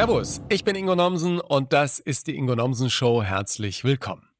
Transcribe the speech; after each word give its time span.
Servus, 0.00 0.40
ich 0.48 0.64
bin 0.64 0.76
Ingo 0.76 0.96
Nomsen 0.96 1.40
und 1.40 1.74
das 1.74 1.98
ist 1.98 2.26
die 2.26 2.34
Ingo 2.34 2.56
Nomsen 2.56 2.88
Show. 2.88 3.22
Herzlich 3.22 3.84
willkommen. 3.84 4.30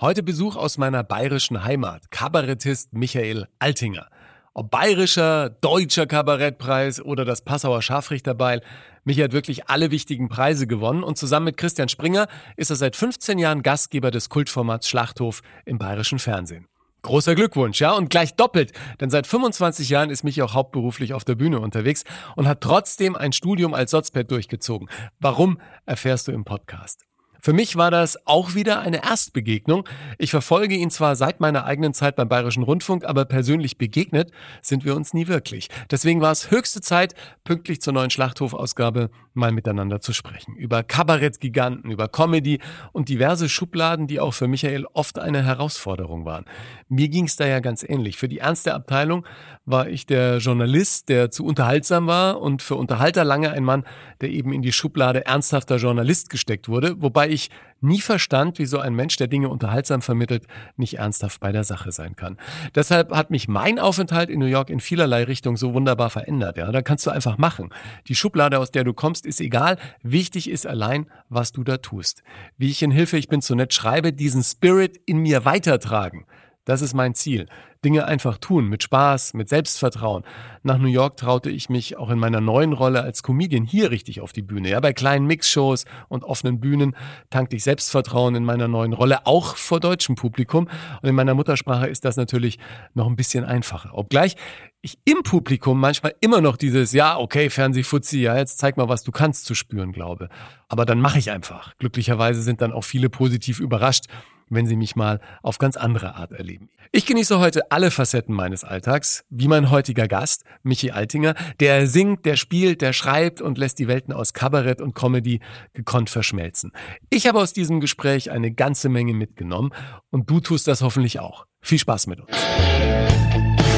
Heute 0.00 0.22
Besuch 0.22 0.56
aus 0.56 0.78
meiner 0.78 1.04
bayerischen 1.04 1.62
Heimat, 1.62 2.10
Kabarettist 2.10 2.94
Michael 2.94 3.46
Altinger. 3.58 4.08
Ob 4.54 4.70
bayerischer, 4.70 5.50
deutscher 5.50 6.06
Kabarettpreis 6.06 7.02
oder 7.02 7.26
das 7.26 7.42
Passauer 7.42 7.82
Scharfrichterbeil, 7.82 8.62
Michael 9.04 9.24
hat 9.24 9.32
wirklich 9.34 9.68
alle 9.68 9.90
wichtigen 9.90 10.30
Preise 10.30 10.66
gewonnen 10.66 11.02
und 11.02 11.18
zusammen 11.18 11.44
mit 11.44 11.58
Christian 11.58 11.90
Springer 11.90 12.26
ist 12.56 12.70
er 12.70 12.76
seit 12.76 12.96
15 12.96 13.38
Jahren 13.38 13.62
Gastgeber 13.62 14.10
des 14.10 14.30
Kultformats 14.30 14.88
Schlachthof 14.88 15.42
im 15.66 15.76
bayerischen 15.76 16.18
Fernsehen. 16.18 16.66
Großer 17.02 17.34
Glückwunsch, 17.34 17.80
ja, 17.80 17.92
und 17.92 18.10
gleich 18.10 18.34
doppelt, 18.34 18.72
denn 19.00 19.10
seit 19.10 19.26
25 19.26 19.88
Jahren 19.88 20.10
ist 20.10 20.22
Michi 20.22 20.42
auch 20.42 20.54
hauptberuflich 20.54 21.14
auf 21.14 21.24
der 21.24 21.34
Bühne 21.34 21.60
unterwegs 21.60 22.04
und 22.36 22.46
hat 22.46 22.60
trotzdem 22.60 23.16
ein 23.16 23.32
Studium 23.32 23.74
als 23.74 23.90
Sozped 23.90 24.30
durchgezogen. 24.30 24.88
Warum, 25.18 25.60
erfährst 25.86 26.28
du 26.28 26.32
im 26.32 26.44
Podcast. 26.44 27.09
Für 27.42 27.52
mich 27.52 27.76
war 27.76 27.90
das 27.90 28.26
auch 28.26 28.54
wieder 28.54 28.80
eine 28.80 29.04
Erstbegegnung. 29.04 29.88
Ich 30.18 30.30
verfolge 30.30 30.74
ihn 30.74 30.90
zwar 30.90 31.16
seit 31.16 31.40
meiner 31.40 31.64
eigenen 31.64 31.94
Zeit 31.94 32.16
beim 32.16 32.28
Bayerischen 32.28 32.62
Rundfunk, 32.62 33.04
aber 33.04 33.24
persönlich 33.24 33.78
begegnet 33.78 34.30
sind 34.62 34.84
wir 34.84 34.94
uns 34.94 35.14
nie 35.14 35.28
wirklich. 35.28 35.68
Deswegen 35.90 36.20
war 36.20 36.32
es 36.32 36.50
höchste 36.50 36.80
Zeit, 36.80 37.14
pünktlich 37.44 37.80
zur 37.80 37.92
neuen 37.92 38.10
Schlachthofausgabe 38.10 39.10
mal 39.32 39.52
miteinander 39.52 40.00
zu 40.00 40.12
sprechen. 40.12 40.56
Über 40.56 40.82
Kabarettgiganten, 40.82 41.90
über 41.90 42.08
Comedy 42.08 42.60
und 42.92 43.08
diverse 43.08 43.48
Schubladen, 43.48 44.06
die 44.06 44.20
auch 44.20 44.34
für 44.34 44.48
Michael 44.48 44.86
oft 44.92 45.18
eine 45.18 45.44
Herausforderung 45.44 46.24
waren. 46.24 46.44
Mir 46.88 47.08
ging 47.08 47.24
es 47.24 47.36
da 47.36 47.46
ja 47.46 47.60
ganz 47.60 47.82
ähnlich. 47.82 48.16
Für 48.16 48.28
die 48.28 48.38
ernste 48.38 48.74
Abteilung 48.74 49.24
war 49.64 49.88
ich 49.88 50.06
der 50.06 50.38
Journalist, 50.38 51.08
der 51.08 51.30
zu 51.30 51.44
unterhaltsam 51.44 52.06
war 52.06 52.40
und 52.40 52.60
für 52.62 52.74
Unterhalter 52.74 53.24
lange 53.24 53.52
ein 53.52 53.64
Mann, 53.64 53.84
der 54.20 54.30
eben 54.30 54.52
in 54.52 54.62
die 54.62 54.72
Schublade 54.72 55.24
ernsthafter 55.24 55.76
Journalist 55.76 56.28
gesteckt 56.28 56.68
wurde, 56.68 57.00
wobei 57.00 57.29
ich 57.30 57.50
nie 57.80 58.00
verstand, 58.00 58.58
wie 58.58 58.66
so 58.66 58.78
ein 58.78 58.94
Mensch, 58.94 59.16
der 59.16 59.26
Dinge 59.26 59.48
unterhaltsam 59.48 60.02
vermittelt, 60.02 60.46
nicht 60.76 60.98
ernsthaft 60.98 61.40
bei 61.40 61.52
der 61.52 61.64
Sache 61.64 61.92
sein 61.92 62.16
kann. 62.16 62.36
Deshalb 62.74 63.12
hat 63.14 63.30
mich 63.30 63.48
mein 63.48 63.78
Aufenthalt 63.78 64.30
in 64.30 64.38
New 64.38 64.46
York 64.46 64.70
in 64.70 64.80
vielerlei 64.80 65.24
Richtung 65.24 65.56
so 65.56 65.74
wunderbar 65.74 66.10
verändert. 66.10 66.56
Ja, 66.56 66.70
da 66.70 66.82
kannst 66.82 67.06
du 67.06 67.10
einfach 67.10 67.38
machen. 67.38 67.70
Die 68.08 68.14
Schublade, 68.14 68.58
aus 68.58 68.70
der 68.70 68.84
du 68.84 68.92
kommst, 68.92 69.24
ist 69.26 69.40
egal. 69.40 69.78
Wichtig 70.02 70.50
ist 70.50 70.66
allein, 70.66 71.06
was 71.28 71.52
du 71.52 71.64
da 71.64 71.78
tust. 71.78 72.22
Wie 72.58 72.70
ich 72.70 72.82
in 72.82 72.90
Hilfe, 72.90 73.16
ich 73.16 73.28
bin 73.28 73.40
zu 73.40 73.54
nett 73.54 73.72
schreibe, 73.72 74.12
diesen 74.12 74.42
Spirit 74.42 75.00
in 75.06 75.18
mir 75.18 75.44
weitertragen. 75.44 76.26
Das 76.70 76.82
ist 76.82 76.94
mein 76.94 77.16
Ziel. 77.16 77.48
Dinge 77.84 78.04
einfach 78.04 78.38
tun, 78.38 78.68
mit 78.68 78.84
Spaß, 78.84 79.34
mit 79.34 79.48
Selbstvertrauen. 79.48 80.22
Nach 80.62 80.78
New 80.78 80.86
York 80.86 81.16
traute 81.16 81.50
ich 81.50 81.68
mich 81.68 81.96
auch 81.96 82.10
in 82.10 82.18
meiner 82.20 82.40
neuen 82.40 82.72
Rolle 82.72 83.02
als 83.02 83.24
Comedian 83.24 83.64
hier 83.64 83.90
richtig 83.90 84.20
auf 84.20 84.32
die 84.32 84.42
Bühne. 84.42 84.68
Ja, 84.68 84.78
bei 84.78 84.92
kleinen 84.92 85.26
Mixshows 85.26 85.84
und 86.08 86.22
offenen 86.22 86.60
Bühnen 86.60 86.94
tankte 87.28 87.56
ich 87.56 87.64
Selbstvertrauen 87.64 88.36
in 88.36 88.44
meiner 88.44 88.68
neuen 88.68 88.92
Rolle, 88.92 89.26
auch 89.26 89.56
vor 89.56 89.80
deutschem 89.80 90.14
Publikum. 90.14 90.68
Und 91.02 91.08
in 91.08 91.16
meiner 91.16 91.34
Muttersprache 91.34 91.88
ist 91.88 92.04
das 92.04 92.16
natürlich 92.16 92.60
noch 92.94 93.08
ein 93.08 93.16
bisschen 93.16 93.44
einfacher. 93.44 93.90
Obgleich 93.98 94.36
ich 94.80 94.96
im 95.04 95.24
Publikum 95.24 95.80
manchmal 95.80 96.14
immer 96.20 96.40
noch 96.40 96.56
dieses, 96.56 96.92
ja, 96.92 97.18
okay, 97.18 97.50
Fernsehfuzzi, 97.50 98.20
ja, 98.20 98.36
jetzt 98.36 98.58
zeig 98.58 98.76
mal, 98.76 98.88
was 98.88 99.02
du 99.02 99.10
kannst, 99.10 99.44
zu 99.44 99.56
spüren 99.56 99.90
glaube. 99.90 100.28
Aber 100.68 100.86
dann 100.86 101.00
mache 101.00 101.18
ich 101.18 101.32
einfach. 101.32 101.76
Glücklicherweise 101.78 102.42
sind 102.42 102.62
dann 102.62 102.72
auch 102.72 102.84
viele 102.84 103.10
positiv 103.10 103.58
überrascht 103.58 104.06
wenn 104.50 104.66
Sie 104.66 104.76
mich 104.76 104.96
mal 104.96 105.20
auf 105.42 105.58
ganz 105.58 105.76
andere 105.76 106.16
Art 106.16 106.32
erleben. 106.32 106.68
Ich 106.92 107.06
genieße 107.06 107.38
heute 107.38 107.70
alle 107.70 107.90
Facetten 107.90 108.34
meines 108.34 108.64
Alltags, 108.64 109.24
wie 109.30 109.48
mein 109.48 109.70
heutiger 109.70 110.08
Gast, 110.08 110.44
Michi 110.62 110.90
Altinger, 110.90 111.34
der 111.60 111.86
singt, 111.86 112.26
der 112.26 112.36
spielt, 112.36 112.82
der 112.82 112.92
schreibt 112.92 113.40
und 113.40 113.58
lässt 113.58 113.78
die 113.78 113.88
Welten 113.88 114.12
aus 114.12 114.32
Kabarett 114.32 114.80
und 114.80 114.94
Comedy 114.94 115.40
gekonnt 115.72 116.10
verschmelzen. 116.10 116.72
Ich 117.08 117.26
habe 117.26 117.38
aus 117.38 117.52
diesem 117.52 117.80
Gespräch 117.80 118.30
eine 118.30 118.50
ganze 118.52 118.88
Menge 118.88 119.14
mitgenommen 119.14 119.72
und 120.10 120.28
du 120.28 120.40
tust 120.40 120.66
das 120.66 120.82
hoffentlich 120.82 121.20
auch. 121.20 121.46
Viel 121.62 121.78
Spaß 121.78 122.08
mit 122.08 122.20
uns. 122.20 122.36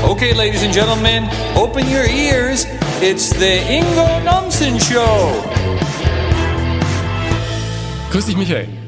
Okay, 0.04 0.33
ladies 0.33 0.65
and 0.65 0.75
gentlemen, 0.75 1.28
open 1.54 1.87
your 1.87 2.04
ears. 2.04 2.66
It's 3.00 3.31
the 3.31 3.59
Ingo 3.69 4.21
Nomsen 4.25 4.81
Show. 4.81 5.33
Grüß 8.10 8.27
dich, 8.27 8.37
Michael. 8.37 8.81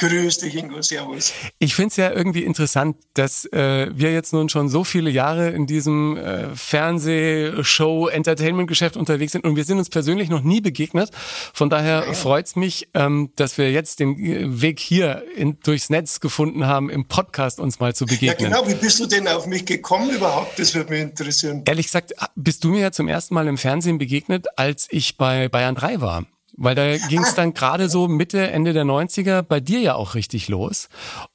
Grüß 0.00 0.38
dich, 0.38 0.56
Ingo, 0.56 0.80
servus. 0.80 1.34
Ich 1.58 1.74
finde 1.74 1.88
es 1.88 1.96
ja 1.96 2.10
irgendwie 2.10 2.44
interessant, 2.44 2.96
dass 3.12 3.44
äh, 3.52 3.90
wir 3.92 4.14
jetzt 4.14 4.32
nun 4.32 4.48
schon 4.48 4.70
so 4.70 4.82
viele 4.82 5.10
Jahre 5.10 5.50
in 5.50 5.66
diesem 5.66 6.16
äh, 6.16 6.56
Fernsehshow, 6.56 8.08
Entertainment-Geschäft 8.08 8.96
unterwegs 8.96 9.32
sind 9.32 9.44
und 9.44 9.56
wir 9.56 9.64
sind 9.64 9.76
uns 9.76 9.90
persönlich 9.90 10.30
noch 10.30 10.40
nie 10.40 10.62
begegnet. 10.62 11.10
Von 11.52 11.68
daher 11.68 12.04
ja. 12.06 12.12
freut 12.14 12.46
es 12.46 12.56
mich, 12.56 12.88
ähm, 12.94 13.30
dass 13.36 13.58
wir 13.58 13.70
jetzt 13.70 14.00
den 14.00 14.18
äh, 14.18 14.62
Weg 14.62 14.80
hier 14.80 15.22
in, 15.36 15.58
durchs 15.62 15.90
Netz 15.90 16.20
gefunden 16.20 16.66
haben, 16.66 16.88
im 16.88 17.04
Podcast 17.04 17.60
uns 17.60 17.78
mal 17.78 17.94
zu 17.94 18.06
begegnen. 18.06 18.50
Ja, 18.50 18.60
genau. 18.62 18.70
Wie 18.70 18.80
bist 18.80 19.00
du 19.00 19.06
denn 19.06 19.28
auf 19.28 19.46
mich 19.46 19.66
gekommen 19.66 20.08
überhaupt? 20.08 20.58
Das 20.58 20.74
würde 20.74 20.92
mich 20.94 21.02
interessieren. 21.02 21.60
Ehrlich 21.66 21.86
gesagt, 21.86 22.14
bist 22.36 22.64
du 22.64 22.70
mir 22.70 22.80
ja 22.80 22.90
zum 22.90 23.06
ersten 23.06 23.34
Mal 23.34 23.46
im 23.48 23.58
Fernsehen 23.58 23.98
begegnet, 23.98 24.46
als 24.56 24.88
ich 24.90 25.18
bei 25.18 25.50
Bayern 25.50 25.74
3 25.74 26.00
war. 26.00 26.24
Weil 26.62 26.74
da 26.74 26.96
ging 26.96 27.22
es 27.22 27.34
dann 27.36 27.54
gerade 27.54 27.88
so 27.88 28.06
Mitte, 28.06 28.50
Ende 28.50 28.74
der 28.74 28.84
90er 28.84 29.42
bei 29.42 29.60
dir 29.60 29.80
ja 29.80 29.94
auch 29.94 30.14
richtig 30.14 30.48
los. 30.48 30.88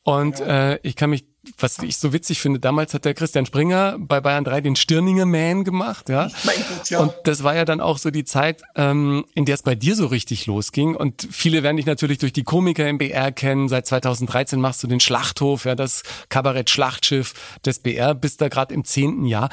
Und 0.03 0.39
ja. 0.39 0.73
äh, 0.73 0.79
ich 0.83 0.95
kann 0.95 1.09
mich 1.09 1.25
was 1.57 1.77
ich 1.79 1.97
so 1.97 2.13
witzig 2.13 2.39
finde, 2.39 2.59
damals 2.59 2.93
hat 2.93 3.05
der 3.05 3.13
Christian 3.13 3.45
Springer 3.45 3.97
bei 3.99 4.19
Bayern 4.21 4.43
3 4.43 4.61
den 4.61 4.75
Stirninger 4.75 5.25
Man 5.25 5.63
gemacht, 5.63 6.09
ja. 6.09 6.29
Mein 6.43 6.55
Gott, 6.57 6.89
ja. 6.89 6.99
Und 6.99 7.13
das 7.23 7.43
war 7.43 7.55
ja 7.55 7.65
dann 7.65 7.81
auch 7.81 7.97
so 7.97 8.11
die 8.11 8.23
Zeit, 8.23 8.61
ähm, 8.75 9.25
in 9.35 9.45
der 9.45 9.55
es 9.55 9.63
bei 9.63 9.75
dir 9.75 9.95
so 9.95 10.07
richtig 10.07 10.45
losging. 10.45 10.95
Und 10.95 11.27
viele 11.29 11.63
werden 11.63 11.77
dich 11.77 11.85
natürlich 11.85 12.17
durch 12.17 12.33
die 12.33 12.43
Komiker 12.43 12.87
im 12.87 12.97
BR 12.97 13.31
kennen. 13.31 13.69
Seit 13.69 13.87
2013 13.87 14.59
machst 14.59 14.83
du 14.83 14.87
den 14.87 14.99
Schlachthof, 14.99 15.65
ja, 15.65 15.75
das 15.75 16.03
Kabarett-Schlachtschiff 16.29 17.33
des 17.65 17.79
BR, 17.79 18.15
bist 18.15 18.41
da 18.41 18.47
gerade 18.47 18.73
im 18.73 18.83
zehnten 18.83 19.25
Jahr. 19.25 19.49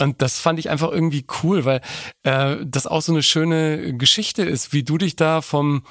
Und 0.00 0.20
das 0.20 0.38
fand 0.38 0.58
ich 0.58 0.68
einfach 0.70 0.90
irgendwie 0.90 1.26
cool, 1.42 1.64
weil 1.64 1.80
äh, 2.22 2.56
das 2.64 2.86
auch 2.86 3.02
so 3.02 3.12
eine 3.12 3.22
schöne 3.22 3.96
Geschichte 3.96 4.42
ist, 4.42 4.72
wie 4.72 4.82
du 4.82 4.98
dich 4.98 5.16
da 5.16 5.40
vom 5.40 5.82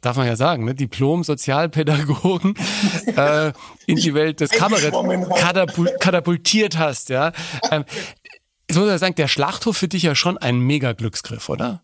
darf 0.00 0.16
man 0.16 0.26
ja 0.26 0.36
sagen, 0.36 0.64
ne? 0.64 0.74
Diplom-Sozialpädagogen 0.74 2.54
äh, 3.16 3.52
in 3.86 3.96
die 3.96 4.14
Welt 4.14 4.40
des 4.40 4.50
Kabarett 4.50 4.94
katapul 5.36 5.90
katapultiert 6.00 6.78
hast, 6.78 7.10
ja. 7.10 7.32
Ähm, 7.70 7.84
ich 8.66 8.76
muss 8.76 8.86
ja 8.86 8.98
sagen, 8.98 9.16
der 9.16 9.28
Schlachthof 9.28 9.76
für 9.76 9.88
dich 9.88 10.04
ja 10.04 10.14
schon 10.14 10.38
ein 10.38 10.60
mega 10.60 10.92
Glücksgriff, 10.92 11.48
oder? 11.48 11.82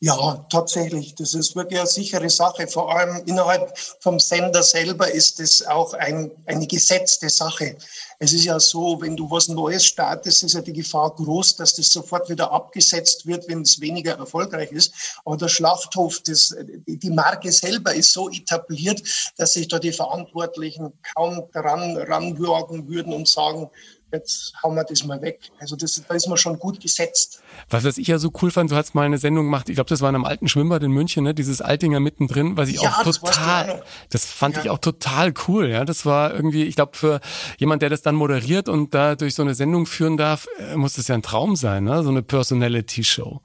Ja, 0.00 0.46
tatsächlich. 0.48 1.16
Das 1.16 1.34
ist 1.34 1.56
wirklich 1.56 1.80
eine 1.80 1.88
sichere 1.88 2.30
Sache. 2.30 2.68
Vor 2.68 2.94
allem 2.94 3.20
innerhalb 3.26 3.76
vom 3.98 4.20
Sender 4.20 4.62
selber 4.62 5.10
ist 5.10 5.40
es 5.40 5.66
auch 5.66 5.92
ein, 5.92 6.30
eine 6.46 6.68
gesetzte 6.68 7.28
Sache. 7.28 7.76
Es 8.20 8.32
ist 8.32 8.44
ja 8.44 8.60
so, 8.60 9.00
wenn 9.00 9.16
du 9.16 9.28
was 9.28 9.48
Neues 9.48 9.84
startest, 9.84 10.44
ist 10.44 10.54
ja 10.54 10.60
die 10.60 10.72
Gefahr 10.72 11.12
groß, 11.16 11.56
dass 11.56 11.74
das 11.74 11.88
sofort 11.88 12.28
wieder 12.28 12.52
abgesetzt 12.52 13.26
wird, 13.26 13.48
wenn 13.48 13.62
es 13.62 13.80
weniger 13.80 14.16
erfolgreich 14.16 14.70
ist. 14.70 15.20
Aber 15.24 15.36
der 15.36 15.48
Schlachthof, 15.48 16.20
das, 16.24 16.54
die 16.86 17.10
Marke 17.10 17.50
selber 17.50 17.92
ist 17.92 18.12
so 18.12 18.30
etabliert, 18.30 19.02
dass 19.36 19.54
sich 19.54 19.66
da 19.66 19.80
die 19.80 19.92
Verantwortlichen 19.92 20.92
kaum 21.14 21.42
daran 21.52 21.96
ranwürgen 21.96 22.88
würden 22.88 23.12
und 23.12 23.26
sagen, 23.26 23.68
jetzt 24.12 24.54
hauen 24.62 24.74
wir 24.74 24.84
das 24.84 25.04
mal 25.04 25.20
weg. 25.20 25.40
Also 25.58 25.76
das, 25.76 26.02
da 26.06 26.14
ist 26.14 26.28
man 26.28 26.36
schon 26.36 26.58
gut 26.58 26.80
gesetzt. 26.80 27.42
Was, 27.68 27.84
was 27.84 27.98
ich 27.98 28.06
ja 28.06 28.18
so 28.18 28.32
cool 28.42 28.50
fand, 28.50 28.70
du 28.70 28.76
hast 28.76 28.94
mal 28.94 29.04
eine 29.04 29.18
Sendung 29.18 29.46
gemacht, 29.46 29.68
ich 29.68 29.74
glaube, 29.74 29.88
das 29.88 30.00
war 30.00 30.08
in 30.08 30.14
einem 30.14 30.24
alten 30.24 30.48
Schwimmbad 30.48 30.82
in 30.82 30.90
München, 30.90 31.24
ne? 31.24 31.34
dieses 31.34 31.60
Altinger 31.60 32.00
mittendrin, 32.00 32.56
was 32.56 32.68
ich 32.68 32.80
ja, 32.80 32.90
auch 32.90 33.02
total, 33.02 33.82
das, 34.10 34.22
das 34.22 34.24
fand 34.26 34.56
ja. 34.56 34.62
ich 34.62 34.70
auch 34.70 34.78
total 34.78 35.32
cool. 35.46 35.68
Ja, 35.68 35.84
Das 35.84 36.06
war 36.06 36.34
irgendwie, 36.34 36.64
ich 36.64 36.76
glaube, 36.76 36.96
für 36.96 37.20
jemand, 37.58 37.82
der 37.82 37.90
das 37.90 38.02
dann 38.02 38.14
moderiert 38.14 38.68
und 38.68 38.94
da 38.94 39.14
durch 39.14 39.34
so 39.34 39.42
eine 39.42 39.54
Sendung 39.54 39.86
führen 39.86 40.16
darf, 40.16 40.48
äh, 40.58 40.76
muss 40.76 40.94
das 40.94 41.08
ja 41.08 41.14
ein 41.14 41.22
Traum 41.22 41.56
sein, 41.56 41.84
ne? 41.84 42.02
so 42.02 42.10
eine 42.10 42.22
Personality-Show. 42.22 43.40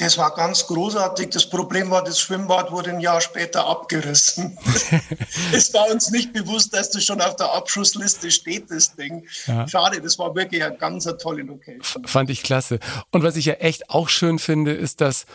Das 0.00 0.16
war 0.16 0.34
ganz 0.34 0.66
großartig. 0.66 1.28
Das 1.28 1.48
Problem 1.48 1.90
war, 1.90 2.02
das 2.02 2.18
Schwimmbad 2.18 2.72
wurde 2.72 2.90
ein 2.90 3.00
Jahr 3.00 3.20
später 3.20 3.66
abgerissen. 3.66 4.56
es 5.52 5.74
war 5.74 5.90
uns 5.90 6.10
nicht 6.10 6.32
bewusst, 6.32 6.72
dass 6.72 6.90
das 6.90 7.04
schon 7.04 7.20
auf 7.20 7.36
der 7.36 7.52
Abschussliste 7.52 8.30
steht, 8.30 8.70
das 8.70 8.96
Ding. 8.96 9.26
Ja. 9.46 9.68
Schade, 9.68 10.00
das 10.00 10.18
war 10.18 10.34
wirklich 10.34 10.64
eine 10.64 10.76
ganz 10.76 11.06
eine 11.06 11.18
tolle 11.18 11.42
Location. 11.42 12.06
Fand 12.06 12.30
ich 12.30 12.42
klasse. 12.42 12.78
Und 13.10 13.22
was 13.22 13.36
ich 13.36 13.44
ja 13.44 13.54
echt 13.54 13.90
auch 13.90 14.08
schön 14.08 14.38
finde, 14.38 14.72
ist, 14.72 15.02
dass 15.02 15.26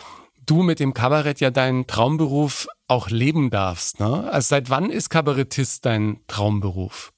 du 0.46 0.62
mit 0.62 0.80
dem 0.80 0.94
Kabarett 0.94 1.38
ja 1.40 1.50
deinen 1.50 1.86
Traumberuf 1.86 2.66
auch 2.88 3.08
leben 3.08 3.50
darfst. 3.50 4.00
Ne? 4.00 4.28
Also 4.32 4.48
seit 4.48 4.68
wann 4.68 4.90
ist 4.90 5.10
Kabarettist 5.10 5.86
dein 5.86 6.20
Traumberuf? 6.26 7.12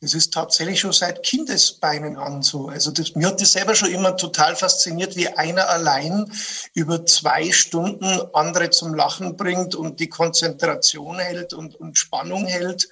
Das 0.00 0.14
ist 0.14 0.32
tatsächlich 0.32 0.78
schon 0.78 0.92
seit 0.92 1.24
Kindesbeinen 1.24 2.16
an 2.16 2.42
so. 2.42 2.68
Also 2.68 2.92
das, 2.92 3.16
mir 3.16 3.28
hat 3.28 3.40
das 3.40 3.52
selber 3.52 3.74
schon 3.74 3.90
immer 3.90 4.16
total 4.16 4.54
fasziniert, 4.54 5.16
wie 5.16 5.28
einer 5.28 5.68
allein 5.68 6.30
über 6.72 7.04
zwei 7.04 7.50
Stunden 7.50 8.20
andere 8.32 8.70
zum 8.70 8.94
Lachen 8.94 9.36
bringt 9.36 9.74
und 9.74 9.98
die 9.98 10.08
Konzentration 10.08 11.18
hält 11.18 11.52
und, 11.52 11.74
und 11.74 11.98
Spannung 11.98 12.46
hält. 12.46 12.88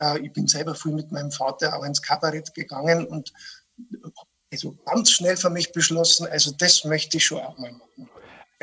Äh, 0.00 0.20
ich 0.20 0.32
bin 0.32 0.46
selber 0.46 0.76
früh 0.76 0.92
mit 0.92 1.10
meinem 1.10 1.32
Vater 1.32 1.76
auch 1.76 1.84
ins 1.84 2.02
Kabarett 2.02 2.54
gegangen 2.54 3.04
und 3.06 3.32
also 4.52 4.76
ganz 4.86 5.10
schnell 5.10 5.36
für 5.36 5.50
mich 5.50 5.72
beschlossen, 5.72 6.28
also 6.28 6.52
das 6.52 6.84
möchte 6.84 7.16
ich 7.16 7.26
schon 7.26 7.40
auch 7.40 7.58
mal 7.58 7.72
machen. 7.72 8.08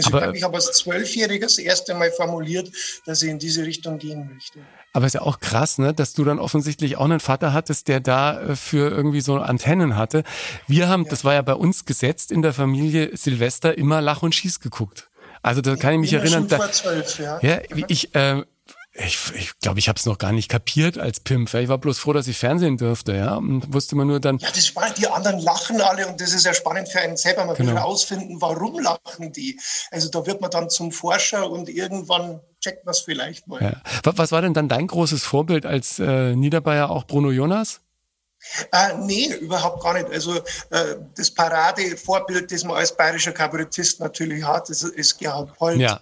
Also 0.06 0.18
aber, 0.18 0.18
ich 0.18 0.22
glaube, 0.22 0.38
ich 0.38 0.44
habe 0.44 0.56
als 0.56 0.72
Zwölfjähriger 0.78 1.48
das 1.48 1.58
erste 1.58 1.94
Mal 1.94 2.12
formuliert, 2.12 2.72
dass 3.06 3.22
ich 3.22 3.30
in 3.30 3.40
diese 3.40 3.64
Richtung 3.64 3.98
gehen 3.98 4.30
möchte. 4.34 4.60
Aber 4.94 5.06
ist 5.06 5.14
ja 5.14 5.22
auch 5.22 5.40
krass, 5.40 5.78
ne, 5.78 5.94
dass 5.94 6.14
du 6.14 6.24
dann 6.24 6.40
offensichtlich 6.40 6.98
auch 6.98 7.06
einen 7.06 7.20
Vater 7.20 7.54
hattest, 7.54 7.88
der 7.88 8.00
da 8.00 8.42
äh, 8.42 8.56
für 8.56 8.90
irgendwie 8.92 9.22
so 9.22 9.38
Antennen 9.38 9.96
hatte. 9.96 10.24
Wir 10.68 10.90
haben, 10.90 11.04
ja. 11.04 11.10
das 11.10 11.24
war 11.24 11.34
ja 11.34 11.42
bei 11.42 11.54
uns 11.54 11.86
gesetzt 11.86 12.32
in 12.32 12.42
der 12.42 12.54
Familie 12.54 13.16
Silvester 13.16 13.78
immer 13.78 14.02
Lach 14.02 14.22
und 14.22 14.36
Schieß 14.36 14.60
geguckt. 14.60 15.10
Also 15.44 15.62
da 15.62 15.76
kann 15.76 15.94
ich 15.94 16.00
mich 16.00 16.14
erinnern. 16.14 16.48
Da, 16.48 16.58
vor 16.58 16.72
zwölf, 16.72 17.20
ja. 17.20 17.40
ja, 17.42 17.62
ich, 17.88 18.14
äh, 18.14 18.44
ich 18.94 19.18
glaube, 19.18 19.40
ich, 19.40 19.60
glaub, 19.60 19.78
ich 19.78 19.88
habe 19.88 19.98
es 19.98 20.06
noch 20.06 20.18
gar 20.18 20.34
nicht 20.34 20.50
kapiert 20.50 20.98
als 20.98 21.22
Pimp. 21.22 21.54
Ich 21.54 21.70
war 21.70 21.78
bloß 21.78 21.98
froh, 21.98 22.12
dass 22.12 22.28
ich 22.28 22.38
Fernsehen 22.38 22.78
durfte, 22.78 23.16
ja. 23.16 23.36
Und 23.36 23.74
wusste 23.74 23.96
man 23.96 24.08
nur 24.08 24.20
dann. 24.20 24.38
Ja, 24.40 24.50
das 24.50 24.58
ist 24.58 24.68
spannend. 24.68 24.98
Die 24.98 25.08
anderen 25.08 25.40
lachen 25.40 25.80
alle 25.80 26.08
und 26.08 26.20
das 26.20 26.34
ist 26.34 26.46
ja 26.46 26.54
spannend 26.54 26.90
für 26.90 27.00
einen 27.00 27.16
selber. 27.16 27.46
Man 27.46 27.56
genau. 27.56 27.70
will 27.70 27.78
herausfinden, 27.78 28.42
warum 28.42 28.80
lachen 28.80 29.32
die. 29.32 29.58
Also 29.92 30.10
da 30.10 30.26
wird 30.26 30.42
man 30.42 30.52
dann 30.52 30.70
zum 30.70 30.92
Forscher 30.92 31.50
und 31.50 31.70
irgendwann 31.70 32.42
checkt 32.60 32.86
man 32.86 32.92
es 32.92 33.00
vielleicht 33.00 33.48
mal. 33.48 33.62
Ja. 33.62 34.12
Was 34.12 34.34
war 34.34 34.42
denn 34.42 34.54
dann 34.54 34.68
dein 34.68 34.88
großes 34.88 35.24
Vorbild 35.24 35.66
als 35.66 35.98
äh, 36.00 36.36
Niederbayer 36.36 36.90
auch 36.90 37.06
Bruno 37.06 37.32
Jonas? 37.32 37.80
Äh, 38.74 38.98
nee, 38.98 39.34
überhaupt 39.36 39.84
gar 39.84 39.94
nicht. 39.94 40.10
Also 40.10 40.38
äh, 40.72 40.96
das 41.16 41.32
Paradevorbild, 41.32 42.52
das 42.52 42.64
man 42.66 42.76
als 42.76 42.96
bayerischer 42.96 43.32
Kabarettist 43.32 44.00
natürlich 44.00 44.44
hat, 44.44 44.70
das 44.70 44.84
ist 44.84 45.18
Gerhard 45.18 45.56
Polt. 45.56 45.80
Ja. 45.80 46.02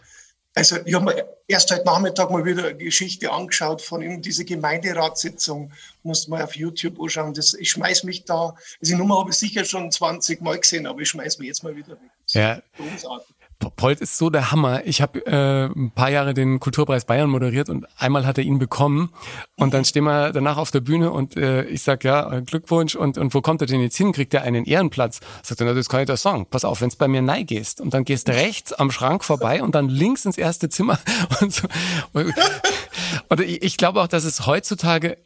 Also 0.55 0.77
ich 0.83 0.93
habe 0.93 1.05
mir 1.05 1.37
erst 1.47 1.71
heute 1.71 1.85
Nachmittag 1.85 2.31
mal 2.31 2.43
wieder 2.43 2.65
eine 2.65 2.75
Geschichte 2.75 3.31
angeschaut 3.31 3.81
von 3.81 4.01
ihm, 4.01 4.21
diese 4.21 4.45
Gemeinderatssitzung, 4.45 5.71
muss 6.03 6.27
man 6.27 6.41
auf 6.41 6.55
YouTube 6.55 6.99
anschauen. 6.99 7.33
Das, 7.33 7.53
ich 7.53 7.69
schmeiß 7.69 8.03
mich 8.03 8.25
da, 8.25 8.55
also 8.81 8.93
die 8.93 8.95
Nummer 8.95 9.19
habe 9.19 9.29
ich 9.29 9.37
sicher 9.37 9.63
schon 9.63 9.91
20 9.91 10.41
Mal 10.41 10.59
gesehen, 10.59 10.87
aber 10.87 11.01
ich 11.01 11.09
schmeiß 11.09 11.37
mich 11.39 11.47
jetzt 11.47 11.63
mal 11.63 11.75
wieder 11.75 11.93
weg. 11.93 12.11
Ja. 12.29 12.61
Großartig. 12.77 13.35
Polt 13.59 13.99
ist 13.99 14.17
so 14.17 14.29
der 14.29 14.51
Hammer. 14.51 14.85
Ich 14.85 15.01
habe 15.01 15.25
äh, 15.25 15.65
ein 15.65 15.91
paar 15.91 16.09
Jahre 16.09 16.33
den 16.33 16.61
Kulturpreis 16.61 17.05
Bayern 17.05 17.29
moderiert 17.29 17.69
und 17.69 17.85
einmal 17.97 18.25
hat 18.25 18.37
er 18.37 18.45
ihn 18.45 18.57
bekommen 18.57 19.09
und 19.57 19.73
dann 19.73 19.83
stehen 19.83 20.05
wir 20.05 20.31
danach 20.31 20.57
auf 20.57 20.71
der 20.71 20.79
Bühne 20.79 21.11
und 21.11 21.35
äh, 21.35 21.63
ich 21.63 21.83
sag 21.83 22.05
ja 22.05 22.39
Glückwunsch 22.39 22.95
und 22.95 23.17
und 23.17 23.33
wo 23.33 23.41
kommt 23.41 23.61
er 23.61 23.67
denn 23.67 23.81
jetzt 23.81 23.97
hin? 23.97 24.13
Kriegt 24.13 24.33
er 24.33 24.43
einen 24.43 24.63
Ehrenplatz? 24.63 25.19
Sagt 25.43 25.59
er, 25.59 25.67
na, 25.67 25.73
das 25.73 25.89
kann 25.89 25.99
ich 26.01 26.07
doch 26.07 26.17
sagen. 26.17 26.45
Pass 26.49 26.63
auf, 26.63 26.79
wenn's 26.79 26.95
bei 26.95 27.09
mir 27.09 27.21
nein 27.21 27.45
gehst 27.45 27.81
und 27.81 27.93
dann 27.93 28.05
gehst 28.05 28.29
rechts 28.29 28.71
am 28.71 28.91
Schrank 28.91 29.25
vorbei 29.25 29.61
und 29.61 29.75
dann 29.75 29.89
links 29.89 30.25
ins 30.25 30.37
erste 30.37 30.69
Zimmer 30.69 30.97
und 31.41 31.53
so. 31.53 31.67
Und 32.13 33.41
ich, 33.41 33.61
ich 33.61 33.77
glaube 33.77 34.01
auch, 34.01 34.07
dass 34.07 34.23
es 34.23 34.45
heutzutage 34.45 35.17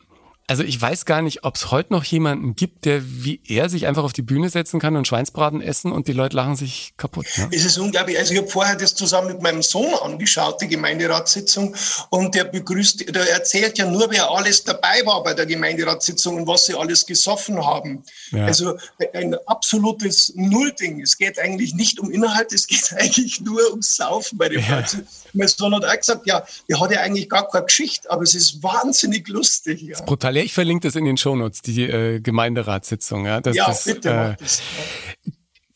also 0.47 0.63
ich 0.63 0.79
weiß 0.79 1.05
gar 1.05 1.21
nicht, 1.21 1.45
ob 1.45 1.55
es 1.55 1.71
heute 1.71 1.93
noch 1.93 2.03
jemanden 2.03 2.55
gibt, 2.55 2.83
der 2.83 3.01
wie 3.05 3.39
er 3.47 3.69
sich 3.69 3.87
einfach 3.87 4.03
auf 4.03 4.11
die 4.11 4.21
Bühne 4.21 4.49
setzen 4.49 4.79
kann 4.79 4.97
und 4.97 5.07
Schweinsbraten 5.07 5.61
essen 5.61 5.91
und 5.91 6.09
die 6.09 6.13
Leute 6.13 6.35
lachen 6.35 6.57
sich 6.57 6.93
kaputt. 6.97 7.25
Ne? 7.37 7.47
Es 7.51 7.63
ist 7.63 7.77
unglaublich. 7.77 8.17
Also 8.17 8.33
ich 8.33 8.39
habe 8.39 8.49
vorher 8.49 8.75
das 8.75 8.93
zusammen 8.93 9.27
mit 9.27 9.41
meinem 9.41 9.61
Sohn 9.61 9.93
angeschaut, 10.01 10.61
die 10.61 10.67
Gemeinderatssitzung, 10.67 11.75
und 12.09 12.35
der 12.35 12.43
begrüßt, 12.43 13.15
der 13.15 13.29
erzählt 13.31 13.77
ja 13.77 13.85
nur, 13.89 14.11
wer 14.11 14.29
alles 14.29 14.63
dabei 14.65 15.05
war 15.05 15.23
bei 15.23 15.33
der 15.33 15.45
Gemeinderatssitzung 15.45 16.35
und 16.35 16.47
was 16.47 16.65
sie 16.65 16.77
alles 16.77 17.05
gesoffen 17.05 17.65
haben. 17.65 18.03
Ja. 18.31 18.45
Also 18.45 18.77
ein 19.13 19.35
absolutes 19.45 20.33
Nullding. 20.35 21.01
Es 21.01 21.17
geht 21.17 21.39
eigentlich 21.39 21.73
nicht 21.73 21.99
um 21.99 22.11
Inhalt, 22.11 22.51
es 22.51 22.67
geht 22.67 22.93
eigentlich 22.97 23.39
nur 23.39 23.61
ums 23.69 23.95
Saufen 23.95 24.37
bei 24.37 24.49
dem 24.49 24.61
ja. 24.61 24.83
Mein 25.35 25.47
Sohn 25.47 25.73
hat 25.73 25.85
auch 25.85 25.97
gesagt, 25.97 26.27
ja, 26.27 26.45
der 26.69 26.79
hat 26.79 26.91
ja 26.91 26.99
eigentlich 26.99 27.29
gar 27.29 27.47
keine 27.47 27.65
Geschichte, 27.65 28.11
aber 28.11 28.23
es 28.23 28.35
ist 28.35 28.61
wahnsinnig 28.61 29.27
lustig. 29.29 29.81
Ja. 29.81 29.91
Das 29.91 30.01
ist 30.01 30.05
brutal. 30.05 30.32
Ich 30.41 30.53
verlinke 30.53 30.87
das 30.87 30.95
in 30.95 31.05
den 31.05 31.17
Shownotes, 31.17 31.61
die 31.61 31.83
äh, 31.83 32.19
Gemeinderatssitzung. 32.19 33.25
Ja, 33.25 33.41
das, 33.41 33.55
ja 33.55 33.67
das, 33.67 33.83
bitte 33.85 34.09
äh, 34.09 34.35
das. 34.41 34.61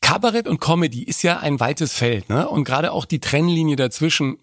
Kabarett 0.02 0.48
und 0.48 0.62
Comedy 0.62 1.04
ist 1.04 1.22
ja 1.24 1.40
ein 1.40 1.60
weites 1.60 1.94
Feld, 1.94 2.30
ne? 2.30 2.48
Und 2.48 2.64
gerade 2.64 2.92
auch 2.92 3.06
die 3.06 3.20
Trennlinie 3.20 3.76
dazwischen. 3.76 4.38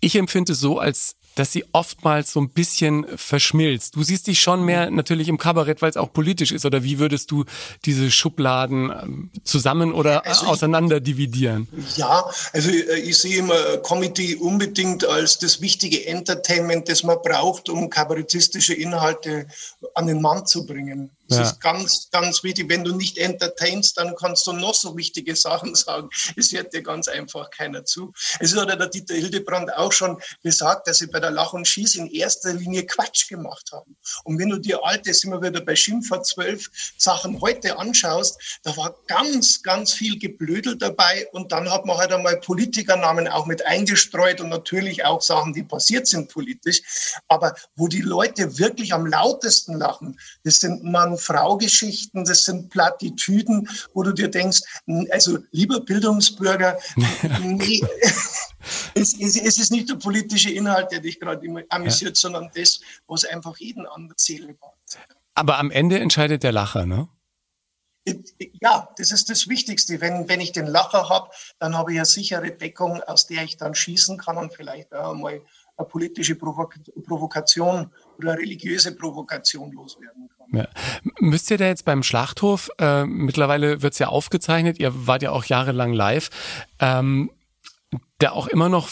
Ich 0.00 0.16
empfinde 0.16 0.52
es 0.52 0.60
so, 0.60 0.78
als 0.78 1.16
dass 1.34 1.52
sie 1.52 1.64
oftmals 1.72 2.32
so 2.32 2.40
ein 2.40 2.50
bisschen 2.50 3.06
verschmilzt. 3.16 3.96
Du 3.96 4.02
siehst 4.02 4.26
dich 4.26 4.40
schon 4.40 4.64
mehr 4.64 4.90
natürlich 4.90 5.28
im 5.28 5.38
Kabarett, 5.38 5.82
weil 5.82 5.90
es 5.90 5.96
auch 5.96 6.12
politisch 6.12 6.52
ist. 6.52 6.64
Oder 6.64 6.84
wie 6.84 6.98
würdest 6.98 7.30
du 7.30 7.44
diese 7.84 8.10
Schubladen 8.10 8.90
ähm, 8.90 9.30
zusammen 9.42 9.92
oder 9.92 10.26
also 10.26 10.46
auseinander 10.46 11.00
dividieren? 11.00 11.68
Ja, 11.96 12.24
also 12.52 12.70
äh, 12.70 12.98
ich 13.00 13.18
sehe 13.18 13.38
immer 13.38 13.78
Comedy 13.78 14.36
unbedingt 14.36 15.04
als 15.04 15.38
das 15.38 15.60
wichtige 15.60 16.06
Entertainment, 16.06 16.88
das 16.88 17.02
man 17.02 17.18
braucht, 17.22 17.68
um 17.68 17.90
kabarettistische 17.90 18.74
Inhalte 18.74 19.46
an 19.94 20.06
den 20.06 20.20
Mann 20.20 20.46
zu 20.46 20.66
bringen. 20.66 21.10
Das 21.28 21.38
ja. 21.38 21.44
ist 21.44 21.60
ganz, 21.60 22.10
ganz 22.10 22.42
wichtig. 22.44 22.68
Wenn 22.68 22.84
du 22.84 22.94
nicht 22.94 23.16
entertainst, 23.16 23.96
dann 23.96 24.14
kannst 24.14 24.46
du 24.46 24.52
noch 24.52 24.74
so 24.74 24.96
wichtige 24.96 25.34
Sachen 25.44 25.74
sagen. 25.74 26.10
Es 26.36 26.52
hört 26.52 26.72
dir 26.72 26.82
ganz 26.82 27.08
einfach 27.08 27.50
keiner 27.50 27.84
zu. 27.84 28.12
Es 28.40 28.54
hat 28.54 28.68
ja 28.68 28.76
der 28.76 28.88
Dieter 28.88 29.14
Hildebrand 29.14 29.74
auch 29.74 29.92
schon 29.92 30.20
gesagt, 30.42 30.86
dass 30.86 30.98
sie 30.98 31.06
bei 31.06 31.20
der 31.20 31.30
Lach 31.30 31.52
und 31.52 31.66
Schieß 31.66 31.94
in 31.96 32.08
erster 32.08 32.52
Linie 32.52 32.86
Quatsch 32.86 33.28
gemacht 33.28 33.70
haben. 33.72 33.96
Und 34.24 34.38
wenn 34.38 34.50
du 34.50 34.58
dir 34.58 34.84
alte, 34.84 35.14
sind 35.14 35.30
wir 35.30 35.40
wieder 35.40 35.60
bei 35.60 35.74
Schimpfer 35.74 36.22
12 36.22 36.70
Sachen 36.98 37.40
heute 37.40 37.78
anschaust, 37.78 38.60
da 38.62 38.76
war 38.76 38.94
ganz, 39.06 39.62
ganz 39.62 39.92
viel 39.92 40.18
Geblödel 40.18 40.76
dabei. 40.76 41.26
Und 41.32 41.52
dann 41.52 41.70
hat 41.70 41.86
man 41.86 41.96
halt 41.96 42.12
einmal 42.12 42.38
Politikernamen 42.40 43.28
auch 43.28 43.46
mit 43.46 43.64
eingestreut 43.64 44.40
und 44.40 44.50
natürlich 44.50 45.04
auch 45.04 45.22
Sachen, 45.22 45.54
die 45.54 45.62
passiert 45.62 46.06
sind 46.06 46.30
politisch. 46.30 46.82
Aber 47.28 47.54
wo 47.76 47.88
die 47.88 48.02
Leute 48.02 48.58
wirklich 48.58 48.92
am 48.92 49.06
lautesten 49.06 49.78
lachen, 49.78 50.18
das 50.44 50.56
sind 50.56 50.84
man 50.84 51.13
Mann-Frau-Geschichten, 51.14 52.24
das 52.24 52.44
sind 52.44 52.70
Plattitüden, 52.70 53.68
wo 53.92 54.02
du 54.02 54.12
dir 54.12 54.28
denkst, 54.28 54.60
also 55.10 55.38
lieber 55.50 55.80
Bildungsbürger, 55.80 56.78
nee, 57.42 57.82
es, 58.94 59.18
es, 59.20 59.36
es, 59.36 59.58
ist 59.58 59.72
nicht 59.72 59.88
der 59.90 59.96
politische 59.96 60.50
Inhalt, 60.50 60.90
der 60.90 61.00
dich 61.00 61.20
gerade 61.20 61.40
amüsiert, 61.68 62.16
ja. 62.16 62.20
sondern 62.20 62.50
das, 62.54 62.80
was 63.06 63.24
einfach 63.24 63.56
jeden 63.58 63.86
an 63.86 64.08
der 64.08 64.16
Seele 64.18 64.56
war. 64.60 64.74
Aber 65.34 65.58
am 65.58 65.70
Ende 65.70 65.98
entscheidet 65.98 66.42
der 66.42 66.52
Lacher, 66.52 66.86
ne? 66.86 67.08
Ja, 68.60 68.90
das 68.98 69.12
ist 69.12 69.30
das 69.30 69.48
Wichtigste. 69.48 70.00
Wenn, 70.00 70.28
wenn 70.28 70.40
ich 70.40 70.52
den 70.52 70.66
Lacher 70.66 71.08
habe, 71.08 71.30
dann 71.58 71.76
habe 71.76 71.92
ich 71.92 71.98
eine 71.98 72.04
sichere 72.04 72.50
Deckung, 72.50 73.02
aus 73.02 73.26
der 73.26 73.44
ich 73.44 73.56
dann 73.56 73.74
schießen 73.74 74.18
kann 74.18 74.36
und 74.36 74.52
vielleicht 74.52 74.92
auch 74.94 75.14
mal 75.14 75.40
eine 75.76 75.88
politische 75.88 76.36
Provokation 76.36 77.90
oder 78.18 78.36
religiöse 78.36 78.94
Provokation 78.94 79.72
loswerden 79.72 80.28
kann. 80.36 80.58
Ja. 80.58 80.68
Müsst 81.20 81.50
ihr 81.50 81.58
da 81.58 81.66
jetzt 81.66 81.84
beim 81.84 82.02
Schlachthof, 82.02 82.70
äh, 82.78 83.04
mittlerweile 83.04 83.82
wird's 83.82 83.98
ja 83.98 84.08
aufgezeichnet, 84.08 84.78
ihr 84.78 85.06
wart 85.06 85.22
ja 85.22 85.30
auch 85.30 85.44
jahrelang 85.44 85.92
live, 85.92 86.30
ähm, 86.80 87.30
da 88.18 88.30
auch 88.30 88.46
immer 88.46 88.68
noch 88.68 88.88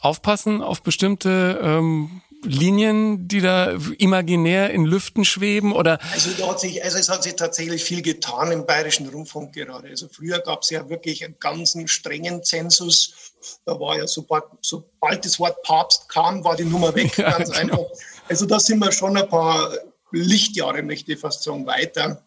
aufpassen 0.00 0.62
auf 0.62 0.82
bestimmte 0.82 1.60
ähm, 1.62 2.22
Linien, 2.44 3.28
die 3.28 3.40
da 3.40 3.78
imaginär 3.98 4.70
in 4.70 4.84
Lüften 4.84 5.24
schweben 5.24 5.72
oder? 5.72 5.98
Also, 6.12 6.30
da 6.36 6.48
hat 6.48 6.60
sich, 6.60 6.82
also 6.82 6.98
es 6.98 7.08
hat 7.08 7.22
sich 7.22 7.36
tatsächlich 7.36 7.84
viel 7.84 8.02
getan 8.02 8.50
im 8.50 8.66
Bayerischen 8.66 9.08
Rundfunk 9.08 9.52
gerade. 9.52 9.88
Also 9.88 10.08
früher 10.08 10.40
gab 10.40 10.62
es 10.62 10.70
ja 10.70 10.88
wirklich 10.88 11.24
einen 11.24 11.36
ganzen 11.38 11.86
strengen 11.86 12.42
Zensus. 12.42 13.32
Da 13.64 13.78
war 13.78 13.96
ja 13.96 14.06
sobald, 14.06 14.44
sobald 14.60 15.24
das 15.24 15.38
Wort 15.38 15.62
Papst 15.62 16.08
kam, 16.08 16.42
war 16.42 16.56
die 16.56 16.64
Nummer 16.64 16.94
weg, 16.94 17.12
ganz 17.16 17.48
ja, 17.48 17.62
genau. 17.62 17.82
einfach. 17.84 17.96
Also 18.28 18.46
da 18.46 18.58
sind 18.58 18.78
wir 18.78 18.90
schon 18.90 19.16
ein 19.16 19.28
paar 19.28 19.72
Lichtjahre, 20.10 20.82
möchte 20.82 21.12
ich 21.12 21.20
fast 21.20 21.44
sagen, 21.44 21.66
weiter. 21.66 22.22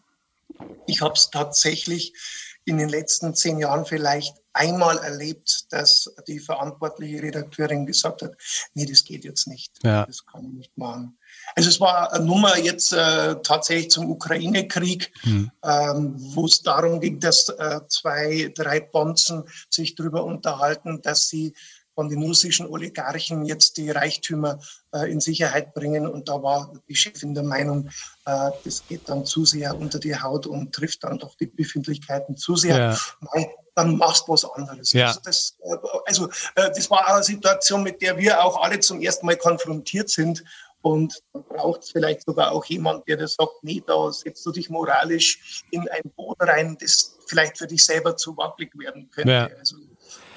Ich 0.86 1.02
habe 1.02 1.14
es 1.14 1.30
tatsächlich 1.30 2.14
in 2.64 2.78
den 2.78 2.88
letzten 2.88 3.34
zehn 3.34 3.58
Jahren 3.58 3.84
vielleicht 3.84 4.34
einmal 4.56 4.98
erlebt, 4.98 5.66
dass 5.70 6.12
die 6.26 6.38
verantwortliche 6.38 7.22
Redakteurin 7.22 7.86
gesagt 7.86 8.22
hat, 8.22 8.36
nee, 8.74 8.86
das 8.86 9.04
geht 9.04 9.24
jetzt 9.24 9.46
nicht. 9.46 9.72
Ja. 9.82 10.06
Das 10.06 10.26
kann 10.26 10.44
ich 10.44 10.52
nicht 10.52 10.78
machen. 10.78 11.16
Also 11.54 11.68
es 11.68 11.80
war 11.80 12.12
eine 12.12 12.24
Nummer 12.24 12.58
jetzt 12.58 12.92
äh, 12.92 13.36
tatsächlich 13.42 13.90
zum 13.90 14.10
Ukraine-Krieg, 14.10 15.12
hm. 15.20 15.50
ähm, 15.62 16.14
wo 16.16 16.46
es 16.46 16.62
darum 16.62 17.00
ging, 17.00 17.20
dass 17.20 17.48
äh, 17.48 17.80
zwei, 17.88 18.52
drei 18.54 18.80
Bonzen 18.80 19.44
sich 19.70 19.94
darüber 19.94 20.24
unterhalten, 20.24 21.02
dass 21.02 21.28
sie 21.28 21.54
von 21.96 22.10
den 22.10 22.22
russischen 22.22 22.66
Oligarchen 22.66 23.46
jetzt 23.46 23.78
die 23.78 23.90
Reichtümer 23.90 24.60
äh, 24.92 25.10
in 25.10 25.18
Sicherheit 25.18 25.72
bringen. 25.72 26.06
Und 26.06 26.28
da 26.28 26.42
war 26.42 26.72
die 26.88 26.94
Chefin 26.94 27.34
der 27.34 27.42
Meinung, 27.42 27.88
äh, 28.26 28.50
das 28.64 28.86
geht 28.86 29.08
dann 29.08 29.24
zu 29.24 29.46
sehr 29.46 29.76
unter 29.76 29.98
die 29.98 30.14
Haut 30.14 30.46
und 30.46 30.74
trifft 30.74 31.04
dann 31.04 31.18
doch 31.18 31.34
die 31.36 31.46
Befindlichkeiten 31.46 32.36
zu 32.36 32.54
sehr. 32.54 32.76
Ja. 32.76 32.98
Nein, 33.32 33.46
dann 33.76 33.96
machst 33.96 34.26
du 34.26 34.32
was 34.32 34.44
anderes. 34.44 34.92
Ja. 34.92 35.06
Das, 35.06 35.22
das, 35.22 35.56
äh, 35.62 35.76
also 36.06 36.28
äh, 36.56 36.70
das 36.74 36.90
war 36.90 37.06
eine 37.06 37.22
Situation, 37.22 37.82
mit 37.82 38.02
der 38.02 38.16
wir 38.16 38.42
auch 38.42 38.60
alle 38.62 38.80
zum 38.80 39.00
ersten 39.00 39.26
Mal 39.26 39.36
konfrontiert 39.36 40.08
sind. 40.08 40.42
Und 40.80 41.22
dann 41.32 41.44
braucht 41.44 41.82
es 41.82 41.90
vielleicht 41.90 42.24
sogar 42.24 42.52
auch 42.52 42.64
jemand, 42.64 43.06
der 43.08 43.16
das 43.16 43.34
sagt, 43.34 43.52
nee, 43.62 43.82
da 43.86 44.10
setzt 44.12 44.46
du 44.46 44.52
dich 44.52 44.70
moralisch 44.70 45.64
in 45.70 45.86
ein 45.88 46.10
Boot 46.16 46.36
rein, 46.40 46.76
das 46.80 47.18
vielleicht 47.26 47.58
für 47.58 47.66
dich 47.66 47.84
selber 47.84 48.16
zu 48.16 48.36
wackelig 48.36 48.70
werden 48.78 49.10
könnte. 49.10 49.32
Ja. 49.32 49.50
Also 49.58 49.76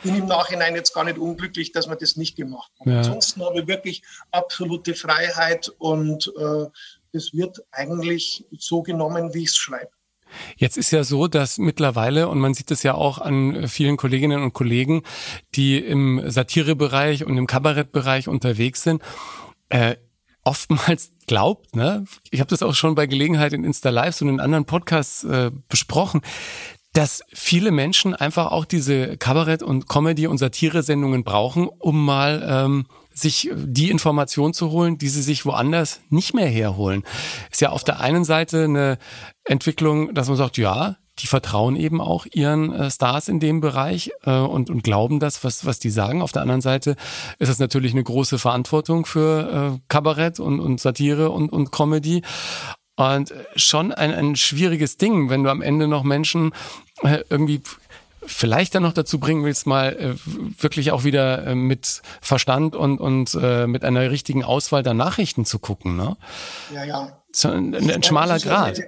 bin 0.03 0.15
im 0.15 0.25
Nachhinein 0.25 0.75
jetzt 0.75 0.93
gar 0.93 1.03
nicht 1.03 1.17
unglücklich, 1.17 1.71
dass 1.71 1.87
wir 1.87 1.95
das 1.95 2.15
nicht 2.15 2.35
gemacht 2.35 2.71
haben. 2.79 2.91
Ja. 2.91 2.97
Ansonsten 2.99 3.43
habe 3.45 3.61
ich 3.61 3.67
wirklich 3.67 4.01
absolute 4.31 4.95
Freiheit 4.95 5.69
und 5.77 6.33
äh, 6.37 6.65
das 7.13 7.33
wird 7.33 7.63
eigentlich 7.71 8.45
so 8.57 8.81
genommen, 8.81 9.33
wie 9.33 9.43
ich 9.43 9.49
es 9.49 9.55
schreibe. 9.57 9.91
Jetzt 10.57 10.77
ist 10.77 10.91
ja 10.91 11.03
so, 11.03 11.27
dass 11.27 11.57
mittlerweile, 11.57 12.27
und 12.27 12.39
man 12.39 12.53
sieht 12.53 12.71
es 12.71 12.83
ja 12.83 12.93
auch 12.93 13.19
an 13.19 13.67
vielen 13.67 13.97
Kolleginnen 13.97 14.43
und 14.43 14.53
Kollegen, 14.53 15.03
die 15.55 15.77
im 15.77 16.21
Satirebereich 16.25 17.25
und 17.25 17.37
im 17.37 17.47
Kabarettbereich 17.47 18.27
unterwegs 18.27 18.83
sind, 18.83 19.01
äh, 19.69 19.95
oftmals 20.43 21.11
glaubt, 21.27 21.75
ne, 21.75 22.05
ich 22.31 22.39
habe 22.39 22.49
das 22.49 22.63
auch 22.63 22.73
schon 22.73 22.95
bei 22.95 23.05
Gelegenheit 23.05 23.53
in 23.53 23.63
Insta 23.63 23.89
Lives 23.89 24.21
und 24.21 24.29
in 24.29 24.39
anderen 24.39 24.65
Podcasts 24.65 25.23
äh, 25.23 25.51
besprochen, 25.67 26.21
dass 26.93 27.21
viele 27.31 27.71
Menschen 27.71 28.15
einfach 28.15 28.51
auch 28.51 28.65
diese 28.65 29.15
Kabarett- 29.17 29.61
und 29.61 29.87
Comedy- 29.87 30.27
und 30.27 30.39
Satire-Sendungen 30.39 31.23
brauchen, 31.23 31.67
um 31.67 32.03
mal 32.03 32.43
ähm, 32.49 32.87
sich 33.19 33.49
die 33.53 33.89
Information 33.89 34.53
zu 34.53 34.71
holen, 34.71 34.97
die 34.97 35.09
sie 35.09 35.21
sich 35.21 35.45
woanders 35.45 36.01
nicht 36.09 36.33
mehr 36.33 36.47
herholen. 36.47 37.03
Ist 37.51 37.61
ja 37.61 37.69
auf 37.69 37.83
der 37.83 37.99
einen 37.99 38.23
Seite 38.23 38.63
eine 38.63 38.97
Entwicklung, 39.43 40.13
dass 40.13 40.27
man 40.27 40.37
sagt, 40.37 40.57
ja, 40.57 40.97
die 41.19 41.27
vertrauen 41.27 41.75
eben 41.75 42.01
auch 42.01 42.25
ihren 42.31 42.73
äh, 42.73 42.89
Stars 42.89 43.27
in 43.27 43.39
dem 43.39 43.61
Bereich 43.61 44.11
äh, 44.23 44.31
und, 44.31 44.69
und 44.69 44.83
glauben 44.83 45.19
das, 45.19 45.43
was, 45.43 45.65
was 45.65 45.79
die 45.79 45.89
sagen. 45.89 46.21
Auf 46.21 46.31
der 46.31 46.41
anderen 46.41 46.61
Seite 46.61 46.95
ist 47.39 47.49
es 47.49 47.59
natürlich 47.59 47.91
eine 47.91 48.03
große 48.03 48.39
Verantwortung 48.39 49.05
für 49.05 49.73
äh, 49.75 49.79
Kabarett 49.89 50.39
und, 50.39 50.59
und 50.59 50.79
Satire 50.79 51.29
und, 51.31 51.51
und 51.51 51.71
Comedy. 51.71 52.21
Und 52.95 53.33
schon 53.55 53.93
ein, 53.93 54.13
ein 54.13 54.35
schwieriges 54.35 54.97
Ding, 54.97 55.29
wenn 55.29 55.43
du 55.43 55.49
am 55.49 55.61
Ende 55.61 55.87
noch 55.87 56.03
Menschen 56.03 56.51
äh, 57.01 57.23
irgendwie 57.29 57.61
vielleicht 58.25 58.75
dann 58.75 58.83
noch 58.83 58.93
dazu 58.93 59.19
bringen 59.19 59.43
willst, 59.43 59.67
mal 59.67 59.93
äh, 59.93 60.61
wirklich 60.61 60.91
auch 60.91 61.03
wieder 61.03 61.47
äh, 61.47 61.55
mit 61.55 62.01
Verstand 62.21 62.75
und, 62.75 62.99
und 62.99 63.37
äh, 63.41 63.67
mit 63.67 63.83
einer 63.83 64.09
richtigen 64.11 64.43
Auswahl 64.43 64.83
der 64.83 64.93
Nachrichten 64.93 65.45
zu 65.45 65.59
gucken. 65.59 65.95
Ne? 65.95 66.17
Ja, 66.73 66.83
ja. 66.83 67.21
So 67.31 67.49
ein, 67.49 67.75
ein 67.75 68.03
schmaler 68.03 68.39
Grad. 68.39 68.81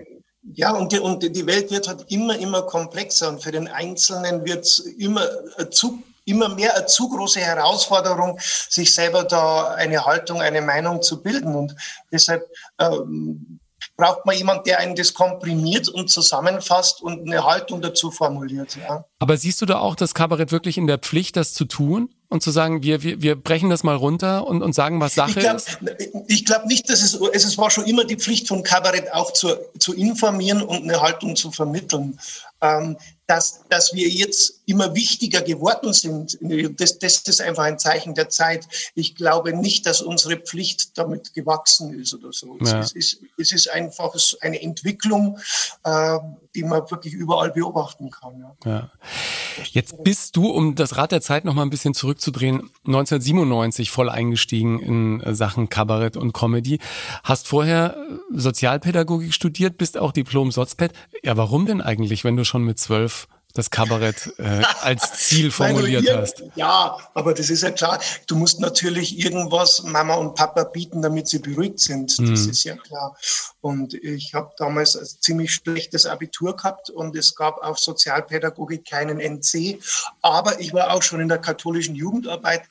Ja, 0.53 0.71
und 0.71 0.91
die, 0.91 0.99
und 0.99 1.21
die 1.23 1.45
Welt 1.45 1.69
wird 1.69 1.87
halt 1.87 2.05
immer, 2.09 2.37
immer 2.37 2.63
komplexer 2.63 3.29
und 3.29 3.43
für 3.43 3.51
den 3.51 3.67
Einzelnen 3.67 4.43
wird 4.43 4.65
es 4.65 4.79
immer 4.79 5.21
zu 5.69 6.01
immer 6.25 6.49
mehr 6.49 6.75
eine 6.75 6.85
zu 6.85 7.09
große 7.09 7.39
Herausforderung, 7.39 8.39
sich 8.41 8.93
selber 8.93 9.23
da 9.23 9.73
eine 9.73 10.05
Haltung, 10.05 10.41
eine 10.41 10.61
Meinung 10.61 11.01
zu 11.01 11.21
bilden. 11.21 11.55
Und 11.55 11.75
deshalb 12.11 12.47
ähm, 12.79 13.59
braucht 14.01 14.25
man 14.25 14.35
jemand, 14.35 14.65
der 14.65 14.79
einen 14.79 14.95
das 14.95 15.13
komprimiert 15.13 15.87
und 15.87 16.09
zusammenfasst 16.09 17.03
und 17.03 17.27
eine 17.27 17.45
Haltung 17.45 17.81
dazu 17.81 18.09
formuliert. 18.09 18.75
Ja. 18.75 19.05
Aber 19.19 19.37
siehst 19.37 19.61
du 19.61 19.67
da 19.67 19.77
auch 19.77 19.93
das 19.93 20.15
Kabarett 20.15 20.51
wirklich 20.51 20.79
in 20.79 20.87
der 20.87 20.97
Pflicht, 20.97 21.35
das 21.35 21.53
zu 21.53 21.65
tun? 21.65 22.09
Und 22.31 22.41
zu 22.41 22.51
sagen, 22.51 22.81
wir, 22.81 23.03
wir, 23.03 23.21
wir 23.21 23.35
brechen 23.35 23.69
das 23.69 23.83
mal 23.83 23.97
runter 23.97 24.47
und, 24.47 24.63
und 24.63 24.73
sagen, 24.73 25.01
was 25.01 25.15
Sache 25.15 25.31
ich 25.31 25.45
glaub, 25.45 25.57
ist? 25.57 25.79
Ich 26.27 26.45
glaube 26.45 26.65
nicht, 26.67 26.89
dass 26.89 27.01
es, 27.01 27.13
es 27.13 27.57
war 27.57 27.69
schon 27.69 27.83
immer 27.83 28.05
die 28.05 28.15
Pflicht 28.15 28.47
von 28.47 28.63
Kabarett 28.63 29.11
auch 29.11 29.33
zu, 29.33 29.57
zu 29.79 29.93
informieren 29.93 30.61
und 30.61 30.83
eine 30.83 31.01
Haltung 31.01 31.35
zu 31.35 31.51
vermitteln. 31.51 32.17
Ähm, 32.61 32.95
dass, 33.31 33.61
dass 33.69 33.93
wir 33.93 34.09
jetzt 34.09 34.61
immer 34.65 34.93
wichtiger 34.93 35.41
geworden 35.41 35.93
sind, 35.93 36.37
das, 36.79 36.99
das 36.99 37.21
ist 37.21 37.41
einfach 37.41 37.63
ein 37.63 37.79
Zeichen 37.79 38.13
der 38.13 38.27
Zeit. 38.27 38.67
Ich 38.93 39.15
glaube 39.15 39.53
nicht, 39.53 39.85
dass 39.85 40.01
unsere 40.01 40.35
Pflicht 40.35 40.97
damit 40.97 41.33
gewachsen 41.33 41.97
ist 41.97 42.13
oder 42.13 42.33
so. 42.33 42.57
Ja. 42.61 42.79
Es, 42.79 42.91
ist, 42.91 43.19
es 43.37 43.53
ist 43.53 43.69
einfach 43.69 44.13
eine 44.41 44.61
Entwicklung, 44.61 45.39
äh, 45.85 46.19
die 46.55 46.63
man 46.63 46.89
wirklich 46.89 47.13
überall 47.13 47.51
beobachten 47.51 48.09
kann. 48.09 48.39
Ja. 48.65 48.71
ja. 48.71 48.89
Jetzt 49.71 50.03
bist 50.03 50.35
du, 50.35 50.47
um 50.47 50.75
das 50.75 50.97
Rad 50.97 51.11
der 51.11 51.21
Zeit 51.21 51.45
noch 51.45 51.53
mal 51.53 51.63
ein 51.63 51.69
bisschen 51.69 51.93
zurückzudrehen, 51.93 52.69
1997 52.85 53.91
voll 53.91 54.09
eingestiegen 54.09 54.79
in 54.79 55.35
Sachen 55.35 55.69
Kabarett 55.69 56.17
und 56.17 56.33
Comedy. 56.33 56.79
Hast 57.23 57.47
vorher 57.47 57.97
Sozialpädagogik 58.31 59.33
studiert, 59.33 59.77
bist 59.77 59.97
auch 59.97 60.11
Diplom-Sozped. 60.11 60.93
Ja, 61.23 61.37
warum 61.37 61.65
denn 61.65 61.81
eigentlich, 61.81 62.23
wenn 62.23 62.37
du 62.37 62.45
schon 62.45 62.63
mit 62.63 62.79
zwölf 62.79 63.27
das 63.57 63.69
Kabarett 63.69 64.33
äh, 64.37 64.61
als 64.81 65.13
Ziel 65.13 65.51
formuliert 65.51 66.03
ihr, 66.03 66.17
hast. 66.17 66.43
Ja, 66.55 66.97
aber 67.13 67.33
das 67.33 67.49
ist 67.49 67.63
ja 67.63 67.71
klar. 67.71 67.99
Du 68.27 68.35
musst 68.35 68.59
natürlich 68.59 69.19
irgendwas 69.19 69.83
Mama 69.83 70.15
und 70.15 70.35
Papa 70.35 70.63
bieten, 70.63 71.01
damit 71.01 71.27
sie 71.27 71.39
beruhigt 71.39 71.79
sind. 71.79 72.11
Das 72.19 72.45
mhm. 72.45 72.49
ist 72.49 72.63
ja 72.63 72.75
klar. 72.75 73.15
Und 73.61 73.93
ich 73.93 74.33
habe 74.33 74.51
damals 74.57 74.95
ein 74.95 75.05
ziemlich 75.05 75.53
schlechtes 75.53 76.05
Abitur 76.05 76.55
gehabt 76.55 76.89
und 76.89 77.15
es 77.15 77.35
gab 77.35 77.57
auf 77.63 77.79
Sozialpädagogik 77.79 78.89
keinen 78.89 79.19
NC. 79.19 79.79
Aber 80.21 80.59
ich 80.59 80.73
war 80.73 80.91
auch 80.91 81.03
schon 81.03 81.19
in 81.19 81.29
der 81.29 81.37
katholischen 81.37 81.95
Jugendarbeit 81.95 82.63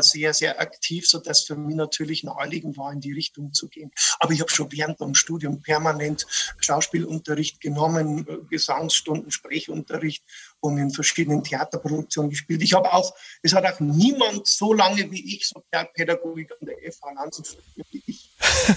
sehr, 0.00 0.34
sehr 0.34 0.60
aktiv, 0.60 1.08
sodass 1.08 1.42
für 1.42 1.56
mich 1.56 1.76
natürlich 1.76 2.24
naheliegend 2.24 2.76
war, 2.76 2.92
in 2.92 3.00
die 3.00 3.12
Richtung 3.12 3.52
zu 3.52 3.68
gehen. 3.68 3.90
Aber 4.18 4.32
ich 4.32 4.40
habe 4.40 4.50
schon 4.50 4.70
während 4.72 5.00
dem 5.00 5.14
Studium 5.14 5.62
permanent 5.62 6.26
Schauspielunterricht 6.58 7.60
genommen, 7.60 8.26
äh, 8.28 8.38
Gesangsstunden, 8.48 9.30
Sprechunterricht 9.30 10.24
und 10.60 10.78
in 10.78 10.90
verschiedenen 10.90 11.44
Theaterproduktionen 11.44 12.30
gespielt. 12.30 12.62
Ich 12.62 12.74
habe 12.74 12.92
auch, 12.92 13.14
es 13.42 13.52
hat 13.54 13.64
auch 13.64 13.80
niemand 13.80 14.46
so 14.46 14.72
lange 14.72 15.10
wie 15.10 15.36
ich 15.36 15.48
Sozialpädagogik 15.48 16.52
an 16.60 16.66
der 16.66 16.92
FH 16.92 17.12
Nansen 17.12 17.44
studiert 17.44 17.86
wie 17.92 18.02
ich. 18.06 18.30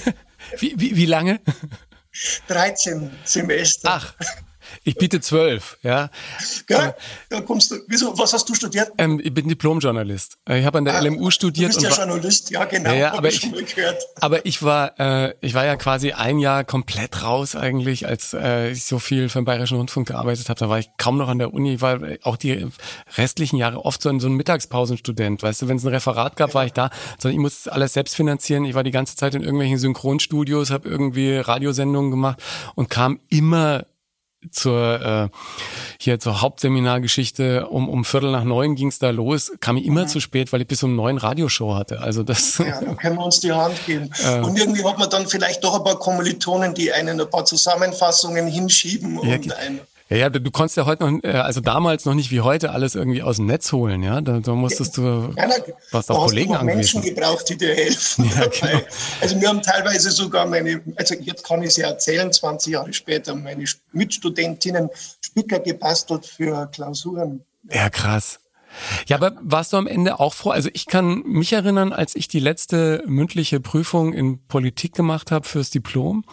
wie, 0.60 0.74
wie, 0.80 0.96
wie 0.96 1.06
lange? 1.06 1.42
13 2.48 3.12
Semester. 3.24 3.90
Ach. 3.92 4.16
Ich 4.84 4.96
biete 4.96 5.22
zwölf, 5.22 5.78
ja. 5.82 6.10
Ja, 6.70 6.96
da 7.30 7.42
kommst 7.42 7.72
du. 7.72 7.76
Wieso, 7.88 8.18
was 8.18 8.34
hast 8.34 8.48
du 8.50 8.56
studiert? 8.56 8.92
Ähm, 8.98 9.20
ich 9.24 9.34
bin 9.34 9.48
Diplomjournalist. 9.48 10.38
Ich 10.50 10.66
habe 10.66 10.78
an 10.78 10.86
der 10.86 10.96
ah, 10.96 11.02
LMU 11.02 11.32
studiert. 11.32 11.76
Du 11.76 11.82
bist 11.82 11.98
ja 11.98 12.06
Journalist, 12.06 12.50
ja 12.52 12.66
genau. 12.66 12.90
Ja, 12.90 12.96
ja 12.96 13.14
aber, 13.14 13.30
ich, 13.30 13.50
aber 14.20 14.46
ich 14.46 14.64
war, 14.64 15.00
äh, 15.00 15.34
ich 15.42 15.54
war 15.54 15.66
ja 15.66 15.76
quasi 15.76 16.12
ein 16.12 16.40
Jahr 16.40 16.64
komplett 16.64 17.24
raus 17.24 17.56
eigentlich, 17.56 18.08
als 18.08 18.34
äh, 18.34 18.72
ich 18.72 18.86
so 18.86 19.00
viel 19.00 19.30
für 19.30 19.40
den 19.40 19.46
Bayerischen 19.46 19.78
Rundfunk 19.78 20.08
gearbeitet 20.08 20.50
habe. 20.50 20.60
Da 20.60 20.70
war 20.70 20.80
ich 20.80 20.90
kaum 20.98 21.18
noch 21.18 21.28
an 21.28 21.40
der 21.40 21.54
Uni, 21.54 21.76
ich 21.76 21.82
war 21.82 22.00
auch 22.24 22.38
die 22.38 22.68
restlichen 23.18 23.58
Jahre 23.58 23.86
oft 23.86 24.02
so 24.02 24.10
ein, 24.10 24.20
so 24.20 24.28
ein 24.28 24.34
Mittagspausenstudent. 24.34 25.44
Weißt 25.44 25.62
du, 25.62 25.68
wenn 25.68 25.78
es 25.78 25.84
ein 25.84 25.90
Referat 25.90 26.36
gab, 26.36 26.54
war 26.54 26.66
ich 26.66 26.74
da. 26.74 26.90
Sondern 27.20 27.36
ich 27.36 27.42
musste 27.42 27.72
alles 27.72 27.94
selbst 27.94 28.16
finanzieren. 28.16 28.66
Ich 28.66 28.76
war 28.76 28.84
die 28.84 28.92
ganze 28.92 29.16
Zeit 29.16 29.36
in 29.36 29.42
irgendwelchen 29.42 29.78
Synchronstudios, 29.78 30.72
habe 30.72 30.90
irgendwie 30.90 31.38
Radiosendungen 31.38 32.12
gemacht 32.12 32.42
und 32.76 32.90
kam 32.90 33.20
immer 33.30 33.86
zur 34.52 35.30
äh, 35.32 35.38
hier 36.00 36.20
zur 36.20 36.42
Hauptseminargeschichte 36.42 37.68
um 37.68 37.90
um 37.90 38.06
Viertel 38.06 38.32
nach 38.32 38.44
neun 38.44 38.76
ging's 38.76 39.00
da 39.00 39.10
los, 39.10 39.52
kam 39.60 39.78
ich 39.78 39.86
immer 39.86 40.04
mhm. 40.04 40.08
zu 40.08 40.20
spät, 40.20 40.54
weil 40.54 40.62
ich 40.62 40.68
bis 40.68 40.82
um 40.84 40.96
neun 40.96 41.18
Radioshow 41.18 41.76
hatte. 41.76 42.02
Also 42.02 42.24
das. 42.24 42.58
Ja, 42.58 42.80
dann 42.82 42.98
können 42.98 43.18
wir 43.18 43.26
uns 43.26 43.40
die 43.40 43.52
Hand 43.52 43.76
geben. 43.86 44.10
Äh, 44.20 44.42
und 44.42 44.58
irgendwie 44.58 44.84
hat 44.84 44.98
man 44.98 45.10
dann 45.10 45.28
vielleicht 45.28 45.64
doch 45.64 45.76
ein 45.78 45.84
paar 45.84 45.98
Kommilitonen, 45.98 46.74
die 46.74 46.92
einen 46.92 47.22
ein 47.22 47.30
paar 47.30 47.46
Zusammenfassungen 47.46 48.48
hinschieben 48.48 49.20
ja, 49.24 49.36
und 49.36 49.54
ein 49.54 49.80
ja, 50.10 50.18
ja, 50.18 50.30
du, 50.30 50.42
du 50.42 50.50
konntest 50.50 50.76
ja 50.76 50.86
heute 50.86 51.06
noch, 51.06 51.24
äh, 51.24 51.34
also 51.34 51.62
damals 51.62 52.06
noch 52.06 52.16
nicht 52.16 52.32
wie 52.32 52.42
heute 52.42 52.72
alles 52.72 52.96
irgendwie 52.96 53.22
aus 53.22 53.36
dem 53.36 53.46
Netz 53.46 53.72
holen, 53.72 54.02
ja. 54.02 54.22
Da, 54.22 54.40
da 54.40 54.56
musstest 54.56 54.98
du 54.98 55.34
ja, 55.38 55.48
na, 55.48 55.54
was 55.92 56.10
auf 56.10 56.28
Kollegen 56.28 56.56
angewiesen. 56.56 57.02
Menschen 57.02 57.16
gebraucht, 57.16 57.48
die 57.50 57.58
dir 57.58 57.76
helfen. 57.76 58.32
Ja, 58.40 58.48
genau. 58.48 58.84
Also 59.22 59.40
wir 59.40 59.48
haben 59.48 59.62
teilweise 59.62 60.10
sogar 60.12 60.46
meine, 60.48 60.82
also 60.96 61.16
jetzt 61.16 61.46
kann 61.46 61.62
ich 61.62 61.70
es 61.70 61.78
ja 61.78 61.90
erzählen, 61.90 62.32
20 62.32 62.74
Jahre 62.74 62.92
später, 62.92 63.36
meine 63.36 63.64
Mitstudentinnen 63.92 64.90
Spicker 65.22 65.60
gebastelt 65.60 66.26
für 66.26 66.68
Klausuren. 66.72 67.46
Ja, 67.72 67.90
krass. 67.90 68.40
Ja, 69.08 69.18
aber 69.18 69.38
warst 69.42 69.74
du 69.74 69.78
am 69.78 69.88
Ende 69.88 70.20
auch 70.20 70.34
froh? 70.34 70.52
Also 70.52 70.70
ich 70.74 70.86
kann 70.86 71.24
mich 71.26 71.54
erinnern, 71.54 71.94
als 71.94 72.16
ich 72.16 72.28
die 72.28 72.40
letzte 72.40 73.04
mündliche 73.08 73.60
Prüfung 73.60 74.14
in 74.14 74.46
Politik 74.48 74.94
gemacht 74.94 75.32
habe 75.32 75.48
fürs 75.48 75.70
Diplom, 75.70 76.24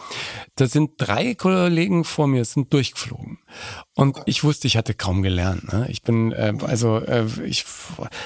da 0.55 0.67
sind 0.67 0.91
drei 0.97 1.35
Kollegen 1.35 2.03
vor 2.03 2.27
mir 2.27 2.45
sind 2.45 2.73
durchgeflogen. 2.73 3.39
Und 3.93 4.17
ich 4.25 4.43
wusste, 4.43 4.67
ich 4.67 4.77
hatte 4.77 4.93
kaum 4.93 5.21
gelernt. 5.21 5.71
Ne? 5.71 5.87
Ich 5.89 6.01
bin, 6.01 6.31
äh, 6.31 6.53
also 6.65 6.97
äh, 6.97 7.25
ich 7.45 7.65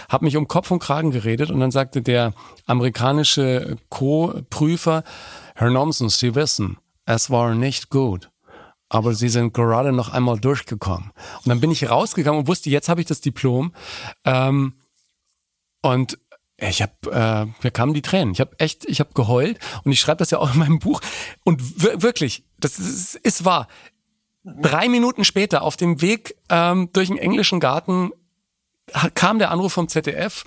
habe 0.09 0.25
mich 0.25 0.37
um 0.37 0.47
Kopf 0.47 0.71
und 0.71 0.79
Kragen 0.79 1.11
geredet 1.11 1.51
und 1.51 1.59
dann 1.59 1.71
sagte 1.71 2.01
der 2.01 2.33
amerikanische 2.65 3.77
Co-Prüfer, 3.89 5.03
Herr 5.55 5.69
Nomsen, 5.69 6.09
Sie 6.09 6.35
wissen, 6.35 6.77
es 7.05 7.29
war 7.29 7.55
nicht 7.55 7.89
gut 7.89 8.30
aber 8.91 9.13
sie 9.13 9.29
sind 9.29 9.53
gerade 9.53 9.93
noch 9.93 10.09
einmal 10.09 10.37
durchgekommen. 10.37 11.11
Und 11.37 11.47
dann 11.47 11.61
bin 11.61 11.71
ich 11.71 11.89
rausgegangen 11.89 12.41
und 12.41 12.47
wusste, 12.47 12.69
jetzt 12.69 12.89
habe 12.89 12.99
ich 12.99 13.07
das 13.07 13.21
Diplom. 13.21 13.73
Ähm, 14.25 14.73
und 15.81 16.19
ich 16.57 16.81
habe, 16.81 16.93
äh, 17.09 17.63
mir 17.63 17.71
kamen 17.71 17.93
die 17.93 18.01
Tränen. 18.01 18.33
Ich 18.33 18.41
habe 18.41 18.59
echt, 18.59 18.83
ich 18.85 18.99
habe 18.99 19.13
geheult 19.13 19.59
und 19.85 19.93
ich 19.93 19.99
schreibe 20.01 20.17
das 20.17 20.31
ja 20.31 20.39
auch 20.39 20.53
in 20.53 20.59
meinem 20.59 20.79
Buch. 20.79 20.99
Und 21.45 22.01
wirklich, 22.03 22.43
das 22.59 22.79
ist, 22.79 23.15
ist 23.15 23.45
wahr. 23.45 23.69
Drei 24.43 24.89
Minuten 24.89 25.23
später 25.23 25.61
auf 25.61 25.77
dem 25.77 26.01
Weg 26.01 26.35
ähm, 26.49 26.89
durch 26.91 27.07
den 27.07 27.17
englischen 27.17 27.61
Garten 27.61 28.11
kam 29.15 29.39
der 29.39 29.51
Anruf 29.51 29.71
vom 29.71 29.87
ZDF 29.87 30.43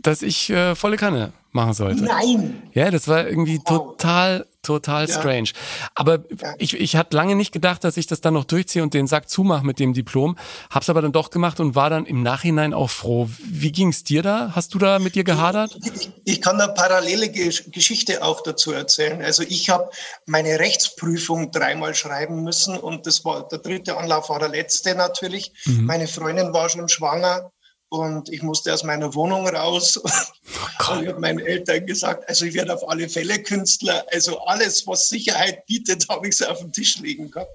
dass 0.00 0.22
ich 0.22 0.50
äh, 0.50 0.74
volle 0.74 0.96
Kanne 0.96 1.32
machen 1.50 1.72
sollte. 1.72 2.04
Nein! 2.04 2.62
Ja, 2.72 2.90
das 2.90 3.08
war 3.08 3.26
irgendwie 3.26 3.58
Wow. 3.64 3.96
total, 3.96 4.46
total 4.62 5.08
Ja. 5.08 5.18
strange. 5.18 5.48
Aber 5.94 6.18
Ja. 6.40 6.54
ich, 6.58 6.78
ich 6.78 6.94
hatte 6.94 7.16
lange 7.16 7.34
nicht 7.36 7.52
gedacht, 7.52 7.82
dass 7.84 7.96
ich 7.96 8.06
das 8.06 8.20
dann 8.20 8.34
noch 8.34 8.44
durchziehe 8.44 8.82
und 8.82 8.92
den 8.92 9.06
Sack 9.06 9.30
zumache 9.30 9.64
mit 9.64 9.78
dem 9.80 9.94
Diplom. 9.94 10.36
Hab's 10.70 10.90
aber 10.90 11.00
dann 11.00 11.10
doch 11.10 11.30
gemacht 11.30 11.58
und 11.58 11.74
war 11.74 11.88
dann 11.88 12.04
im 12.04 12.22
Nachhinein 12.22 12.74
auch 12.74 12.90
froh. 12.90 13.28
Wie 13.44 13.72
ging's 13.72 14.04
dir 14.04 14.22
da? 14.22 14.52
Hast 14.54 14.74
du 14.74 14.78
da 14.78 14.98
mit 14.98 15.14
dir 15.14 15.24
gehadert? 15.24 15.76
Ich, 15.84 16.10
ich 16.24 16.40
kann 16.42 16.60
eine 16.60 16.72
parallele 16.74 17.26
Gesch- 17.26 17.70
Geschichte 17.72 18.22
auch 18.22 18.42
dazu 18.42 18.72
erzählen. 18.72 19.22
Also 19.22 19.42
ich 19.42 19.70
habe 19.70 19.88
meine 20.26 20.58
Rechtsprüfung 20.60 21.50
dreimal 21.50 21.94
schreiben 21.94 22.42
müssen 22.44 22.76
und 22.76 23.06
das 23.06 23.24
war 23.24 23.48
der 23.48 23.58
dritte 23.60 23.96
Anlauf 23.96 24.28
war 24.28 24.38
der 24.38 24.50
letzte 24.50 24.94
natürlich. 24.94 25.50
Mhm. 25.64 25.86
Meine 25.86 26.06
Freundin 26.08 26.52
war 26.52 26.68
schon 26.68 26.88
schwanger 26.90 27.50
und 27.90 28.28
ich 28.28 28.42
musste 28.42 28.72
aus 28.72 28.84
meiner 28.84 29.14
Wohnung 29.14 29.46
raus. 29.48 30.00
Oh. 30.00 30.92
Und 30.92 31.02
ich 31.02 31.08
habe 31.08 31.20
meinen 31.20 31.40
Eltern 31.40 31.86
gesagt, 31.86 32.28
also 32.28 32.44
ich 32.44 32.54
werde 32.54 32.74
auf 32.74 32.88
alle 32.88 33.08
Fälle 33.08 33.42
Künstler. 33.42 34.04
Also 34.12 34.38
alles, 34.40 34.86
was 34.86 35.08
Sicherheit 35.08 35.66
bietet, 35.66 36.08
habe 36.08 36.28
ich 36.28 36.36
so 36.36 36.46
auf 36.46 36.58
den 36.58 36.72
Tisch 36.72 36.98
legen 36.98 37.30
gehabt. 37.30 37.50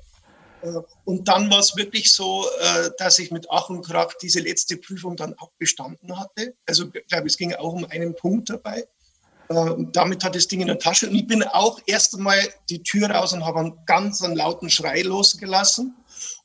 Äh, 0.62 0.80
Und 1.06 1.28
dann 1.28 1.50
war 1.50 1.60
es 1.60 1.76
wirklich 1.76 2.12
so, 2.12 2.46
äh, 2.60 2.90
dass 2.98 3.20
ich 3.20 3.32
mit 3.32 3.48
Ach 3.50 3.70
und 3.70 3.86
Krach 3.86 4.14
diese 4.22 4.40
letzte 4.40 4.78
Prüfung 4.78 5.16
dann 5.16 5.38
auch 5.40 5.52
bestanden 5.58 6.20
hatte. 6.20 6.56
Also 6.66 6.86
ich 6.94 7.08
glaube, 7.08 7.28
es 7.28 7.38
ging 7.38 7.54
auch 7.54 7.74
um 7.74 7.86
einen 7.86 8.16
Punkt 8.16 8.50
dabei. 8.50 8.88
Äh, 9.50 9.54
Und 9.54 9.96
damit 9.96 10.24
hat 10.24 10.36
das 10.36 10.48
Ding 10.48 10.62
in 10.62 10.68
der 10.68 10.80
Tasche. 10.80 11.08
Und 11.08 11.16
ich 11.16 11.28
bin 11.28 11.44
auch 11.44 11.80
erst 11.86 12.16
einmal 12.16 12.40
die 12.70 12.82
Tür 12.82 13.10
raus 13.10 13.34
und 13.34 13.46
habe 13.46 13.60
einen 13.60 13.78
ganz 13.86 14.22
einen 14.22 14.36
lauten 14.36 14.70
Schrei 14.70 15.02
losgelassen. 15.02 15.96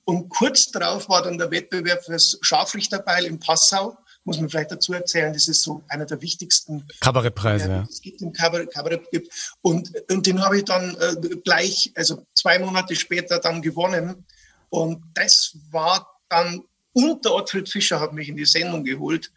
Und 0.09 0.31
kurz 0.31 0.71
darauf 0.71 1.11
war 1.11 1.21
dann 1.21 1.37
der 1.37 1.50
Wettbewerb 1.50 2.03
fürs 2.03 2.38
Scharfrichterbeil 2.41 3.27
in 3.27 3.38
Passau. 3.38 3.99
Muss 4.25 4.41
man 4.41 4.49
vielleicht 4.49 4.71
dazu 4.71 4.95
erzählen, 4.95 5.35
das 5.35 5.49
ist 5.49 5.62
so 5.62 5.85
einer 5.87 6.07
der 6.07 6.23
wichtigsten 6.23 6.87
Kabarettpreise, 7.00 7.69
ja. 7.69 7.87
es 7.91 8.00
gibt 8.00 8.23
im 8.23 8.33
Kabarett, 8.33 8.73
Kabarett 8.73 9.11
gibt. 9.11 9.31
Und, 9.61 9.93
und 10.11 10.27
den 10.27 10.43
habe 10.43 10.57
ich 10.57 10.65
dann 10.65 10.97
äh, 10.97 11.37
gleich, 11.45 11.93
also 11.95 12.27
zwei 12.33 12.59
Monate 12.59 12.97
später 12.97 13.38
dann 13.38 13.61
gewonnen. 13.61 14.25
Und 14.71 15.05
das 15.12 15.55
war 15.71 16.09
dann, 16.31 16.62
und 16.95 17.27
der 17.27 17.35
Ottfried 17.35 17.69
Fischer 17.69 18.00
hat 18.00 18.15
mich 18.15 18.31
in 18.31 18.37
die 18.38 18.47
Sendung 18.47 18.85
geholt. 18.85 19.31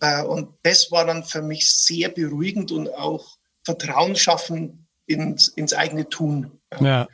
Äh, 0.00 0.24
und 0.24 0.48
das 0.64 0.90
war 0.90 1.06
dann 1.06 1.22
für 1.22 1.40
mich 1.40 1.70
sehr 1.72 2.08
beruhigend 2.08 2.72
und 2.72 2.92
auch 2.92 3.38
Vertrauen 3.62 4.16
schaffen 4.16 4.88
ins, 5.06 5.46
ins 5.46 5.72
eigene 5.72 6.08
Tun. 6.08 6.58
Ja. 6.80 7.06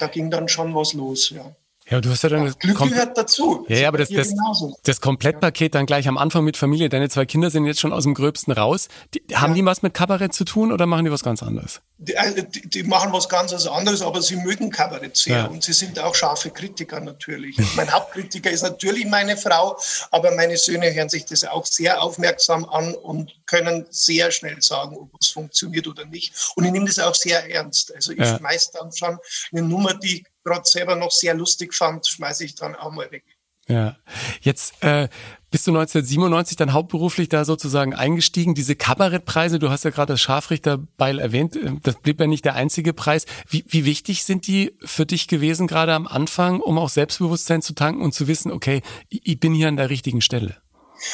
Da 0.00 0.08
ging 0.08 0.32
dann 0.32 0.48
schon 0.48 0.74
was 0.74 0.94
los, 0.94 1.30
ja. 1.30 1.54
Ja, 1.90 2.00
du 2.00 2.08
hast 2.08 2.22
ja 2.22 2.30
dann 2.30 2.46
das 2.46 2.58
Glück 2.58 2.78
kom- 2.78 2.88
gehört 2.88 3.18
dazu. 3.18 3.66
Ja, 3.68 3.76
ja, 3.76 3.88
aber 3.88 3.98
das, 3.98 4.08
das, 4.08 4.30
genauso. 4.30 4.74
das 4.84 5.02
Komplettpaket 5.02 5.74
dann 5.74 5.84
gleich 5.84 6.08
am 6.08 6.16
Anfang 6.16 6.42
mit 6.42 6.56
Familie. 6.56 6.88
Deine 6.88 7.10
zwei 7.10 7.26
Kinder 7.26 7.50
sind 7.50 7.66
jetzt 7.66 7.78
schon 7.80 7.92
aus 7.92 8.04
dem 8.04 8.14
Gröbsten 8.14 8.54
raus. 8.54 8.88
Die, 9.12 9.22
haben 9.34 9.52
die 9.54 9.62
was 9.66 9.82
mit 9.82 9.92
Kabarett 9.92 10.32
zu 10.32 10.44
tun 10.46 10.72
oder 10.72 10.86
machen 10.86 11.04
die 11.04 11.10
was 11.10 11.22
ganz 11.22 11.42
anderes? 11.42 11.82
Die, 11.98 12.14
äh, 12.14 12.42
die, 12.48 12.68
die 12.70 12.82
machen 12.84 13.12
was 13.12 13.28
ganz 13.28 13.52
anderes, 13.66 14.00
aber 14.00 14.22
sie 14.22 14.36
mögen 14.36 14.70
Kabarett 14.70 15.14
sehr 15.16 15.36
Ja. 15.36 15.44
und 15.46 15.62
sie 15.62 15.74
sind 15.74 15.98
auch 15.98 16.14
scharfe 16.14 16.48
Kritiker 16.50 17.00
natürlich. 17.00 17.56
mein 17.76 17.92
Hauptkritiker 17.92 18.50
ist 18.50 18.62
natürlich 18.62 19.04
meine 19.04 19.36
Frau, 19.36 19.76
aber 20.10 20.34
meine 20.34 20.56
Söhne 20.56 20.92
hören 20.94 21.10
sich 21.10 21.26
das 21.26 21.44
auch 21.44 21.66
sehr 21.66 22.02
aufmerksam 22.02 22.64
an 22.64 22.94
und 22.94 23.30
können 23.44 23.84
sehr 23.90 24.30
schnell 24.30 24.60
sagen, 24.62 24.96
ob 24.96 25.10
es 25.20 25.28
funktioniert 25.28 25.86
oder 25.86 26.06
nicht. 26.06 26.32
Und 26.56 26.64
ich 26.64 26.72
nehme 26.72 26.86
das 26.86 26.98
auch 26.98 27.14
sehr 27.14 27.48
ernst. 27.52 27.94
Also 27.94 28.12
ich 28.12 28.18
Ja. 28.20 28.38
schmeiß 28.38 28.70
dann 28.70 28.90
schon 28.90 29.18
eine 29.52 29.62
Nummer, 29.62 29.92
die 29.92 30.24
gerade 30.44 30.64
selber 30.64 30.96
noch 30.96 31.10
sehr 31.10 31.34
lustig 31.34 31.74
fand, 31.74 32.06
schmeiße 32.06 32.44
ich 32.44 32.54
dann 32.54 32.74
auch 32.74 32.92
mal 32.92 33.10
weg. 33.10 33.24
Ja. 33.66 33.96
Jetzt 34.42 34.82
äh, 34.82 35.08
bist 35.50 35.66
du 35.66 35.70
1997 35.70 36.56
dann 36.56 36.72
hauptberuflich 36.72 37.28
da 37.30 37.44
sozusagen 37.44 37.94
eingestiegen. 37.94 38.54
Diese 38.54 38.76
Kabarettpreise, 38.76 39.58
du 39.58 39.70
hast 39.70 39.84
ja 39.84 39.90
gerade 39.90 40.12
das 40.12 40.20
Scharfrichterbeil 40.20 41.18
erwähnt, 41.18 41.56
äh, 41.56 41.72
das 41.82 41.96
blieb 41.96 42.20
ja 42.20 42.26
nicht 42.26 42.44
der 42.44 42.56
einzige 42.56 42.92
Preis. 42.92 43.24
Wie, 43.48 43.64
wie 43.68 43.86
wichtig 43.86 44.24
sind 44.24 44.46
die 44.46 44.76
für 44.84 45.06
dich 45.06 45.28
gewesen, 45.28 45.66
gerade 45.66 45.94
am 45.94 46.06
Anfang, 46.06 46.60
um 46.60 46.78
auch 46.78 46.90
Selbstbewusstsein 46.90 47.62
zu 47.62 47.74
tanken 47.74 48.02
und 48.02 48.12
zu 48.12 48.28
wissen, 48.28 48.52
okay, 48.52 48.82
ich, 49.08 49.26
ich 49.26 49.40
bin 49.40 49.54
hier 49.54 49.68
an 49.68 49.76
der 49.76 49.90
richtigen 49.90 50.20
Stelle? 50.20 50.56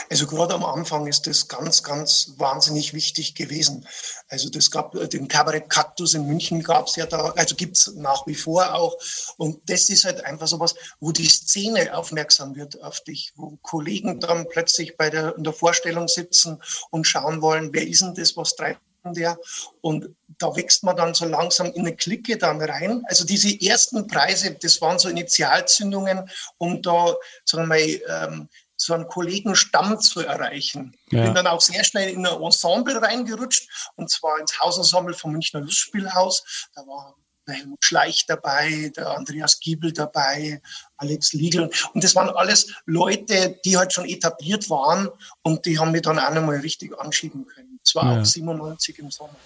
Also 0.08 0.26
gerade 0.26 0.54
am 0.54 0.64
Anfang 0.64 1.06
ist 1.06 1.26
das 1.26 1.48
ganz, 1.48 1.82
ganz 1.82 2.32
wahnsinnig 2.36 2.94
wichtig 2.94 3.34
gewesen. 3.34 3.86
Also 4.28 4.50
das 4.50 4.70
gab 4.70 4.92
den 5.10 5.28
Kabarett 5.28 5.68
Kaktus 5.70 6.14
in 6.14 6.26
München 6.26 6.62
gab 6.62 6.86
es 6.86 6.96
ja 6.96 7.06
da, 7.06 7.32
also 7.36 7.54
gibt's 7.54 7.92
nach 7.94 8.26
wie 8.26 8.34
vor 8.34 8.74
auch. 8.74 8.96
Und 9.36 9.60
das 9.68 9.88
ist 9.88 10.04
halt 10.04 10.24
einfach 10.24 10.46
sowas, 10.46 10.74
wo 11.00 11.12
die 11.12 11.28
Szene 11.28 11.96
aufmerksam 11.96 12.56
wird 12.56 12.82
auf 12.82 13.00
dich, 13.00 13.32
wo 13.36 13.58
Kollegen 13.62 14.20
dann 14.20 14.48
plötzlich 14.48 14.96
bei 14.96 15.10
der, 15.10 15.36
in 15.36 15.44
der 15.44 15.52
Vorstellung 15.52 16.08
sitzen 16.08 16.62
und 16.90 17.06
schauen 17.06 17.42
wollen, 17.42 17.72
wer 17.72 17.86
ist 17.86 18.02
denn 18.02 18.14
das, 18.14 18.36
was 18.36 18.54
treibt 18.56 18.80
der? 19.04 19.38
Und 19.80 20.14
da 20.38 20.54
wächst 20.54 20.84
man 20.84 20.96
dann 20.96 21.14
so 21.14 21.24
langsam 21.24 21.68
in 21.68 21.86
eine 21.86 21.96
Clique 21.96 22.36
dann 22.36 22.60
rein. 22.60 23.02
Also 23.06 23.24
diese 23.24 23.48
ersten 23.60 24.06
Preise, 24.06 24.56
das 24.60 24.80
waren 24.80 24.98
so 24.98 25.08
Initialzündungen, 25.08 26.30
um 26.58 26.82
da, 26.82 27.16
sagen 27.44 27.64
wir 27.64 27.66
mal, 27.66 28.28
ähm, 28.28 28.48
so 28.80 28.94
einen 28.94 29.08
Kollegenstamm 29.08 30.00
zu 30.00 30.20
erreichen. 30.20 30.92
Ich 31.06 31.12
Ja. 31.12 31.24
bin 31.24 31.34
dann 31.34 31.46
auch 31.46 31.60
sehr 31.60 31.84
schnell 31.84 32.10
in 32.10 32.26
ein 32.26 32.40
Ensemble 32.42 33.00
reingerutscht, 33.00 33.68
und 33.96 34.10
zwar 34.10 34.38
ins 34.40 34.58
Hausensemble 34.60 35.14
vom 35.14 35.32
Münchner 35.32 35.60
Lustspielhaus. 35.60 36.68
Da 36.74 36.82
war 36.86 37.14
der 37.46 37.54
Helmut 37.56 37.84
Schleich 37.84 38.26
dabei, 38.26 38.92
der 38.96 39.10
Andreas 39.16 39.58
Giebel 39.60 39.92
dabei, 39.92 40.60
Alex 40.98 41.32
Liegel. 41.32 41.70
Und 41.94 42.04
das 42.04 42.14
waren 42.14 42.28
alles 42.30 42.72
Leute, 42.86 43.58
die 43.64 43.76
halt 43.76 43.92
schon 43.92 44.04
etabliert 44.06 44.70
waren 44.70 45.08
und 45.42 45.66
die 45.66 45.78
haben 45.78 45.90
mich 45.92 46.02
dann 46.02 46.18
auch 46.18 46.32
nochmal 46.32 46.60
richtig 46.60 46.98
anschieben 46.98 47.46
können. 47.46 47.80
Das 47.84 47.94
war 47.94 48.12
Ja. 48.14 48.20
auch 48.20 48.24
97 48.24 48.98
im 48.98 49.10
Sommer. 49.10 49.36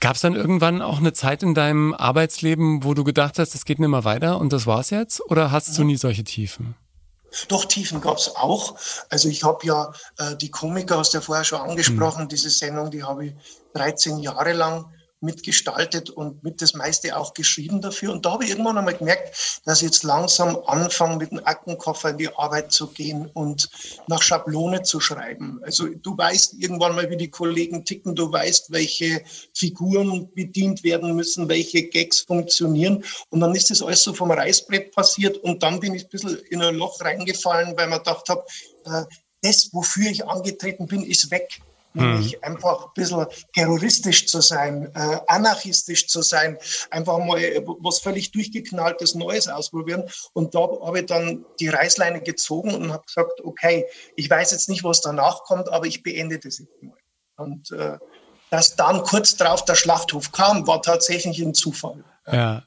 Gab 0.00 0.16
es 0.16 0.20
dann 0.20 0.34
irgendwann 0.34 0.82
auch 0.82 0.98
eine 0.98 1.14
Zeit 1.14 1.42
in 1.42 1.54
deinem 1.54 1.94
Arbeitsleben, 1.94 2.84
wo 2.84 2.92
du 2.94 3.04
gedacht 3.04 3.38
hast, 3.38 3.54
das 3.54 3.64
geht 3.64 3.78
nicht 3.78 3.88
mehr 3.88 4.04
weiter 4.04 4.38
und 4.38 4.52
das 4.52 4.66
war's 4.66 4.90
jetzt? 4.90 5.20
Oder 5.30 5.50
hast 5.50 5.76
du 5.78 5.82
nie 5.84 5.96
solche 5.96 6.24
Tiefen? 6.24 6.74
Doch, 7.48 7.64
Tiefen 7.64 8.00
gab 8.00 8.18
es 8.18 8.34
auch. 8.36 8.76
Also 9.08 9.28
ich 9.28 9.44
habe 9.44 9.66
ja 9.66 9.92
äh, 10.18 10.36
die 10.36 10.50
Komiker, 10.50 10.98
hast 10.98 11.14
du 11.14 11.18
ja 11.18 11.22
vorher 11.22 11.44
schon 11.44 11.60
angesprochen, 11.60 12.28
diese 12.28 12.50
Sendung, 12.50 12.90
die 12.90 13.02
habe 13.02 13.26
ich 13.26 13.34
13 13.74 14.18
Jahre 14.18 14.52
lang 14.52 14.93
mitgestaltet 15.24 16.10
und 16.10 16.42
mit 16.44 16.62
das 16.62 16.74
meiste 16.74 17.16
auch 17.16 17.34
geschrieben 17.34 17.80
dafür. 17.80 18.12
Und 18.12 18.24
da 18.24 18.32
habe 18.32 18.44
ich 18.44 18.50
irgendwann 18.50 18.78
einmal 18.78 18.94
gemerkt, 18.94 19.60
dass 19.64 19.78
ich 19.78 19.86
jetzt 19.86 20.02
langsam 20.04 20.58
anfange, 20.66 21.16
mit 21.16 21.30
dem 21.30 21.44
Aktenkoffer 21.44 22.10
in 22.10 22.18
die 22.18 22.34
Arbeit 22.36 22.72
zu 22.72 22.88
gehen 22.88 23.30
und 23.34 23.68
nach 24.06 24.22
Schablone 24.22 24.82
zu 24.82 25.00
schreiben. 25.00 25.60
Also 25.64 25.88
du 25.88 26.16
weißt 26.16 26.54
irgendwann 26.58 26.94
mal, 26.94 27.10
wie 27.10 27.16
die 27.16 27.30
Kollegen 27.30 27.84
ticken, 27.84 28.14
du 28.14 28.30
weißt, 28.30 28.70
welche 28.70 29.22
Figuren 29.54 30.32
bedient 30.34 30.84
werden 30.84 31.14
müssen, 31.16 31.48
welche 31.48 31.84
Gags 31.88 32.20
funktionieren. 32.20 33.04
Und 33.30 33.40
dann 33.40 33.54
ist 33.54 33.70
das 33.70 33.82
alles 33.82 34.02
so 34.02 34.12
vom 34.12 34.30
Reißbrett 34.30 34.94
passiert 34.94 35.38
und 35.38 35.62
dann 35.62 35.80
bin 35.80 35.94
ich 35.94 36.04
ein 36.04 36.10
bisschen 36.10 36.38
in 36.50 36.62
ein 36.62 36.76
Loch 36.76 37.00
reingefallen, 37.00 37.76
weil 37.76 37.88
man 37.88 37.98
gedacht 37.98 38.28
habe, 38.28 38.44
äh, 38.84 39.04
das, 39.42 39.68
wofür 39.72 40.10
ich 40.10 40.26
angetreten 40.26 40.86
bin, 40.86 41.02
ist 41.02 41.30
weg. 41.30 41.60
Nämlich 41.96 42.42
einfach 42.42 42.86
ein 42.86 42.90
bisschen 42.94 43.26
terroristisch 43.54 44.26
zu 44.26 44.40
sein, 44.40 44.90
äh, 44.94 45.18
anarchistisch 45.28 46.08
zu 46.08 46.22
sein, 46.22 46.58
einfach 46.90 47.18
mal 47.18 47.40
was 47.80 48.00
völlig 48.00 48.32
durchgeknalltes 48.32 49.14
Neues 49.14 49.46
ausprobieren. 49.46 50.04
Und 50.32 50.54
da 50.56 50.60
habe 50.60 51.00
ich 51.00 51.06
dann 51.06 51.44
die 51.60 51.68
Reißleine 51.68 52.20
gezogen 52.20 52.74
und 52.74 52.92
habe 52.92 53.04
gesagt, 53.06 53.44
okay, 53.44 53.86
ich 54.16 54.28
weiß 54.28 54.50
jetzt 54.50 54.68
nicht, 54.68 54.82
was 54.82 55.00
danach 55.02 55.44
kommt, 55.44 55.68
aber 55.70 55.86
ich 55.86 56.02
beende 56.02 56.38
das 56.38 56.58
jetzt 56.58 56.82
mal. 56.82 56.96
Und 57.36 57.70
äh, 57.70 57.98
dass 58.50 58.76
dann 58.76 59.02
kurz 59.02 59.36
darauf 59.36 59.64
der 59.64 59.74
Schlachthof 59.74 60.32
kam, 60.32 60.66
war 60.66 60.82
tatsächlich 60.82 61.40
ein 61.40 61.54
Zufall. 61.54 62.04
Ja. 62.30 62.64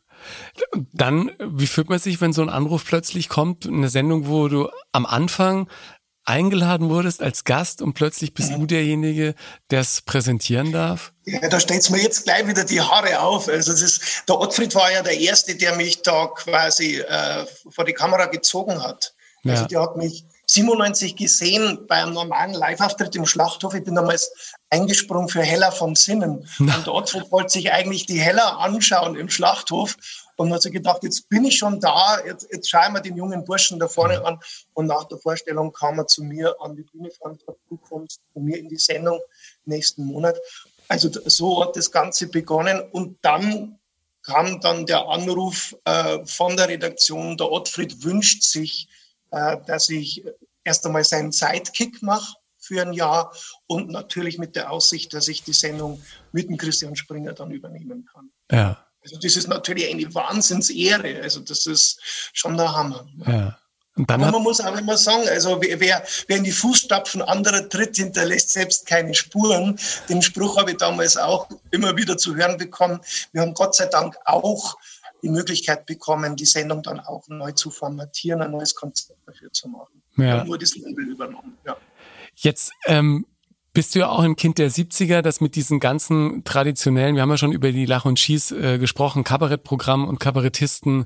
Und 0.71 0.87
Dann, 0.93 1.31
wie 1.39 1.67
fühlt 1.67 1.89
man 1.89 1.99
sich, 1.99 2.19
wenn 2.21 2.33
so 2.33 2.41
ein 2.41 2.49
Anruf 2.49 2.85
plötzlich 2.85 3.29
kommt, 3.29 3.67
eine 3.67 3.89
Sendung, 3.89 4.27
wo 4.27 4.47
du 4.47 4.69
am 4.91 5.05
Anfang 5.05 5.69
eingeladen 6.27 6.89
wurdest 6.89 7.21
als 7.21 7.43
Gast 7.43 7.81
und 7.81 7.93
plötzlich 7.93 8.33
bist 8.33 8.51
du 8.53 8.65
derjenige, 8.65 9.33
der 9.71 9.81
es 9.81 10.01
präsentieren 10.01 10.71
darf? 10.71 11.13
Ja, 11.25 11.47
da 11.47 11.59
stellt's 11.59 11.89
mir 11.89 12.01
jetzt 12.01 12.25
gleich 12.25 12.45
wieder 12.47 12.63
die 12.63 12.81
Haare 12.81 13.19
auf. 13.21 13.47
Also 13.47 13.71
das 13.71 13.81
ist, 13.81 14.23
der 14.27 14.39
Ottfried 14.39 14.75
war 14.75 14.91
ja 14.91 15.01
der 15.03 15.17
Erste, 15.19 15.55
der 15.55 15.75
mich 15.75 16.01
da 16.01 16.27
quasi 16.27 16.97
äh, 16.99 17.45
vor 17.69 17.85
die 17.85 17.93
Kamera 17.93 18.25
gezogen 18.25 18.81
hat. 18.83 19.13
Also 19.45 19.61
Ja. 19.63 19.67
der 19.67 19.81
hat 19.81 19.97
mich 19.97 20.25
97 20.47 21.15
gesehen 21.15 21.85
bei 21.87 21.95
einem 21.95 22.13
normalen 22.13 22.53
Live-Auftritt 22.53 23.15
im 23.15 23.25
Schlachthof. 23.25 23.73
Ich 23.73 23.83
bin 23.83 23.95
damals 23.95 24.31
eingesprungen 24.69 25.27
für 25.29 25.41
Hella 25.41 25.71
von 25.71 25.95
Sinnen. 25.95 26.47
Und 26.59 26.85
der 26.85 26.93
Ottfried 26.93 27.31
wollte 27.31 27.49
sich 27.49 27.71
eigentlich 27.71 28.05
die 28.05 28.19
Hella 28.19 28.57
anschauen 28.57 29.15
im 29.15 29.29
Schlachthof. 29.29 29.97
Und 30.37 30.53
hat 30.53 30.61
sich 30.61 30.71
gedacht, 30.71 31.03
jetzt 31.03 31.27
bin 31.29 31.45
ich 31.45 31.57
schon 31.57 31.79
da, 31.79 32.19
jetzt, 32.25 32.47
jetzt 32.51 32.69
schauen 32.69 32.93
wir 32.93 33.01
den 33.01 33.17
jungen 33.17 33.43
Burschen 33.43 33.79
da 33.79 33.87
vorne 33.87 34.23
an. 34.23 34.39
Und 34.73 34.85
nach 34.85 35.03
der 35.05 35.17
Vorstellung 35.17 35.73
kam 35.73 35.97
er 35.99 36.07
zu 36.07 36.23
mir 36.23 36.55
an 36.61 36.75
die 36.75 36.83
Bühne 36.83 37.09
und 37.19 37.43
du 37.69 37.77
kommst 37.77 38.21
zu 38.33 38.39
mir 38.39 38.57
in 38.57 38.69
die 38.69 38.77
Sendung 38.77 39.19
nächsten 39.65 40.05
Monat. 40.05 40.37
Also 40.87 41.09
so 41.25 41.63
hat 41.63 41.75
das 41.75 41.91
Ganze 41.91 42.27
begonnen. 42.27 42.81
Und 42.91 43.17
dann 43.23 43.79
kam 44.23 44.61
dann 44.61 44.85
der 44.85 45.07
Anruf 45.07 45.75
äh, 45.85 46.23
von 46.25 46.55
der 46.55 46.67
Redaktion, 46.67 47.37
der 47.37 47.51
Ottfried 47.51 48.03
wünscht 48.03 48.43
sich, 48.43 48.87
äh, 49.31 49.57
dass 49.65 49.89
ich 49.89 50.23
erst 50.63 50.85
einmal 50.85 51.03
seinen 51.03 51.31
Sidekick 51.31 52.01
mache 52.01 52.35
für 52.57 52.81
ein 52.81 52.93
Jahr 52.93 53.33
und 53.67 53.89
natürlich 53.89 54.37
mit 54.37 54.55
der 54.55 54.71
Aussicht, 54.71 55.13
dass 55.13 55.29
ich 55.29 55.43
die 55.43 55.53
Sendung 55.53 56.01
mit 56.33 56.49
dem 56.49 56.57
Christian 56.57 56.95
Springer 56.95 57.33
dann 57.33 57.51
übernehmen 57.51 58.05
kann. 58.05 58.29
Ja. 58.51 58.86
Also 59.07 59.19
das 59.21 59.35
ist 59.37 59.47
natürlich 59.47 59.89
eine 59.89 60.13
Wahnsinnsehre. 60.13 61.21
Also 61.21 61.39
das 61.39 61.65
ist 61.65 61.99
schon 62.33 62.57
der 62.57 62.75
Hammer. 62.75 63.07
Ja. 63.25 63.57
Und 63.95 64.09
dann 64.11 64.21
Aber 64.21 64.33
man 64.33 64.43
muss 64.43 64.61
auch 64.61 64.77
immer 64.77 64.95
sagen, 64.95 65.27
also 65.27 65.59
wer, 65.59 65.79
wer 65.79 66.37
in 66.37 66.43
die 66.43 66.51
Fußstapfen 66.51 67.23
anderer 67.23 67.67
tritt, 67.67 67.95
hinterlässt 67.95 68.51
selbst 68.51 68.85
keine 68.85 69.13
Spuren. 69.15 69.79
Den 70.07 70.21
Spruch 70.21 70.57
habe 70.57 70.71
ich 70.71 70.77
damals 70.77 71.17
auch 71.17 71.49
immer 71.71 71.97
wieder 71.97 72.15
zu 72.17 72.35
hören 72.35 72.57
bekommen. 72.57 72.99
Wir 73.31 73.41
haben 73.41 73.55
Gott 73.55 73.73
sei 73.73 73.87
Dank 73.87 74.15
auch 74.25 74.75
die 75.23 75.29
Möglichkeit 75.29 75.87
bekommen, 75.87 76.35
die 76.35 76.45
Sendung 76.45 76.83
dann 76.83 76.99
auch 76.99 77.27
neu 77.27 77.53
zu 77.53 77.71
formatieren, 77.71 78.41
ein 78.43 78.51
neues 78.51 78.75
Konzept 78.75 79.19
dafür 79.25 79.51
zu 79.51 79.67
machen. 79.67 80.03
Ja. 80.17 80.23
Wir 80.23 80.33
haben 80.33 80.47
nur 80.47 80.59
das 80.59 80.75
Label 80.75 81.09
übernommen. 81.09 81.57
Ja. 81.65 81.75
Jetzt 82.35 82.71
ähm, 82.85 83.25
bist 83.77 83.93
du 83.93 83.99
ja 83.99 84.09
auch 84.09 84.21
ein 84.21 84.35
Kind 84.35 84.57
der 84.57 84.71
70er, 84.71 85.21
das 85.21 85.39
mit 85.39 85.53
diesen 85.55 85.79
ganzen 85.79 86.43
traditionellen, 86.43 87.13
wir 87.13 87.21
haben 87.21 87.29
ja 87.29 87.37
schon 87.37 87.51
über 87.51 87.71
die 87.71 87.85
Lach 87.85 88.05
und 88.05 88.19
Schieß 88.19 88.53
äh, 88.53 88.79
gesprochen, 88.79 89.23
Kabarettprogramm 89.23 90.07
und 90.07 90.19
Kabarettisten 90.19 91.05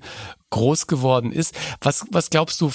groß 0.51 0.87
geworden 0.87 1.33
ist. 1.33 1.53
Was, 1.81 2.05
was 2.11 2.29
glaubst 2.29 2.61
du, 2.61 2.71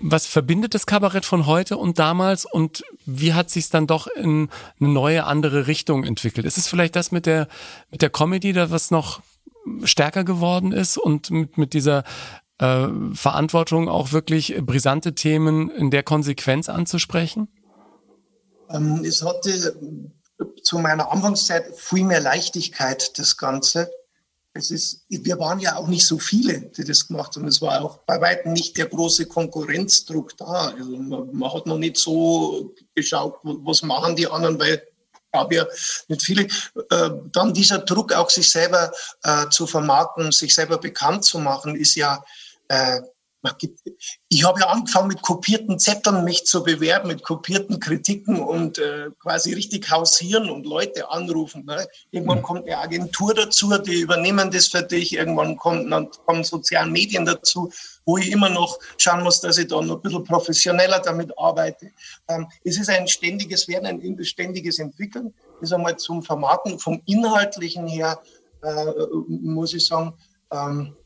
was 0.00 0.26
verbindet 0.26 0.74
das 0.74 0.84
Kabarett 0.84 1.24
von 1.24 1.46
heute 1.46 1.78
und 1.78 1.98
damals 1.98 2.44
und 2.44 2.84
wie 3.06 3.32
hat 3.32 3.48
sich 3.48 3.70
dann 3.70 3.86
doch 3.86 4.06
in 4.06 4.50
eine 4.80 4.90
neue, 4.90 5.24
andere 5.24 5.66
Richtung 5.66 6.04
entwickelt? 6.04 6.44
Ist 6.44 6.58
es 6.58 6.68
vielleicht 6.68 6.94
das 6.94 7.10
mit 7.10 7.24
der, 7.24 7.48
mit 7.90 8.02
der 8.02 8.10
Comedy, 8.10 8.52
da 8.52 8.70
was 8.70 8.90
noch 8.90 9.22
stärker 9.84 10.24
geworden 10.24 10.72
ist 10.72 10.98
und 10.98 11.30
mit, 11.30 11.56
mit 11.56 11.72
dieser 11.72 12.04
äh, 12.58 12.88
Verantwortung 13.14 13.88
auch 13.88 14.12
wirklich 14.12 14.56
brisante 14.60 15.14
Themen 15.14 15.70
in 15.70 15.90
der 15.90 16.02
Konsequenz 16.02 16.68
anzusprechen? 16.68 17.48
Ähm, 18.70 19.04
es 19.04 19.22
hatte 19.22 19.76
zu 20.62 20.78
meiner 20.78 21.10
Anfangszeit 21.10 21.74
viel 21.76 22.04
mehr 22.04 22.20
Leichtigkeit, 22.20 23.18
das 23.18 23.36
Ganze. 23.36 23.90
Es 24.52 24.70
ist, 24.70 25.04
wir 25.08 25.38
waren 25.38 25.60
ja 25.60 25.76
auch 25.76 25.86
nicht 25.86 26.06
so 26.06 26.18
viele, 26.18 26.60
die 26.60 26.84
das 26.84 27.08
gemacht 27.08 27.36
haben. 27.36 27.46
Es 27.46 27.60
war 27.60 27.82
auch 27.82 27.98
bei 27.98 28.20
weitem 28.20 28.54
nicht 28.54 28.76
der 28.76 28.86
große 28.86 29.26
Konkurrenzdruck 29.26 30.36
da. 30.36 30.72
Also 30.78 30.96
man, 30.96 31.28
man 31.32 31.52
hat 31.52 31.66
noch 31.66 31.78
nicht 31.78 31.98
so 31.98 32.74
geschaut, 32.94 33.38
was 33.42 33.82
machen 33.82 34.16
die 34.16 34.26
anderen, 34.26 34.58
weil 34.58 34.82
gab 35.32 35.52
ja 35.52 35.66
nicht 36.08 36.22
viele. 36.22 36.46
Äh, 36.90 37.10
dann 37.32 37.52
dieser 37.52 37.78
Druck, 37.80 38.12
auch 38.12 38.30
sich 38.30 38.50
selber 38.50 38.92
äh, 39.22 39.48
zu 39.50 39.66
vermarkten, 39.66 40.32
sich 40.32 40.54
selber 40.54 40.78
bekannt 40.78 41.24
zu 41.24 41.38
machen, 41.38 41.76
ist 41.76 41.94
ja 41.94 42.24
äh, 42.68 43.00
ich 44.28 44.44
habe 44.44 44.60
ja 44.60 44.66
angefangen 44.66 45.08
mit 45.08 45.22
kopierten 45.22 45.78
Zetteln 45.78 46.24
mich 46.24 46.46
zu 46.46 46.62
bewerben, 46.62 47.08
mit 47.08 47.22
kopierten 47.22 47.78
Kritiken 47.78 48.40
und 48.40 48.78
äh, 48.78 49.10
quasi 49.20 49.52
richtig 49.52 49.90
hausieren 49.90 50.50
und 50.50 50.66
Leute 50.66 51.10
anrufen. 51.10 51.64
Ne? 51.64 51.86
Irgendwann 52.10 52.38
mhm. 52.38 52.42
kommt 52.42 52.66
eine 52.66 52.78
Agentur 52.78 53.34
dazu, 53.34 53.76
die 53.78 54.00
übernehmen 54.00 54.50
das 54.50 54.68
für 54.68 54.82
dich. 54.82 55.14
Irgendwann 55.14 55.56
kommt, 55.56 55.90
dann 55.90 56.10
kommen 56.26 56.44
soziale 56.44 56.90
Medien 56.90 57.24
dazu, 57.24 57.70
wo 58.04 58.18
ich 58.18 58.30
immer 58.30 58.48
noch 58.48 58.78
schauen 58.98 59.22
muss, 59.22 59.40
dass 59.40 59.58
ich 59.58 59.68
da 59.68 59.80
noch 59.80 59.96
ein 59.96 60.02
bisschen 60.02 60.24
professioneller 60.24 61.00
damit 61.00 61.36
arbeite. 61.38 61.90
Ähm, 62.28 62.46
es 62.64 62.78
ist 62.78 62.88
ein 62.88 63.06
ständiges 63.06 63.68
Werden, 63.68 63.86
ein 63.86 64.24
ständiges 64.24 64.78
Entwickeln. 64.78 65.32
Das 65.60 65.70
ist 65.70 65.72
einmal 65.72 65.96
zum 65.96 66.22
Vermarkten, 66.22 66.78
vom 66.78 67.00
Inhaltlichen 67.06 67.86
her, 67.86 68.20
äh, 68.62 68.92
muss 69.28 69.74
ich 69.74 69.86
sagen, 69.86 70.14
ähm, 70.50 70.96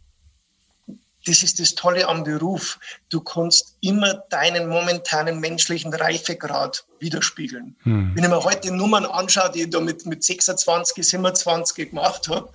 das 1.26 1.42
ist 1.42 1.60
das 1.60 1.74
Tolle 1.74 2.08
am 2.08 2.24
Beruf. 2.24 2.78
Du 3.10 3.20
kannst 3.20 3.76
immer 3.80 4.14
deinen 4.30 4.68
momentanen 4.68 5.38
menschlichen 5.40 5.92
Reifegrad 5.92 6.86
widerspiegeln. 6.98 7.76
Hm. 7.82 8.12
Wenn 8.14 8.24
ich 8.24 8.30
mir 8.30 8.42
heute 8.42 8.74
Nummern 8.74 9.04
anschaue, 9.04 9.50
die 9.50 9.62
ich 9.62 9.70
da 9.70 9.80
mit, 9.80 10.06
mit 10.06 10.24
26, 10.24 11.06
27 11.06 11.90
gemacht 11.90 12.28
habe, 12.28 12.50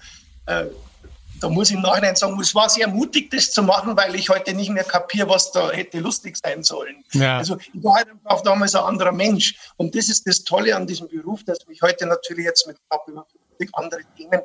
äh, 0.48 0.66
da 1.42 1.50
muss 1.50 1.70
ich 1.70 1.76
im 1.76 1.82
Nachhinein 1.82 2.16
sagen, 2.16 2.40
es 2.40 2.56
war 2.56 2.70
sehr 2.70 2.88
mutig, 2.88 3.30
das 3.30 3.52
zu 3.52 3.62
machen, 3.62 3.98
weil 3.98 4.16
ich 4.16 4.30
heute 4.30 4.54
nicht 4.54 4.70
mehr 4.70 4.84
kapiere, 4.84 5.30
was 5.30 5.52
da 5.52 5.70
hätte 5.72 6.00
lustig 6.00 6.38
sein 6.38 6.64
sollen. 6.64 7.04
Ja. 7.12 7.38
Also 7.38 7.58
ich 7.58 7.84
war 7.84 7.96
halt 7.96 8.10
einfach 8.10 8.42
damals 8.42 8.74
ein 8.76 8.84
anderer 8.84 9.12
Mensch. 9.12 9.56
Und 9.78 9.96
das 9.96 10.10
ist 10.10 10.26
das 10.28 10.44
Tolle 10.44 10.76
an 10.76 10.88
diesem 10.88 11.08
Beruf, 11.08 11.44
dass 11.44 11.68
mich 11.68 11.82
heute 11.82 12.06
natürlich 12.06 12.46
jetzt 12.46 12.68
mit 12.68 12.78
über 13.08 13.26
50 13.58 13.76
anderen 13.76 14.06
Themen 14.16 14.40
äh, 14.40 14.44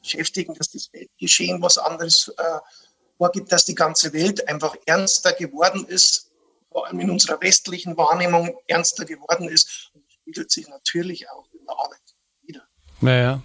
beschäftigen, 0.00 0.54
dass 0.54 0.70
das 0.70 0.92
Weltgeschehen 0.92 1.60
was 1.62 1.78
anderes 1.78 2.28
äh, 2.38 2.42
vorgibt, 3.20 3.52
dass 3.52 3.66
die 3.66 3.74
ganze 3.74 4.14
Welt 4.14 4.48
einfach 4.48 4.74
ernster 4.86 5.34
geworden 5.34 5.84
ist, 5.84 6.30
vor 6.72 6.86
allem 6.86 7.00
in 7.00 7.10
unserer 7.10 7.38
westlichen 7.42 7.94
Wahrnehmung 7.98 8.56
ernster 8.66 9.04
geworden 9.04 9.46
ist. 9.46 9.90
Und 9.92 10.02
das 10.06 10.14
spiegelt 10.14 10.50
sich 10.50 10.68
natürlich 10.68 11.28
auch 11.28 11.44
in 11.52 11.66
der 11.66 11.78
Arbeit 11.78 12.00
wieder. 12.42 12.62
Naja. 13.02 13.42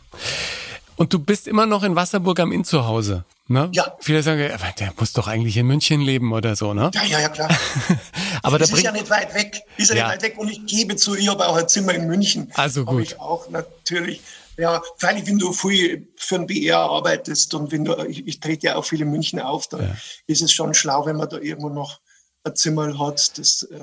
Und 0.96 1.12
du 1.12 1.20
bist 1.20 1.46
immer 1.50 1.66
noch 1.66 1.84
in 1.84 1.94
Wasserburg 1.94 2.40
am 2.40 2.54
Inn 2.54 2.64
zu 2.64 2.88
Hause, 2.88 3.26
ne? 3.50 3.70
Ja. 3.74 3.98
Viele 4.00 4.24
sagen, 4.24 4.50
der 4.80 4.94
muss 4.98 5.12
doch 5.12 5.28
eigentlich 5.28 5.58
in 5.58 5.68
München 5.68 6.00
leben 6.00 6.32
oder 6.32 6.56
so, 6.56 6.74
ne? 6.74 6.90
Ja, 6.94 7.04
ja, 7.04 7.20
ja, 7.20 7.28
klar. 7.28 7.50
Aber 8.44 8.58
das 8.58 8.70
da 8.70 8.78
ist 8.78 8.84
ja 8.84 8.94
nicht 8.94 9.10
weit 9.10 9.34
weg. 9.34 9.62
Ist 9.76 9.90
ja, 9.90 9.98
ja, 9.98 10.04
nicht 10.06 10.14
weit 10.14 10.22
weg. 10.22 10.38
Und 10.38 10.48
ich 10.48 10.66
gebe 10.66 10.96
zu, 10.96 11.16
ich 11.16 11.28
habe 11.28 11.46
auch 11.46 11.58
ein 11.58 11.68
Zimmer 11.68 11.94
in 11.94 12.08
München. 12.08 12.50
Also 12.54 12.86
gut. 12.86 13.02
ich 13.02 13.20
auch 13.20 13.50
natürlich. 13.50 14.22
Ja, 14.58 14.82
freilich, 14.98 15.28
wenn 15.28 15.38
du 15.38 15.52
viel 15.52 16.08
für 16.18 16.36
ein 16.36 16.48
BR 16.48 16.80
arbeitest 16.80 17.54
und 17.54 17.72
wenn 17.72 17.86
du, 17.86 17.96
ich, 18.06 18.26
ich 18.28 18.40
trete 18.40 18.68
ja 18.68 18.76
auch 18.76 18.86
viel 18.86 19.02
in 19.02 19.12
München 19.12 19.40
auf, 19.40 19.68
dann 19.68 19.82
ja. 19.82 19.96
ist 20.28 20.42
es 20.42 20.52
schon 20.52 20.74
schlau, 20.74 21.06
wenn 21.06 21.18
man 21.18 21.30
da 21.30 21.38
irgendwo 21.38 21.70
noch 21.70 22.00
ein 22.44 22.56
Zimmer 22.56 22.98
hat, 22.98 23.38
das, 23.38 23.64
äh, 23.64 23.80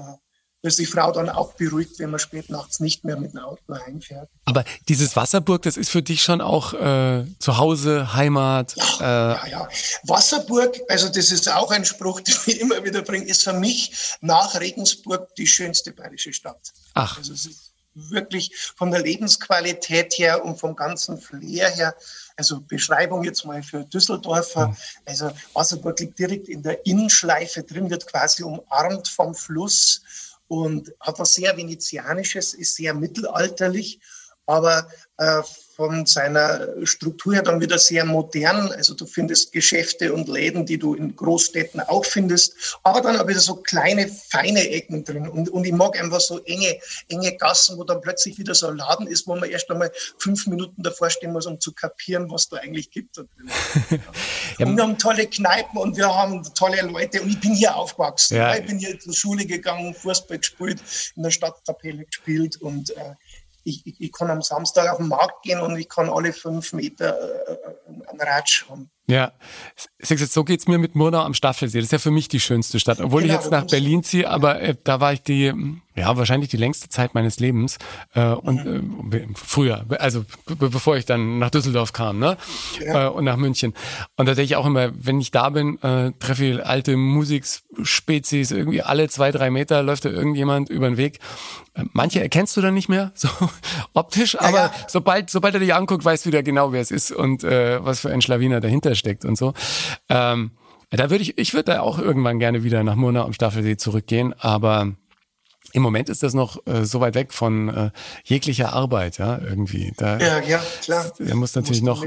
dass 0.62 0.76
die 0.76 0.86
Frau 0.86 1.10
dann 1.10 1.28
auch 1.28 1.54
beruhigt, 1.54 1.98
wenn 1.98 2.10
man 2.10 2.20
spät 2.20 2.48
nachts 2.48 2.78
nicht 2.78 3.04
mehr 3.04 3.18
mit 3.18 3.32
dem 3.32 3.40
Auto 3.40 3.62
heimfährt. 3.68 4.30
Aber 4.44 4.64
dieses 4.88 5.16
Wasserburg, 5.16 5.62
das 5.62 5.76
ist 5.76 5.90
für 5.90 6.02
dich 6.02 6.22
schon 6.22 6.40
auch 6.40 6.72
äh, 6.72 7.24
zu 7.40 7.58
Hause, 7.58 8.14
Heimat? 8.14 8.74
Ja, 8.76 8.84
äh, 9.00 9.04
ja, 9.04 9.46
ja. 9.48 9.68
Wasserburg, 10.04 10.80
also 10.88 11.08
das 11.08 11.32
ist 11.32 11.50
auch 11.50 11.72
ein 11.72 11.84
Spruch, 11.84 12.20
den 12.22 12.36
ich 12.46 12.60
immer 12.60 12.82
wieder 12.84 13.02
bringe, 13.02 13.26
ist 13.26 13.42
für 13.42 13.52
mich 13.52 14.16
nach 14.20 14.58
Regensburg 14.60 15.34
die 15.34 15.46
schönste 15.46 15.92
bayerische 15.92 16.32
Stadt. 16.32 16.72
Ach. 16.94 17.18
Also 17.18 17.32
es 17.32 17.46
ist 17.46 17.71
wirklich 17.94 18.54
von 18.76 18.90
der 18.90 19.02
Lebensqualität 19.02 20.14
her 20.18 20.44
und 20.44 20.58
vom 20.58 20.74
ganzen 20.74 21.18
Flair 21.18 21.68
her. 21.70 21.94
Also 22.36 22.60
Beschreibung 22.60 23.24
jetzt 23.24 23.44
mal 23.44 23.62
für 23.62 23.84
Düsseldorfer. 23.84 24.68
Mhm. 24.68 24.76
Also 25.04 25.30
Wasserburg 25.52 26.00
liegt 26.00 26.18
direkt 26.18 26.48
in 26.48 26.62
der 26.62 26.84
Innenschleife 26.86 27.62
drin, 27.62 27.90
wird 27.90 28.06
quasi 28.06 28.42
umarmt 28.42 29.08
vom 29.08 29.34
Fluss 29.34 30.02
und 30.48 30.92
hat 31.00 31.18
was 31.18 31.34
sehr 31.34 31.56
Venezianisches, 31.56 32.54
ist 32.54 32.74
sehr 32.74 32.94
mittelalterlich, 32.94 34.00
aber 34.46 34.86
äh, 35.16 35.42
von 35.76 36.06
seiner 36.06 36.68
Struktur 36.84 37.34
her 37.34 37.42
dann 37.42 37.60
wieder 37.60 37.78
sehr 37.78 38.04
modern. 38.04 38.70
Also 38.72 38.94
du 38.94 39.06
findest 39.06 39.52
Geschäfte 39.52 40.12
und 40.12 40.28
Läden, 40.28 40.66
die 40.66 40.78
du 40.78 40.94
in 40.94 41.16
Großstädten 41.16 41.80
auch 41.80 42.04
findest, 42.04 42.78
aber 42.82 43.00
dann 43.00 43.16
auch 43.16 43.26
wieder 43.26 43.40
so 43.40 43.56
kleine, 43.56 44.08
feine 44.08 44.68
Ecken 44.68 45.04
drin. 45.04 45.28
Und, 45.28 45.48
und 45.48 45.64
ich 45.64 45.72
mag 45.72 45.98
einfach 45.98 46.20
so 46.20 46.40
enge, 46.44 46.78
enge 47.08 47.36
Gassen, 47.36 47.78
wo 47.78 47.84
dann 47.84 48.00
plötzlich 48.00 48.38
wieder 48.38 48.54
so 48.54 48.68
ein 48.68 48.76
Laden 48.76 49.06
ist, 49.06 49.26
wo 49.26 49.34
man 49.34 49.48
erst 49.48 49.70
einmal 49.70 49.90
fünf 50.18 50.46
Minuten 50.46 50.82
davor 50.82 51.10
stehen 51.10 51.32
muss, 51.32 51.46
um 51.46 51.60
zu 51.60 51.72
kapieren, 51.72 52.30
was 52.30 52.48
da 52.48 52.58
eigentlich 52.58 52.90
gibt. 52.90 53.16
ja. 54.58 54.66
Und 54.66 54.76
wir 54.76 54.82
haben 54.82 54.98
tolle 54.98 55.26
Kneipen 55.26 55.78
und 55.78 55.96
wir 55.96 56.14
haben 56.14 56.42
tolle 56.54 56.82
Leute 56.82 57.22
und 57.22 57.30
ich 57.30 57.40
bin 57.40 57.54
hier 57.54 57.74
aufgewachsen. 57.74 58.36
Ja. 58.36 58.54
Ich 58.56 58.66
bin 58.66 58.78
hier 58.78 58.98
zur 58.98 59.14
Schule 59.14 59.46
gegangen, 59.46 59.94
Fußball 59.94 60.38
gespielt, 60.38 60.80
in 61.16 61.22
der 61.22 61.30
Stadtkapelle 61.30 62.04
gespielt 62.04 62.60
und 62.60 62.90
äh, 62.90 63.14
ich, 63.64 64.00
ich, 64.00 64.12
kann 64.12 64.30
am 64.30 64.42
Samstag 64.42 64.90
auf 64.90 64.98
den 64.98 65.08
Markt 65.08 65.42
gehen 65.42 65.60
und 65.60 65.76
ich 65.76 65.88
kann 65.88 66.10
alle 66.10 66.32
fünf 66.32 66.72
Meter 66.72 67.16
äh, 67.16 67.52
äh 67.52 68.08
einen 68.08 68.20
Ratsch 68.20 68.68
haben. 68.68 68.90
Ja, 69.08 69.32
so 70.00 70.44
geht's 70.44 70.68
mir 70.68 70.78
mit 70.78 70.94
Murnau 70.94 71.22
am 71.22 71.34
Staffelsee. 71.34 71.78
Das 71.78 71.86
ist 71.86 71.92
ja 71.92 71.98
für 71.98 72.12
mich 72.12 72.28
die 72.28 72.38
schönste 72.38 72.78
Stadt. 72.78 73.00
Obwohl 73.00 73.22
genau, 73.22 73.34
ich 73.34 73.40
jetzt 73.40 73.50
nach 73.50 73.66
Berlin 73.66 74.04
ziehe, 74.04 74.30
aber 74.30 74.60
äh, 74.60 74.76
da 74.84 75.00
war 75.00 75.12
ich 75.12 75.22
die, 75.22 75.52
ja, 75.96 76.16
wahrscheinlich 76.16 76.50
die 76.50 76.56
längste 76.56 76.88
Zeit 76.88 77.12
meines 77.12 77.40
Lebens. 77.40 77.78
Äh, 78.14 78.26
und 78.26 78.64
mhm. 78.64 79.12
äh, 79.12 79.26
früher, 79.34 79.84
also 79.98 80.24
bevor 80.46 80.96
ich 80.96 81.04
dann 81.04 81.40
nach 81.40 81.50
Düsseldorf 81.50 81.92
kam, 81.92 82.20
ne? 82.20 82.36
Ja. 82.80 83.06
Äh, 83.06 83.10
und 83.10 83.24
nach 83.24 83.36
München. 83.36 83.74
Und 84.16 84.26
da 84.26 84.34
denke 84.34 84.44
ich 84.44 84.56
auch 84.56 84.66
immer, 84.66 84.92
wenn 84.94 85.20
ich 85.20 85.32
da 85.32 85.50
bin, 85.50 85.82
äh, 85.82 86.12
treffe 86.20 86.44
ich 86.44 86.64
alte 86.64 86.96
Musikspezies, 86.96 88.52
irgendwie 88.52 88.82
alle 88.82 89.08
zwei, 89.08 89.32
drei 89.32 89.50
Meter 89.50 89.82
läuft 89.82 90.04
da 90.04 90.10
irgendjemand 90.10 90.70
über 90.70 90.88
den 90.88 90.96
Weg. 90.96 91.18
Äh, 91.74 91.84
manche 91.92 92.20
erkennst 92.20 92.56
du 92.56 92.60
dann 92.60 92.74
nicht 92.74 92.88
mehr, 92.88 93.12
so 93.14 93.28
optisch, 93.94 94.38
aber 94.38 94.58
ja, 94.58 94.66
ja. 94.66 94.72
sobald, 94.88 95.30
sobald 95.30 95.54
er 95.54 95.60
dich 95.60 95.74
anguckt, 95.74 96.04
weißt 96.04 96.24
du 96.24 96.28
wieder 96.28 96.42
genau, 96.42 96.72
wer 96.72 96.80
es 96.80 96.90
ist 96.90 97.12
und 97.12 97.44
äh, 97.44 97.84
was 97.84 98.00
für 98.00 98.10
ein 98.10 98.22
Schlawiner 98.22 98.60
dahinter 98.60 98.91
dahinter 98.92 98.94
steckt 98.94 99.24
und 99.24 99.36
so. 99.36 99.54
Ähm, 100.08 100.52
da 100.90 101.10
würde 101.10 101.22
ich, 101.22 101.38
ich 101.38 101.54
würde 101.54 101.72
da 101.72 101.80
auch 101.80 101.98
irgendwann 101.98 102.38
gerne 102.38 102.64
wieder 102.64 102.84
nach 102.84 102.96
Murnau 102.96 103.24
am 103.24 103.32
Staffelsee 103.32 103.76
zurückgehen, 103.76 104.34
aber 104.38 104.92
im 105.72 105.82
Moment 105.82 106.08
ist 106.08 106.22
das 106.22 106.34
noch 106.34 106.58
äh, 106.66 106.84
so 106.84 107.00
weit 107.00 107.14
weg 107.14 107.32
von 107.32 107.68
äh, 107.68 107.90
jeglicher 108.24 108.72
Arbeit, 108.72 109.18
ja, 109.18 109.38
irgendwie. 109.38 109.92
Da, 109.96 110.18
ja, 110.18 110.40
ja, 110.40 110.60
klar. 110.82 111.10
Er 111.18 111.34
muss 111.34 111.54
natürlich 111.54 111.82
noch, 111.82 112.04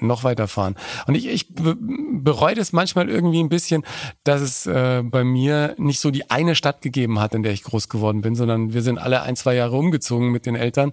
noch 0.00 0.22
weiterfahren. 0.22 0.76
Und 1.06 1.14
ich, 1.14 1.26
ich 1.26 1.48
bereue 1.54 2.54
das 2.54 2.72
manchmal 2.72 3.08
irgendwie 3.08 3.42
ein 3.42 3.48
bisschen, 3.48 3.84
dass 4.24 4.40
es 4.42 4.66
äh, 4.66 5.02
bei 5.02 5.24
mir 5.24 5.74
nicht 5.78 6.00
so 6.00 6.10
die 6.10 6.30
eine 6.30 6.54
Stadt 6.54 6.82
gegeben 6.82 7.18
hat, 7.18 7.34
in 7.34 7.42
der 7.42 7.52
ich 7.52 7.62
groß 7.62 7.88
geworden 7.88 8.20
bin, 8.20 8.34
sondern 8.34 8.74
wir 8.74 8.82
sind 8.82 8.98
alle 8.98 9.22
ein, 9.22 9.36
zwei 9.36 9.54
Jahre 9.54 9.76
umgezogen 9.76 10.30
mit 10.30 10.44
den 10.44 10.54
Eltern, 10.54 10.92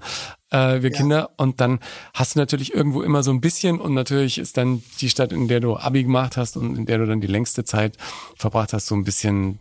äh, 0.50 0.82
wir 0.82 0.92
ja. 0.92 0.98
Kinder. 0.98 1.30
Und 1.38 1.60
dann 1.60 1.80
hast 2.14 2.36
du 2.36 2.40
natürlich 2.40 2.74
irgendwo 2.74 3.02
immer 3.02 3.22
so 3.24 3.32
ein 3.32 3.42
bisschen 3.42 3.82
und 3.82 3.94
natürlich 3.94 4.38
ist 4.38 4.56
dann 4.56 4.82
die 5.02 5.10
Stadt, 5.10 5.34
in 5.34 5.50
der 5.50 5.60
du 5.60 5.76
Abi 5.76 6.04
gemacht 6.04 6.38
hast 6.38 6.56
und 6.56 6.78
in 6.78 6.86
der 6.86 7.00
du 7.00 7.06
dann 7.06 7.20
die 7.20 7.28
längste 7.28 7.66
Zeit 7.66 7.98
verbracht 8.38 8.72
hast, 8.72 8.88
so 8.88 8.96
ein 8.96 9.04
bisschen 9.04 9.60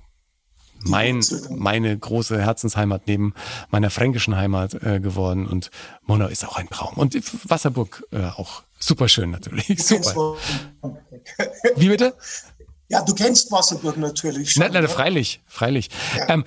mein, 0.84 1.24
meine 1.50 1.96
große 1.96 2.40
Herzensheimat 2.40 3.02
neben 3.06 3.34
meiner 3.70 3.90
fränkischen 3.90 4.36
Heimat 4.36 4.74
äh, 4.74 5.00
geworden. 5.00 5.46
Und 5.46 5.70
Monau 6.04 6.26
ist 6.26 6.46
auch 6.46 6.56
ein 6.56 6.68
Traum. 6.68 6.94
Und 6.94 7.16
Wasserburg 7.48 8.04
äh, 8.12 8.24
auch 8.24 8.62
super 8.78 9.08
schön 9.08 9.30
natürlich. 9.30 9.82
Super. 9.82 10.36
Wie 11.76 11.88
bitte? 11.88 12.14
Ja, 12.88 13.02
du 13.02 13.14
kennst 13.14 13.50
Wasserburg 13.50 13.96
natürlich 13.96 14.52
schon. 14.52 14.62
Nein, 14.62 14.72
nein, 14.72 14.86
freilich, 14.86 15.40
freilich. 15.46 15.88
Ja. 16.16 16.28
Ähm, 16.28 16.44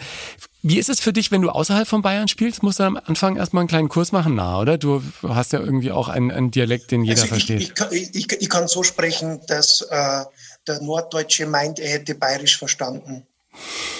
wie 0.61 0.79
ist 0.79 0.89
es 0.89 0.99
für 0.99 1.13
dich, 1.13 1.31
wenn 1.31 1.41
du 1.41 1.49
außerhalb 1.49 1.87
von 1.87 2.01
Bayern 2.01 2.27
spielst? 2.27 2.63
Musst 2.63 2.79
du 2.79 2.83
am 2.83 2.97
Anfang 2.97 3.35
erstmal 3.35 3.61
einen 3.61 3.67
kleinen 3.67 3.89
Kurs 3.89 4.11
machen, 4.11 4.35
na, 4.35 4.59
oder? 4.59 4.77
Du 4.77 5.03
hast 5.21 5.53
ja 5.53 5.59
irgendwie 5.59 5.91
auch 5.91 6.07
einen, 6.07 6.31
einen 6.31 6.51
Dialekt, 6.51 6.91
den 6.91 7.03
jeder 7.03 7.21
also 7.21 7.35
ich, 7.35 7.45
versteht. 7.45 7.61
Ich, 7.61 7.91
ich, 7.91 8.15
ich, 8.15 8.41
ich, 8.41 8.49
kann 8.49 8.67
so 8.67 8.81
sprechen, 8.81 9.41
dass 9.47 9.81
äh, 9.81 10.23
der 10.67 10.81
Norddeutsche 10.81 11.45
meint, 11.45 11.79
er 11.79 11.89
hätte 11.89 12.15
bayerisch 12.15 12.57
verstanden. 12.57 13.27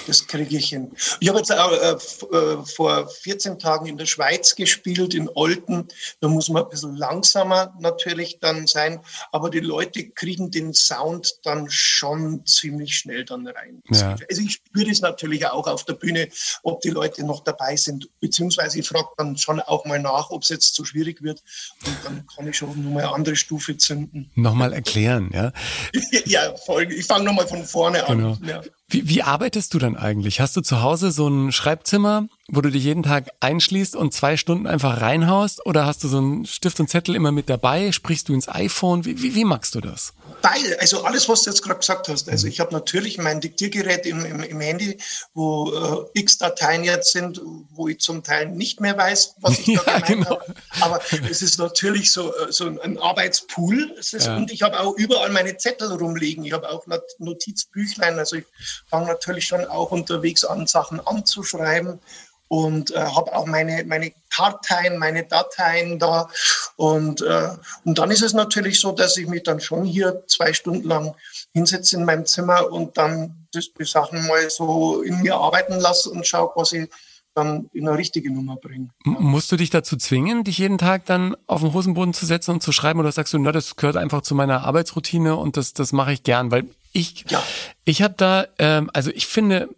Das 0.08 0.28
kriege 0.28 0.58
ich 0.58 0.70
hin. 0.70 0.91
Ich 1.20 1.30
habe 1.30 1.39
jetzt 1.39 1.52
auch, 1.52 1.72
äh, 1.72 2.38
äh 2.38 2.65
vor 2.65 3.08
14 3.08 3.60
Tagen 3.60 3.88
in 3.88 3.98
der 3.98 4.06
Schweiz 4.06 4.56
gespielt, 4.56 5.13
in 5.13 5.30
Olten. 5.34 5.88
Da 6.20 6.28
muss 6.28 6.50
man 6.50 6.63
ein 6.63 6.70
bisschen 6.70 6.96
langsamer 6.96 7.74
natürlich 7.80 8.39
dann 8.39 8.68
sein, 8.68 9.00
aber 9.32 9.50
die 9.50 9.60
Leute 9.60 10.10
kriegen 10.10 10.52
den 10.52 10.74
Sound 10.74 11.39
dann 11.44 11.70
schon 11.70 12.46
ziemlich 12.46 12.98
schnell 12.98 13.26
dann 13.26 13.48
rein. 13.48 13.82
Ja. 13.91 14.15
Also 14.30 14.41
ich 14.41 14.54
spüre 14.54 14.89
es 14.89 15.02
natürlich 15.02 15.46
auch 15.48 15.68
auf 15.68 15.86
der 15.86 15.94
Bühne, 15.94 16.28
ob 16.63 16.82
die 16.82 16.89
Leute 16.89 17.26
noch 17.26 17.44
dabei 17.44 17.76
sind, 17.76 18.10
beziehungsweise 18.20 18.80
ich 18.80 18.88
frage 18.88 19.10
dann 19.18 19.38
schon 19.38 19.60
auch 19.60 19.86
mal 19.86 20.00
nach, 20.00 20.30
ob 20.30 20.44
es 20.44 20.50
jetzt 20.50 20.76
zu 20.76 20.86
schwierig 20.86 21.22
wird 21.22 21.44
und 21.86 21.98
dann 22.04 22.28
kann 22.28 22.48
ich 22.48 22.58
schon 22.58 22.70
nochmal 22.84 23.04
eine 23.04 23.13
andere 23.13 23.36
Stufe 23.36 23.78
zünden. 23.78 24.32
Nochmal 24.36 24.74
erklären, 24.74 25.30
ja? 25.34 25.52
ja, 26.26 26.56
voll. 26.56 26.91
Ich 26.91 27.06
fange 27.06 27.26
nochmal 27.26 27.48
von 27.48 27.63
vorne 27.65 28.04
genau. 28.08 28.34
an. 28.34 28.41
Ja. 28.48 28.62
Wie, 28.88 29.10
wie 29.10 29.24
arbeitest 29.24 29.74
du 29.74 29.80
dann 29.80 29.95
eigentlich? 29.95 30.39
Hast 30.39 30.56
du 30.56 30.62
zu 30.62 30.82
Hause 30.82 31.12
so 31.12 31.28
ein 31.28 31.52
Schreibzimmer, 31.52 32.28
wo 32.48 32.62
du 32.62 32.70
dich 32.70 32.84
jeden 32.84 33.02
Tag 33.02 33.30
einschließt 33.40 33.96
und 33.96 34.14
zwei 34.14 34.38
Stunden 34.38 34.68
einfach 34.68 35.02
reinhaust? 35.02 35.66
Oder 35.66 35.88
hast 35.88 36.04
du 36.04 36.08
so 36.08 36.20
einen 36.20 36.46
Stift 36.46 36.80
und 36.80 36.88
Zettel 36.88 37.16
immer 37.16 37.32
mit 37.32 37.50
dabei? 37.50 37.92
Sprichst 37.92 38.30
du 38.30 38.34
ins 38.34 38.48
iPhone? 38.48 39.04
Wie, 39.04 39.20
wie, 39.22 39.34
wie 39.34 39.46
machst 39.46 39.74
du 39.74 39.82
das? 39.82 40.14
Beide, 40.44 40.80
also 40.80 41.04
alles, 41.04 41.28
was 41.28 41.42
du 41.42 41.50
jetzt 41.50 41.64
gerade 41.64 41.80
gesagt 41.80 42.08
hast. 42.08 42.30
Also 42.30 42.46
ich 42.46 42.60
habe 42.60 42.72
natürlich 42.72 43.18
mein 43.18 43.42
Diktiergerät 43.42 44.06
im, 44.06 44.24
im, 44.26 44.44
im 44.44 44.60
Handy, 44.60 45.00
wo 45.34 46.06
äh, 46.14 46.20
x 46.20 46.38
Dateien 46.38 46.84
jetzt 46.84 47.14
sind, 47.14 47.42
wo 47.72 47.88
ich 47.88 48.00
zum 48.00 48.22
Teil 48.22 48.50
nicht 48.50 48.80
mehr 48.80 48.96
weiß, 48.96 49.36
was 49.42 49.60
ich 49.60 49.80
da 49.86 49.94
ja, 49.94 50.00
gemeint 50.00 50.06
genau. 50.06 50.30
habe. 50.30 50.56
Aber 50.82 51.00
es 51.28 51.42
ist 51.42 51.58
natürlich 51.58 52.12
so, 52.12 52.32
äh, 52.36 52.52
so 52.52 52.68
ein 52.68 53.00
Arbeitspool. 53.00 53.96
Ja. 54.12 54.38
Und 54.38 54.52
ich 54.52 54.62
habe 54.62 54.80
auch 54.80 54.96
überall 54.98 55.32
meine 55.32 55.58
Zettel 55.58 55.92
rumliegen. 55.92 56.46
Ich 56.46 56.54
habe 56.54 56.70
auch 56.70 56.86
Notizbüchlein. 57.18 58.20
Also 58.20 58.36
ich 58.36 58.46
fange 58.88 59.08
natürlich 59.08 59.48
schon 59.48 59.66
auch 59.66 59.90
unterwegs 59.90 60.46
an, 60.46 60.68
Sachen 60.68 61.00
anzuschreiben 61.00 62.00
und 62.48 62.92
äh, 62.92 63.00
habe 63.00 63.36
auch 63.36 63.46
meine, 63.46 63.84
meine 63.86 64.14
Karteien, 64.30 64.98
meine 64.98 65.24
Dateien 65.24 65.98
da. 66.00 66.30
Und, 66.76 67.22
äh, 67.22 67.50
und 67.84 67.98
dann 67.98 68.12
ist 68.12 68.22
es 68.22 68.34
natürlich 68.34 68.80
so, 68.80 68.92
dass 68.92 69.18
ich 69.18 69.28
mich 69.28 69.44
dann 69.44 69.60
schon 69.60 69.84
hier 69.84 70.24
zwei 70.28 70.54
Stunden 70.54 70.88
lang 70.88 71.16
hinsetze 71.54 71.98
in 71.98 72.06
meinem 72.06 72.26
Zimmer 72.26 72.72
und 72.72 72.98
dann 72.98 73.48
das, 73.54 73.72
die 73.74 73.86
Sachen 73.86 74.28
mal 74.28 74.50
so 74.50 75.02
in 75.02 75.22
mir 75.22 75.36
arbeiten 75.36 75.80
lasse 75.80 76.10
und 76.10 76.28
schaue, 76.28 76.52
was 76.56 76.74
ich 76.74 76.90
dann 77.34 77.70
in 77.74 77.88
eine 77.88 77.98
richtige 77.98 78.32
Nummer 78.32 78.56
bringe. 78.56 78.90
Ja. 79.06 79.12
Musst 79.20 79.52
du 79.52 79.58
dich 79.58 79.70
dazu 79.70 79.98
zwingen, 79.98 80.44
dich 80.44 80.58
jeden 80.58 80.78
Tag 80.78 81.06
dann 81.06 81.36
auf 81.48 81.62
den 81.62 81.74
Hosenboden 81.74 82.14
zu 82.14 82.26
setzen 82.26 82.52
und 82.52 82.64
zu 82.64 82.72
schreiben 82.72 83.00
oder 83.00 83.12
sagst 83.12 83.34
du, 83.34 83.38
na, 83.38 83.52
das 83.52 83.76
gehört 83.76 83.98
einfach 83.98 84.22
zu 84.22 84.36
meiner 84.36 84.64
Arbeitsroutine 84.64 85.36
und 85.36 85.58
das, 85.58 85.74
das 85.74 85.92
mache 85.92 86.14
ich 86.14 86.24
gern, 86.24 86.52
weil 86.52 86.66
ich, 86.96 87.26
ja. 87.30 87.44
ich 87.84 88.02
habe 88.02 88.14
da, 88.16 88.48
ähm, 88.58 88.90
also 88.94 89.12
ich 89.12 89.28
finde, 89.28 89.70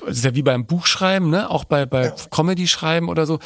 das 0.00 0.18
ist 0.18 0.24
ja 0.24 0.34
wie 0.34 0.42
beim 0.42 0.66
Buchschreiben, 0.66 1.30
ne? 1.30 1.50
Auch 1.50 1.64
bei, 1.64 1.86
bei 1.86 2.06
ja. 2.06 2.14
Comedy 2.30 2.68
schreiben 2.68 3.08
oder 3.08 3.24
so, 3.24 3.38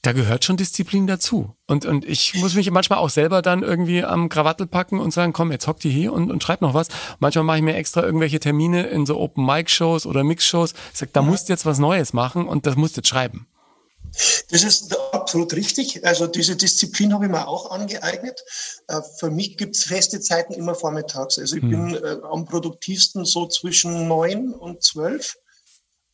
da 0.00 0.12
gehört 0.12 0.44
schon 0.44 0.56
Disziplin 0.56 1.06
dazu. 1.06 1.54
Und, 1.66 1.84
und 1.84 2.06
ich 2.06 2.34
muss 2.34 2.54
mich 2.54 2.70
manchmal 2.70 2.98
auch 2.98 3.10
selber 3.10 3.42
dann 3.42 3.62
irgendwie 3.62 4.02
am 4.02 4.30
Krawattel 4.30 4.66
packen 4.66 4.98
und 4.98 5.12
sagen, 5.12 5.34
komm, 5.34 5.52
jetzt 5.52 5.66
hockt 5.66 5.84
die 5.84 5.90
hier 5.90 6.12
und, 6.12 6.30
und 6.30 6.42
schreib 6.42 6.62
noch 6.62 6.72
was. 6.72 6.88
Manchmal 7.18 7.44
mache 7.44 7.58
ich 7.58 7.64
mir 7.64 7.74
extra 7.74 8.02
irgendwelche 8.02 8.40
Termine 8.40 8.84
in 8.84 9.04
so 9.04 9.18
Open-Mic-Shows 9.20 10.06
oder 10.06 10.24
Mix-Shows. 10.24 10.72
Ich 10.92 10.98
sag, 10.98 11.12
da 11.12 11.20
ja. 11.20 11.26
musst 11.26 11.48
du 11.48 11.52
jetzt 11.52 11.66
was 11.66 11.78
Neues 11.78 12.14
machen 12.14 12.46
und 12.46 12.64
das 12.64 12.76
musst 12.76 12.96
du 12.96 13.00
jetzt 13.00 13.08
schreiben. 13.08 13.46
Das 14.50 14.64
ist 14.64 14.96
absolut 15.12 15.52
richtig. 15.52 16.04
Also 16.04 16.26
diese 16.26 16.56
Disziplin 16.56 17.14
habe 17.14 17.26
ich 17.26 17.30
mir 17.30 17.46
auch 17.46 17.70
angeeignet. 17.70 18.42
Äh, 18.88 19.00
für 19.18 19.30
mich 19.30 19.56
gibt 19.56 19.76
es 19.76 19.84
feste 19.84 20.20
Zeiten 20.20 20.52
immer 20.52 20.74
vormittags. 20.74 21.38
Also 21.38 21.56
ich 21.56 21.62
hm. 21.62 21.70
bin 21.70 21.94
äh, 21.94 22.16
am 22.30 22.44
produktivsten 22.44 23.24
so 23.24 23.46
zwischen 23.46 24.08
neun 24.08 24.52
und 24.52 24.82
zwölf. 24.82 25.36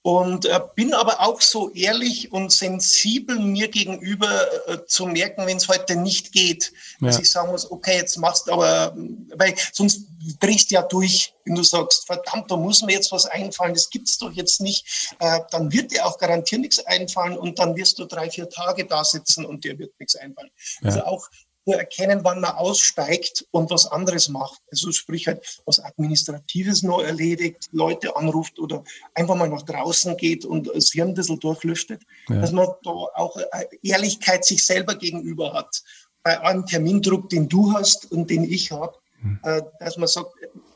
Und 0.06 0.44
äh, 0.44 0.60
bin 0.76 0.94
aber 0.94 1.18
auch 1.18 1.40
so 1.40 1.68
ehrlich 1.70 2.30
und 2.30 2.52
sensibel 2.52 3.40
mir 3.40 3.66
gegenüber 3.66 4.30
äh, 4.68 4.78
zu 4.86 5.04
merken, 5.04 5.48
wenn 5.48 5.56
es 5.56 5.66
heute 5.66 5.96
nicht 5.96 6.30
geht. 6.30 6.72
Ja. 7.00 7.08
Dass 7.08 7.18
ich 7.18 7.28
sagen 7.28 7.50
muss, 7.50 7.68
okay, 7.68 7.96
jetzt 7.96 8.16
machst 8.16 8.46
du 8.46 8.52
aber, 8.52 8.96
weil 9.34 9.56
sonst 9.72 10.02
drehst 10.38 10.70
du 10.70 10.76
ja 10.76 10.82
durch, 10.82 11.34
wenn 11.44 11.56
du 11.56 11.64
sagst, 11.64 12.06
verdammt, 12.06 12.48
da 12.52 12.56
muss 12.56 12.82
mir 12.82 12.92
jetzt 12.92 13.10
was 13.10 13.26
einfallen, 13.26 13.74
das 13.74 13.90
gibt's 13.90 14.16
doch 14.18 14.30
jetzt 14.30 14.60
nicht. 14.60 14.86
Äh, 15.18 15.40
dann 15.50 15.72
wird 15.72 15.90
dir 15.90 16.06
auch 16.06 16.18
garantiert 16.18 16.60
nichts 16.60 16.86
einfallen 16.86 17.36
und 17.36 17.58
dann 17.58 17.74
wirst 17.74 17.98
du 17.98 18.04
drei, 18.04 18.30
vier 18.30 18.48
Tage 18.48 18.84
da 18.84 19.02
sitzen 19.02 19.44
und 19.44 19.64
dir 19.64 19.76
wird 19.76 19.98
nichts 19.98 20.14
einfallen. 20.14 20.52
Ja. 20.82 20.90
Also 20.90 21.02
auch 21.02 21.28
nur 21.66 21.76
erkennen, 21.76 22.20
wann 22.22 22.40
man 22.40 22.52
aussteigt 22.52 23.44
und 23.50 23.70
was 23.70 23.86
anderes 23.86 24.28
macht. 24.28 24.62
Also 24.70 24.92
sprich 24.92 25.26
halt 25.26 25.60
was 25.66 25.80
Administratives 25.80 26.82
noch 26.82 27.02
erledigt, 27.02 27.68
Leute 27.72 28.16
anruft 28.16 28.58
oder 28.58 28.84
einfach 29.14 29.34
mal 29.34 29.48
nach 29.48 29.62
draußen 29.62 30.16
geht 30.16 30.44
und 30.44 30.68
das 30.72 30.92
Hirn 30.92 31.08
ein 31.08 31.14
bisschen 31.14 31.40
durchlüftet. 31.40 32.02
Ja. 32.28 32.40
Dass 32.40 32.52
man 32.52 32.68
da 32.84 32.90
auch 32.90 33.36
Ehrlichkeit 33.82 34.44
sich 34.44 34.64
selber 34.64 34.94
gegenüber 34.94 35.52
hat. 35.52 35.82
Bei 36.22 36.40
einem 36.40 36.66
Termindruck, 36.66 37.28
den 37.28 37.48
du 37.48 37.72
hast 37.72 38.10
und 38.10 38.30
den 38.30 38.44
ich 38.44 38.70
habe, 38.70 38.94
hm. 39.20 39.38
Äh, 39.42 39.62
dass 39.80 39.96
man 39.96 40.08
sagt, 40.08 40.32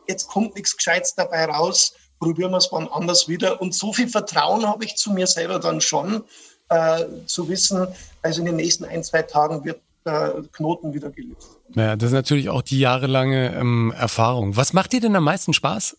jetzt 0.09 0.29
kommt 0.29 0.55
nichts 0.55 0.76
Gescheites 0.76 1.14
dabei 1.14 1.44
raus, 1.44 1.94
probieren 2.18 2.50
wir 2.53 2.59
es 2.59 2.70
wann 2.72 2.88
anders 2.88 3.29
wieder. 3.29 3.61
Und 3.61 3.74
so 3.74 3.92
viel 3.92 4.09
Vertrauen 4.09 4.66
habe 4.66 4.85
ich 4.85 4.96
zu 4.96 5.12
mir 5.12 5.26
selber 5.26 5.59
dann 5.59 5.81
schon, 5.81 6.24
äh, 6.68 7.05
zu 7.26 7.48
wissen, 7.48 7.87
also 8.22 8.40
in 8.40 8.46
den 8.46 8.57
nächsten 8.57 8.85
ein, 8.85 9.03
zwei 9.03 9.22
Tagen 9.22 9.64
wird 9.64 9.81
äh, 10.04 10.30
Knoten 10.52 10.94
wieder 10.94 11.10
gelöst. 11.10 11.58
Ja, 11.74 11.96
das 11.96 12.08
ist 12.08 12.14
natürlich 12.14 12.48
auch 12.48 12.62
die 12.62 12.80
jahrelange 12.80 13.54
ähm, 13.54 13.92
Erfahrung. 13.96 14.56
Was 14.56 14.72
macht 14.72 14.92
dir 14.92 15.00
denn 15.00 15.16
am 15.16 15.24
meisten 15.24 15.52
Spaß? 15.52 15.96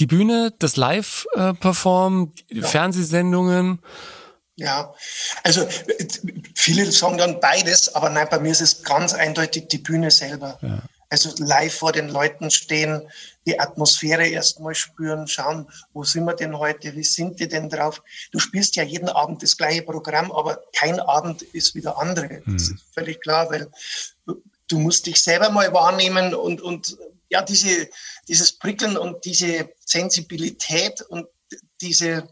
Die 0.00 0.06
Bühne, 0.06 0.52
das 0.58 0.76
Live-Performen, 0.76 2.32
äh, 2.50 2.58
ja. 2.58 2.66
Fernsehsendungen? 2.66 3.80
Ja, 4.56 4.92
also 5.44 5.66
viele 6.54 6.90
sagen 6.90 7.18
dann 7.18 7.38
beides, 7.40 7.94
aber 7.94 8.10
nein, 8.10 8.26
bei 8.28 8.40
mir 8.40 8.50
ist 8.50 8.60
es 8.60 8.82
ganz 8.82 9.14
eindeutig 9.14 9.68
die 9.68 9.78
Bühne 9.78 10.10
selber. 10.10 10.58
Ja. 10.62 10.80
Also 11.10 11.32
live 11.38 11.74
vor 11.74 11.92
den 11.92 12.08
Leuten 12.10 12.50
stehen, 12.50 13.08
die 13.46 13.58
Atmosphäre 13.58 14.26
erstmal 14.26 14.74
spüren, 14.74 15.26
schauen, 15.26 15.70
wo 15.94 16.04
sind 16.04 16.24
wir 16.24 16.34
denn 16.34 16.58
heute, 16.58 16.94
wie 16.94 17.04
sind 17.04 17.40
die 17.40 17.48
denn 17.48 17.70
drauf? 17.70 18.02
Du 18.30 18.38
spielst 18.38 18.76
ja 18.76 18.82
jeden 18.82 19.08
Abend 19.08 19.42
das 19.42 19.56
gleiche 19.56 19.82
Programm, 19.82 20.30
aber 20.30 20.62
kein 20.74 21.00
Abend 21.00 21.42
ist 21.42 21.74
wie 21.74 21.80
der 21.80 21.96
andere. 21.96 22.42
Mhm. 22.44 22.58
Das 22.58 22.68
ist 22.68 22.84
völlig 22.92 23.20
klar, 23.22 23.50
weil 23.50 23.70
du 24.68 24.78
musst 24.78 25.06
dich 25.06 25.22
selber 25.22 25.50
mal 25.50 25.72
wahrnehmen 25.72 26.34
und, 26.34 26.60
und 26.60 26.98
ja, 27.30 27.42
diese, 27.42 27.88
dieses 28.26 28.52
Prickeln 28.52 28.96
und 28.96 29.24
diese 29.24 29.70
Sensibilität 29.84 31.00
und 31.02 31.26
diese, 31.80 32.28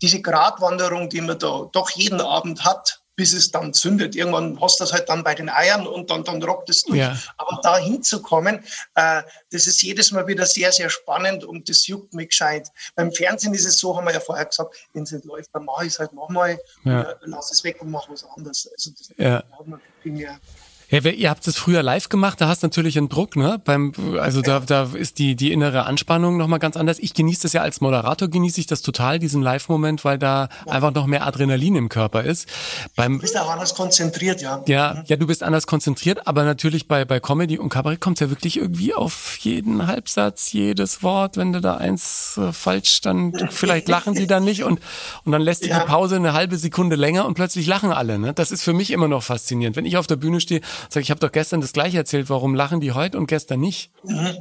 diese 0.00 0.20
Gratwanderung, 0.20 1.08
die 1.08 1.20
man 1.20 1.38
da 1.38 1.68
doch 1.72 1.90
jeden 1.90 2.20
Abend 2.20 2.64
hat, 2.64 3.01
bis 3.16 3.32
es 3.32 3.50
dann 3.50 3.74
zündet. 3.74 4.16
Irgendwann 4.16 4.60
hast 4.60 4.80
du 4.80 4.84
das 4.84 4.92
halt 4.92 5.08
dann 5.08 5.22
bei 5.22 5.34
den 5.34 5.48
Eiern 5.48 5.86
und 5.86 6.10
dann, 6.10 6.24
dann 6.24 6.42
rockt 6.42 6.70
es 6.70 6.82
durch. 6.84 6.98
Ja. 6.98 7.16
Aber 7.36 7.60
da 7.62 7.76
hinzukommen, 7.76 8.64
äh, 8.94 9.22
das 9.50 9.66
ist 9.66 9.82
jedes 9.82 10.12
Mal 10.12 10.26
wieder 10.26 10.46
sehr, 10.46 10.72
sehr 10.72 10.88
spannend 10.88 11.44
und 11.44 11.68
das 11.68 11.86
juckt 11.86 12.14
mich 12.14 12.30
gescheit. 12.30 12.68
Beim 12.94 13.12
Fernsehen 13.12 13.54
ist 13.54 13.66
es 13.66 13.78
so, 13.78 13.96
haben 13.96 14.06
wir 14.06 14.14
ja 14.14 14.20
vorher 14.20 14.46
gesagt, 14.46 14.74
wenn 14.94 15.02
es 15.02 15.12
nicht 15.12 15.24
läuft, 15.24 15.50
dann 15.52 15.64
mache 15.64 15.86
ich 15.86 15.92
es 15.92 15.98
halt 15.98 16.12
nochmal, 16.12 16.58
ja. 16.84 17.14
lass 17.22 17.52
es 17.52 17.62
weg 17.64 17.80
und 17.80 17.90
mach 17.90 18.08
was 18.08 18.24
anderes. 18.24 18.68
Also 18.72 18.90
das 18.96 19.10
ja. 19.16 19.42
hat 19.58 19.66
man 19.66 19.80
primär 20.00 20.38
Ja, 20.92 21.00
ihr 21.10 21.30
habt 21.30 21.46
es 21.46 21.56
früher 21.56 21.82
live 21.82 22.10
gemacht, 22.10 22.38
da 22.38 22.48
hast 22.48 22.62
du 22.62 22.66
natürlich 22.66 22.98
einen 22.98 23.08
Druck, 23.08 23.34
ne? 23.34 23.58
Beim, 23.64 23.94
also 24.20 24.42
da, 24.42 24.60
da 24.60 24.90
ist 24.92 25.18
die, 25.18 25.36
die 25.36 25.50
innere 25.50 25.86
Anspannung 25.86 26.36
nochmal 26.36 26.58
ganz 26.58 26.76
anders. 26.76 26.98
Ich 26.98 27.14
genieße 27.14 27.42
das 27.42 27.54
ja 27.54 27.62
als 27.62 27.80
Moderator, 27.80 28.28
genieße 28.28 28.60
ich 28.60 28.66
das 28.66 28.82
total, 28.82 29.18
diesen 29.18 29.40
Live-Moment, 29.40 30.04
weil 30.04 30.18
da 30.18 30.50
ja. 30.66 30.72
einfach 30.72 30.92
noch 30.92 31.06
mehr 31.06 31.26
Adrenalin 31.26 31.76
im 31.76 31.88
Körper 31.88 32.24
ist. 32.24 32.46
Beim, 32.94 33.14
du 33.14 33.22
bist 33.22 33.38
auch 33.38 33.50
anders 33.50 33.74
konzentriert, 33.74 34.42
ja. 34.42 34.62
Ja, 34.66 34.96
mhm. 34.98 35.04
ja, 35.06 35.16
du 35.16 35.26
bist 35.26 35.42
anders 35.42 35.66
konzentriert, 35.66 36.26
aber 36.26 36.44
natürlich 36.44 36.88
bei, 36.88 37.06
bei 37.06 37.20
Comedy 37.20 37.58
und 37.58 37.70
Kabarett 37.70 38.02
kommt 38.02 38.20
ja 38.20 38.28
wirklich 38.28 38.58
irgendwie 38.58 38.92
auf 38.92 39.38
jeden 39.38 39.86
Halbsatz, 39.86 40.52
jedes 40.52 41.02
Wort, 41.02 41.38
wenn 41.38 41.54
du 41.54 41.62
da 41.62 41.78
eins 41.78 42.36
äh, 42.36 42.52
falsch, 42.52 43.00
dann 43.00 43.32
vielleicht 43.50 43.88
lachen 43.88 44.12
die 44.12 44.26
dann 44.26 44.44
nicht 44.44 44.62
und, 44.62 44.78
und 45.24 45.32
dann 45.32 45.40
lässt 45.40 45.64
ja. 45.64 45.80
die 45.80 45.86
Pause 45.86 46.16
eine 46.16 46.34
halbe 46.34 46.58
Sekunde 46.58 46.96
länger 46.96 47.24
und 47.24 47.32
plötzlich 47.32 47.66
lachen 47.66 47.92
alle, 47.92 48.18
ne? 48.18 48.34
Das 48.34 48.50
ist 48.50 48.62
für 48.62 48.74
mich 48.74 48.90
immer 48.90 49.08
noch 49.08 49.22
faszinierend. 49.22 49.74
Wenn 49.74 49.86
ich 49.86 49.96
auf 49.96 50.06
der 50.06 50.16
Bühne 50.16 50.38
stehe 50.38 50.60
Sag 50.88 51.02
ich, 51.02 51.10
habe 51.10 51.20
doch 51.20 51.32
gestern 51.32 51.60
das 51.60 51.72
gleiche 51.72 51.98
erzählt, 51.98 52.30
warum 52.30 52.54
lachen 52.54 52.80
die 52.80 52.92
heute 52.92 53.18
und 53.18 53.26
gestern 53.26 53.60
nicht? 53.60 53.92
Mhm. 54.04 54.38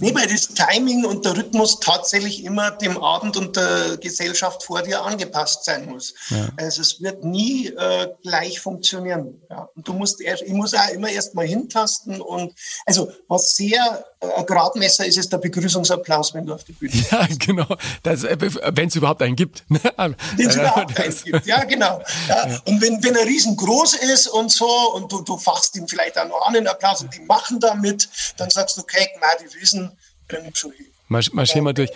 Nee, 0.00 0.14
weil 0.14 0.26
das 0.26 0.48
Timing 0.48 1.04
und 1.04 1.24
der 1.24 1.36
Rhythmus 1.36 1.80
tatsächlich 1.80 2.44
immer 2.44 2.70
dem 2.70 2.98
Abend 2.98 3.36
und 3.36 3.56
der 3.56 3.96
Gesellschaft 3.98 4.62
vor 4.62 4.82
dir 4.82 5.02
angepasst 5.02 5.64
sein 5.64 5.86
muss. 5.86 6.14
Ja. 6.30 6.48
Also 6.56 6.82
es 6.82 7.00
wird 7.00 7.24
nie 7.24 7.68
äh, 7.68 8.08
gleich 8.22 8.60
funktionieren. 8.60 9.42
Ja. 9.50 9.68
Und 9.74 9.86
du 9.88 9.92
musst 9.92 10.20
erst, 10.20 10.42
ich 10.42 10.52
muss 10.52 10.74
auch 10.74 10.88
immer 10.88 11.08
erst 11.08 11.34
mal 11.34 11.46
hintasten 11.46 12.20
und 12.20 12.52
also 12.86 13.10
was 13.28 13.54
sehr 13.56 14.04
äh, 14.20 14.26
ein 14.34 14.46
Gradmesser 14.46 15.06
ist, 15.06 15.18
ist 15.18 15.32
der 15.32 15.38
Begrüßungsapplaus, 15.38 16.34
wenn 16.34 16.46
du 16.46 16.54
auf 16.54 16.64
die 16.64 16.72
Bühne 16.72 16.92
bist. 16.92 17.04
Ja, 17.14 17.28
genau. 17.38 17.76
Äh, 18.02 18.50
wenn 18.74 18.88
es 18.88 18.96
überhaupt 18.96 19.22
einen 19.22 19.36
gibt. 19.36 19.64
wenn 19.68 20.48
es 20.48 20.56
überhaupt 20.56 20.98
einen 20.98 21.14
gibt, 21.24 21.46
ja, 21.46 21.62
genau. 21.64 22.02
Ja. 22.28 22.48
Ja. 22.48 22.60
Und 22.66 22.80
wenn, 22.80 23.02
wenn 23.02 23.14
er 23.14 23.26
riesengroß 23.26 23.94
ist 23.94 24.28
und 24.28 24.50
so 24.50 24.66
und 24.94 25.10
du, 25.12 25.22
du 25.22 25.36
fachst 25.36 25.76
ihn 25.76 25.86
vielleicht 25.86 26.18
auch 26.18 26.28
noch 26.28 26.46
an 26.46 26.54
den 26.54 26.66
Applaus 26.66 27.02
und 27.02 27.14
die 27.14 27.20
machen 27.20 27.60
damit, 27.60 28.08
dann 28.36 28.50
sagst 28.50 28.76
du, 28.76 28.82
okay, 28.82 29.08
na, 29.20 29.26
die 29.40 29.60
wissen, 29.60 29.73
Wissen 29.74 29.98
können 30.28 30.54
schon 30.54 30.72
hin. 30.72 30.86
Marsch, 31.08 31.32
mal 31.32 31.74
durch. 31.74 31.90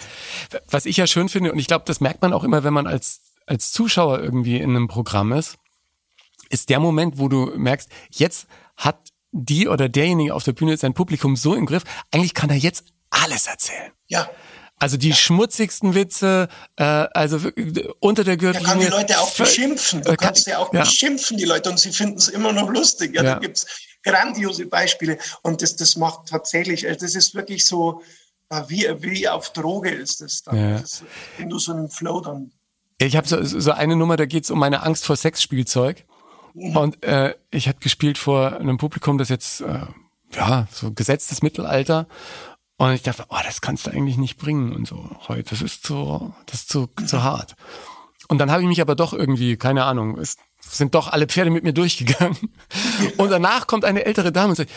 Was 0.70 0.86
ich 0.86 0.96
ja 0.96 1.06
schön 1.06 1.28
finde, 1.28 1.52
und 1.52 1.58
ich 1.58 1.66
glaube, 1.66 1.84
das 1.86 2.00
merkt 2.00 2.22
man 2.22 2.32
auch 2.32 2.44
immer, 2.44 2.62
wenn 2.62 2.74
man 2.74 2.86
als, 2.86 3.20
als 3.46 3.72
Zuschauer 3.72 4.20
irgendwie 4.20 4.58
in 4.58 4.70
einem 4.70 4.88
Programm 4.88 5.32
ist, 5.32 5.56
ist 6.50 6.68
der 6.68 6.80
Moment, 6.80 7.18
wo 7.18 7.28
du 7.28 7.46
merkst, 7.56 7.88
jetzt 8.10 8.46
hat 8.76 9.10
die 9.32 9.68
oder 9.68 9.88
derjenige 9.88 10.34
auf 10.34 10.44
der 10.44 10.52
Bühne 10.52 10.76
sein 10.76 10.94
Publikum 10.94 11.36
so 11.36 11.54
im 11.54 11.66
Griff, 11.66 11.84
eigentlich 12.10 12.34
kann 12.34 12.50
er 12.50 12.56
jetzt 12.56 12.84
alles 13.10 13.46
erzählen. 13.46 13.92
Ja. 14.06 14.30
Also 14.80 14.96
die 14.96 15.10
ja. 15.10 15.16
schmutzigsten 15.16 15.94
Witze, 15.94 16.48
äh, 16.76 16.84
also 16.84 17.50
unter 17.98 18.24
der 18.24 18.36
Gürtellinie. 18.36 18.68
Er 18.68 18.74
kann 18.74 18.80
die 18.80 18.86
Leute 18.86 19.20
auch 19.20 19.34
beschimpfen. 19.34 20.02
Du 20.02 20.14
kannst 20.14 20.46
ja 20.46 20.58
auch 20.58 20.70
beschimpfen, 20.70 21.36
die 21.36 21.44
Leute, 21.44 21.70
und 21.70 21.80
sie 21.80 21.90
finden 21.90 22.18
es 22.18 22.28
immer 22.28 22.52
noch 22.52 22.68
lustig. 22.70 23.14
Ja, 23.14 23.24
ja. 23.24 23.34
Da 23.34 23.40
gibt's 23.40 23.66
grandiose 24.02 24.66
Beispiele. 24.66 25.18
Und 25.42 25.62
das, 25.62 25.76
das 25.76 25.96
macht 25.96 26.28
tatsächlich, 26.28 26.86
also 26.86 27.00
das 27.00 27.14
ist 27.14 27.34
wirklich 27.34 27.64
so, 27.64 28.02
äh, 28.50 28.62
wie, 28.68 28.86
wie 29.00 29.28
auf 29.28 29.52
Droge 29.52 29.90
ist 29.90 30.20
das 30.20 30.42
dann. 30.42 30.56
Ja. 30.56 30.78
Das, 30.78 31.02
wenn 31.36 31.48
du 31.48 31.58
so 31.58 31.72
einen 31.72 31.88
Flow 31.88 32.20
dann. 32.20 32.52
Ich 32.98 33.16
habe 33.16 33.28
so, 33.28 33.42
so 33.42 33.72
eine 33.72 33.96
Nummer, 33.96 34.16
da 34.16 34.26
geht's 34.26 34.50
um 34.50 34.58
meine 34.58 34.82
Angst 34.82 35.06
vor 35.06 35.16
Sexspielzeug. 35.16 36.04
Mhm. 36.54 36.76
Und 36.76 37.04
äh, 37.04 37.34
ich 37.50 37.68
hatte 37.68 37.80
gespielt 37.80 38.18
vor 38.18 38.56
einem 38.56 38.78
Publikum, 38.78 39.18
das 39.18 39.28
jetzt, 39.28 39.60
äh, 39.60 39.86
ja, 40.34 40.66
so 40.72 40.92
gesetztes 40.92 41.42
Mittelalter. 41.42 42.06
Und 42.76 42.92
ich 42.92 43.02
dachte, 43.02 43.24
oh, 43.28 43.38
das 43.44 43.60
kannst 43.60 43.86
du 43.86 43.90
eigentlich 43.90 44.18
nicht 44.18 44.38
bringen 44.38 44.72
und 44.72 44.86
so 44.86 45.10
heute. 45.26 45.50
Das 45.50 45.62
ist 45.62 45.86
so, 45.86 46.32
das 46.46 46.60
ist 46.60 46.68
zu, 46.68 46.88
zu 47.06 47.22
hart. 47.22 47.56
Und 48.28 48.38
dann 48.38 48.50
habe 48.50 48.62
ich 48.62 48.68
mich 48.68 48.80
aber 48.80 48.94
doch 48.94 49.12
irgendwie, 49.12 49.56
keine 49.56 49.84
Ahnung, 49.84 50.16
ist 50.18 50.38
sind 50.60 50.94
doch 50.94 51.08
alle 51.08 51.26
Pferde 51.26 51.50
mit 51.50 51.64
mir 51.64 51.72
durchgegangen. 51.72 52.36
Und 53.16 53.30
danach 53.30 53.66
kommt 53.66 53.84
eine 53.84 54.04
ältere 54.04 54.32
Dame 54.32 54.50
und 54.50 54.56
sagt, 54.56 54.70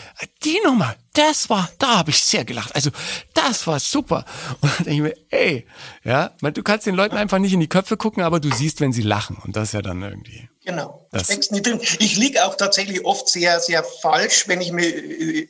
die 0.44 0.58
Nummer, 0.64 0.94
das 1.12 1.50
war, 1.50 1.68
da 1.78 1.98
habe 1.98 2.10
ich 2.10 2.22
sehr 2.22 2.44
gelacht. 2.44 2.74
Also, 2.74 2.90
das 3.34 3.66
war 3.66 3.78
super. 3.78 4.24
Und 4.60 4.72
dann 4.78 4.84
denke 4.84 4.90
ich 4.90 5.00
mir, 5.00 5.14
ey, 5.30 5.66
ja, 6.04 6.32
du 6.40 6.62
kannst 6.62 6.86
den 6.86 6.94
Leuten 6.94 7.16
einfach 7.16 7.38
nicht 7.38 7.52
in 7.52 7.60
die 7.60 7.68
Köpfe 7.68 7.96
gucken, 7.96 8.22
aber 8.22 8.40
du 8.40 8.50
siehst, 8.50 8.80
wenn 8.80 8.92
sie 8.92 9.02
lachen. 9.02 9.36
Und 9.44 9.56
das 9.56 9.68
ist 9.68 9.74
ja 9.74 9.82
dann 9.82 10.02
irgendwie. 10.02 10.48
Genau. 10.64 11.08
Das 11.10 11.28
nicht 11.28 11.66
drin. 11.66 11.80
Ich 11.98 12.16
liege 12.16 12.44
auch 12.44 12.56
tatsächlich 12.56 13.04
oft 13.04 13.28
sehr, 13.28 13.60
sehr 13.60 13.82
falsch, 13.84 14.46
wenn 14.46 14.60
ich 14.60 14.72
mir, 14.72 14.84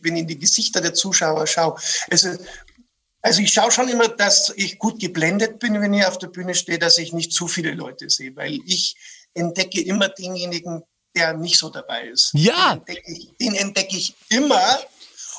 wenn 0.03 0.16
ich 0.16 0.23
in 0.23 0.27
die 0.27 0.38
Gesichter 0.38 0.81
der 0.81 0.95
Zuschauer 0.95 1.47
schaue. 1.47 1.77
Also, 2.11 2.31
also 3.21 3.40
ich 3.40 3.53
schaue 3.53 3.71
schon 3.71 3.88
immer, 3.88 4.09
dass 4.09 4.53
ich 4.57 4.79
gut 4.79 4.99
geblendet 5.01 5.59
bin, 5.61 5.81
wenn 5.81 5.95
ich 5.95 6.07
auf 6.07 6.18
der 6.18 6.29
Bühne 6.29 6.55
stehe, 6.55 6.79
dass 6.79 6.99
ich 6.99 7.12
nicht 7.12 7.33
zu 7.33 7.47
viele 7.47 7.73
Leute 7.73 8.11
sehe, 8.11 8.35
weil 8.35 8.59
ich 8.66 8.97
entdecke 9.35 9.81
immer 9.81 10.09
denjenigen, 10.09 10.83
der 11.16 11.35
nicht 11.35 11.59
so 11.59 11.71
dabei 11.71 12.05
ist. 12.05 12.31
Ja. 12.35 12.77
Den 12.77 12.79
entdecke 12.79 13.12
ich, 13.12 13.29
den 13.40 13.55
entdecke 13.55 13.97
ich 13.97 14.14
immer. 14.31 14.79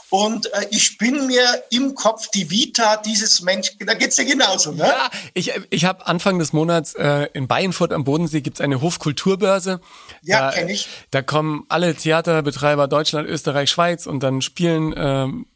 Und 0.09 0.45
äh, 0.53 0.67
ich 0.69 0.83
spinne 0.83 1.23
mir 1.23 1.63
im 1.71 1.95
Kopf 1.95 2.27
die 2.29 2.51
Vita 2.51 2.97
dieses 2.97 3.41
Menschen. 3.41 3.77
Da 3.79 3.95
geht's 3.95 4.15
ja 4.17 4.23
genauso, 4.23 4.71
ne? 4.71 4.85
Ja, 4.85 5.09
ich, 5.33 5.51
ich 5.71 5.85
habe 5.85 6.05
Anfang 6.05 6.37
des 6.37 6.53
Monats 6.53 6.93
äh, 6.93 7.29
in 7.33 7.47
Bayernfurt 7.47 7.91
am 7.91 8.03
Bodensee 8.03 8.41
gibt's 8.41 8.61
eine 8.61 8.79
Hofkulturbörse. 8.79 9.81
Ja, 10.21 10.51
kenne 10.51 10.71
ich. 10.71 10.87
Da 11.09 11.23
kommen 11.23 11.65
alle 11.67 11.95
Theaterbetreiber 11.95 12.87
Deutschland, 12.87 13.27
Österreich, 13.27 13.71
Schweiz 13.71 14.05
und 14.05 14.21
dann 14.21 14.43
spielen 14.43 14.93
ähm, 14.95 15.47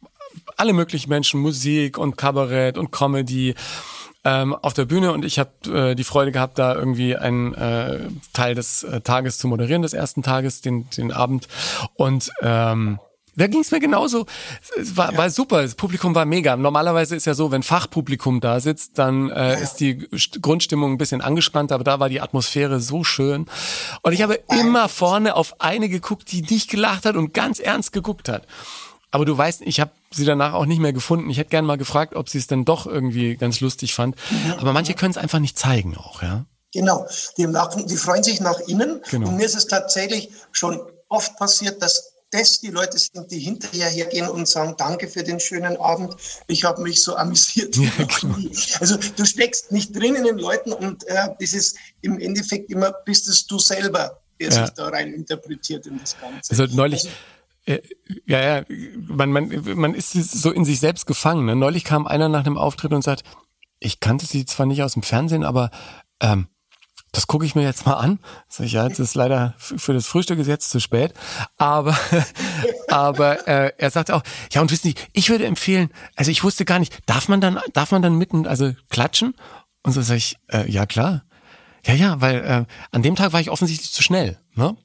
alle 0.56 0.72
möglichen 0.72 1.08
Menschen 1.08 1.40
Musik 1.40 1.96
und 1.96 2.16
Kabarett 2.16 2.78
und 2.78 2.90
Comedy 2.90 3.54
ähm, 4.28 4.54
auf 4.54 4.74
der 4.74 4.84
Bühne 4.84 5.12
und 5.12 5.24
ich 5.24 5.38
habe 5.38 5.50
äh, 5.90 5.94
die 5.94 6.04
Freude 6.04 6.32
gehabt, 6.32 6.58
da 6.58 6.74
irgendwie 6.74 7.16
einen 7.16 7.54
äh, 7.54 8.00
Teil 8.34 8.54
des 8.54 8.82
äh, 8.82 9.00
Tages 9.00 9.38
zu 9.38 9.48
moderieren, 9.48 9.82
des 9.82 9.94
ersten 9.94 10.22
Tages, 10.22 10.60
den, 10.60 10.88
den 10.90 11.12
Abend. 11.12 11.48
Und 11.94 12.30
ähm, 12.42 12.98
da 13.36 13.46
ging 13.46 13.60
es 13.60 13.70
mir 13.70 13.80
genauso. 13.80 14.26
Es 14.78 14.96
war, 14.96 15.12
ja. 15.12 15.18
war 15.18 15.30
super, 15.30 15.62
das 15.62 15.76
Publikum 15.76 16.14
war 16.14 16.26
mega. 16.26 16.56
Normalerweise 16.56 17.16
ist 17.16 17.24
ja 17.24 17.34
so, 17.34 17.50
wenn 17.50 17.62
Fachpublikum 17.62 18.40
da 18.40 18.60
sitzt, 18.60 18.98
dann 18.98 19.30
äh, 19.30 19.52
ja. 19.52 19.52
ist 19.54 19.76
die 19.76 20.08
Grundstimmung 20.42 20.92
ein 20.92 20.98
bisschen 20.98 21.22
angespannt, 21.22 21.72
aber 21.72 21.84
da 21.84 22.00
war 22.00 22.08
die 22.08 22.20
Atmosphäre 22.20 22.80
so 22.80 23.04
schön. 23.04 23.46
Und 24.02 24.12
ich 24.12 24.22
habe 24.22 24.40
immer 24.60 24.88
vorne 24.88 25.36
auf 25.36 25.60
eine 25.60 25.88
geguckt, 25.88 26.32
die 26.32 26.42
nicht 26.42 26.68
gelacht 26.68 27.06
hat 27.06 27.16
und 27.16 27.32
ganz 27.32 27.60
ernst 27.60 27.92
geguckt 27.92 28.28
hat. 28.28 28.46
Aber 29.10 29.24
du 29.24 29.36
weißt, 29.36 29.62
ich 29.62 29.80
habe 29.80 29.90
sie 30.10 30.24
danach 30.24 30.52
auch 30.52 30.66
nicht 30.66 30.80
mehr 30.80 30.92
gefunden. 30.92 31.30
Ich 31.30 31.38
hätte 31.38 31.50
gerne 31.50 31.66
mal 31.66 31.78
gefragt, 31.78 32.14
ob 32.14 32.28
sie 32.28 32.38
es 32.38 32.46
denn 32.46 32.64
doch 32.64 32.86
irgendwie 32.86 33.36
ganz 33.36 33.60
lustig 33.60 33.94
fand. 33.94 34.16
Aber 34.58 34.72
manche 34.72 34.94
können 34.94 35.12
es 35.12 35.16
einfach 35.16 35.38
nicht 35.38 35.58
zeigen 35.58 35.96
auch, 35.96 36.22
ja. 36.22 36.44
Genau, 36.74 37.06
die, 37.38 37.44
lachen, 37.44 37.86
die 37.86 37.96
freuen 37.96 38.22
sich 38.22 38.40
nach 38.40 38.60
innen. 38.60 39.00
Genau. 39.10 39.28
Und 39.28 39.36
mir 39.36 39.46
ist 39.46 39.56
es 39.56 39.66
tatsächlich 39.66 40.28
schon 40.52 40.80
oft 41.08 41.36
passiert, 41.38 41.80
dass 41.80 42.12
das 42.30 42.60
die 42.60 42.68
Leute 42.68 42.98
sind, 42.98 43.30
die 43.30 43.38
hinterher 43.38 43.88
hergehen 43.88 44.28
und 44.28 44.46
sagen, 44.46 44.74
danke 44.76 45.08
für 45.08 45.22
den 45.22 45.40
schönen 45.40 45.78
Abend, 45.78 46.14
ich 46.46 46.64
habe 46.64 46.82
mich 46.82 47.02
so 47.02 47.16
amüsiert. 47.16 47.74
Ja, 47.76 47.90
genau. 48.20 48.36
Also 48.80 48.98
du 49.16 49.24
steckst 49.24 49.72
nicht 49.72 49.96
drin 49.96 50.14
in 50.14 50.24
den 50.24 50.36
Leuten 50.36 50.74
und 50.74 51.06
äh, 51.08 51.28
das 51.40 51.54
ist 51.54 51.78
im 52.02 52.20
Endeffekt 52.20 52.70
immer, 52.70 52.92
bist 53.06 53.28
es 53.28 53.46
du 53.46 53.58
selber, 53.58 54.20
der 54.38 54.50
ja. 54.50 54.66
sich 54.66 54.74
da 54.74 54.88
rein 54.88 55.14
interpretiert 55.14 55.86
in 55.86 55.98
das 55.98 56.16
Ganze. 56.20 56.50
Also 56.50 56.76
neulich... 56.76 57.04
Also, 57.04 57.16
ja, 58.24 58.40
ja, 58.40 58.64
man, 58.96 59.30
man, 59.30 59.62
man 59.76 59.94
ist 59.94 60.12
so 60.12 60.50
in 60.50 60.64
sich 60.64 60.80
selbst 60.80 61.06
gefangen. 61.06 61.44
Ne? 61.44 61.54
Neulich 61.54 61.84
kam 61.84 62.06
einer 62.06 62.28
nach 62.28 62.44
dem 62.44 62.56
Auftritt 62.56 62.92
und 62.92 63.02
sagt, 63.02 63.24
ich 63.78 64.00
kannte 64.00 64.26
sie 64.26 64.44
zwar 64.46 64.66
nicht 64.66 64.82
aus 64.82 64.94
dem 64.94 65.02
Fernsehen, 65.02 65.44
aber 65.44 65.70
ähm, 66.20 66.48
das 67.12 67.26
gucke 67.26 67.44
ich 67.44 67.54
mir 67.54 67.62
jetzt 67.62 67.86
mal 67.86 67.94
an. 67.94 68.18
Sag 68.48 68.66
ich, 68.66 68.72
ja, 68.72 68.86
jetzt 68.86 68.98
ist 68.98 69.14
leider 69.14 69.54
für 69.58 69.92
das 69.92 70.06
Frühstück 70.06 70.38
ist 70.38 70.46
jetzt 70.46 70.70
zu 70.70 70.80
spät. 70.80 71.14
Aber, 71.56 71.96
aber 72.88 73.46
äh, 73.46 73.72
er 73.76 73.90
sagt 73.90 74.10
auch, 74.10 74.22
ja 74.52 74.60
und 74.60 74.70
wissen 74.70 74.88
Sie, 74.88 74.94
ich 75.12 75.30
würde 75.30 75.46
empfehlen, 75.46 75.90
also 76.16 76.30
ich 76.30 76.44
wusste 76.44 76.64
gar 76.64 76.78
nicht, 76.78 76.98
darf 77.06 77.28
man 77.28 77.40
dann, 77.40 77.58
darf 77.72 77.92
man 77.92 78.02
dann 78.02 78.16
mitten, 78.16 78.46
also 78.46 78.72
klatschen? 78.88 79.34
Und 79.82 79.92
so 79.92 80.02
sage 80.02 80.18
ich, 80.18 80.36
äh, 80.48 80.70
ja 80.70 80.86
klar. 80.86 81.24
Ja, 81.84 81.94
ja, 81.94 82.20
weil 82.20 82.36
äh, 82.44 82.64
an 82.90 83.02
dem 83.02 83.16
Tag 83.16 83.32
war 83.32 83.40
ich 83.40 83.50
offensichtlich 83.50 83.92
zu 83.92 84.02
schnell. 84.02 84.38
Ne? 84.54 84.76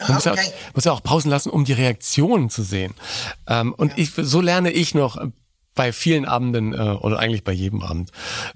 Man 0.00 0.14
muss, 0.14 0.24
ja, 0.24 0.34
muss 0.74 0.84
ja 0.84 0.92
auch 0.92 1.02
Pausen 1.02 1.30
lassen, 1.30 1.50
um 1.50 1.64
die 1.64 1.72
Reaktionen 1.72 2.50
zu 2.50 2.62
sehen. 2.62 2.94
Ähm, 3.48 3.72
und 3.72 3.92
ja. 3.92 3.98
ich, 3.98 4.12
so 4.16 4.40
lerne 4.40 4.70
ich 4.70 4.94
noch 4.94 5.16
bei 5.74 5.92
vielen 5.92 6.24
Abenden 6.24 6.72
äh, 6.72 6.76
oder 6.76 7.18
eigentlich 7.18 7.44
bei 7.44 7.52
jedem 7.52 7.82
Abend 7.82 8.10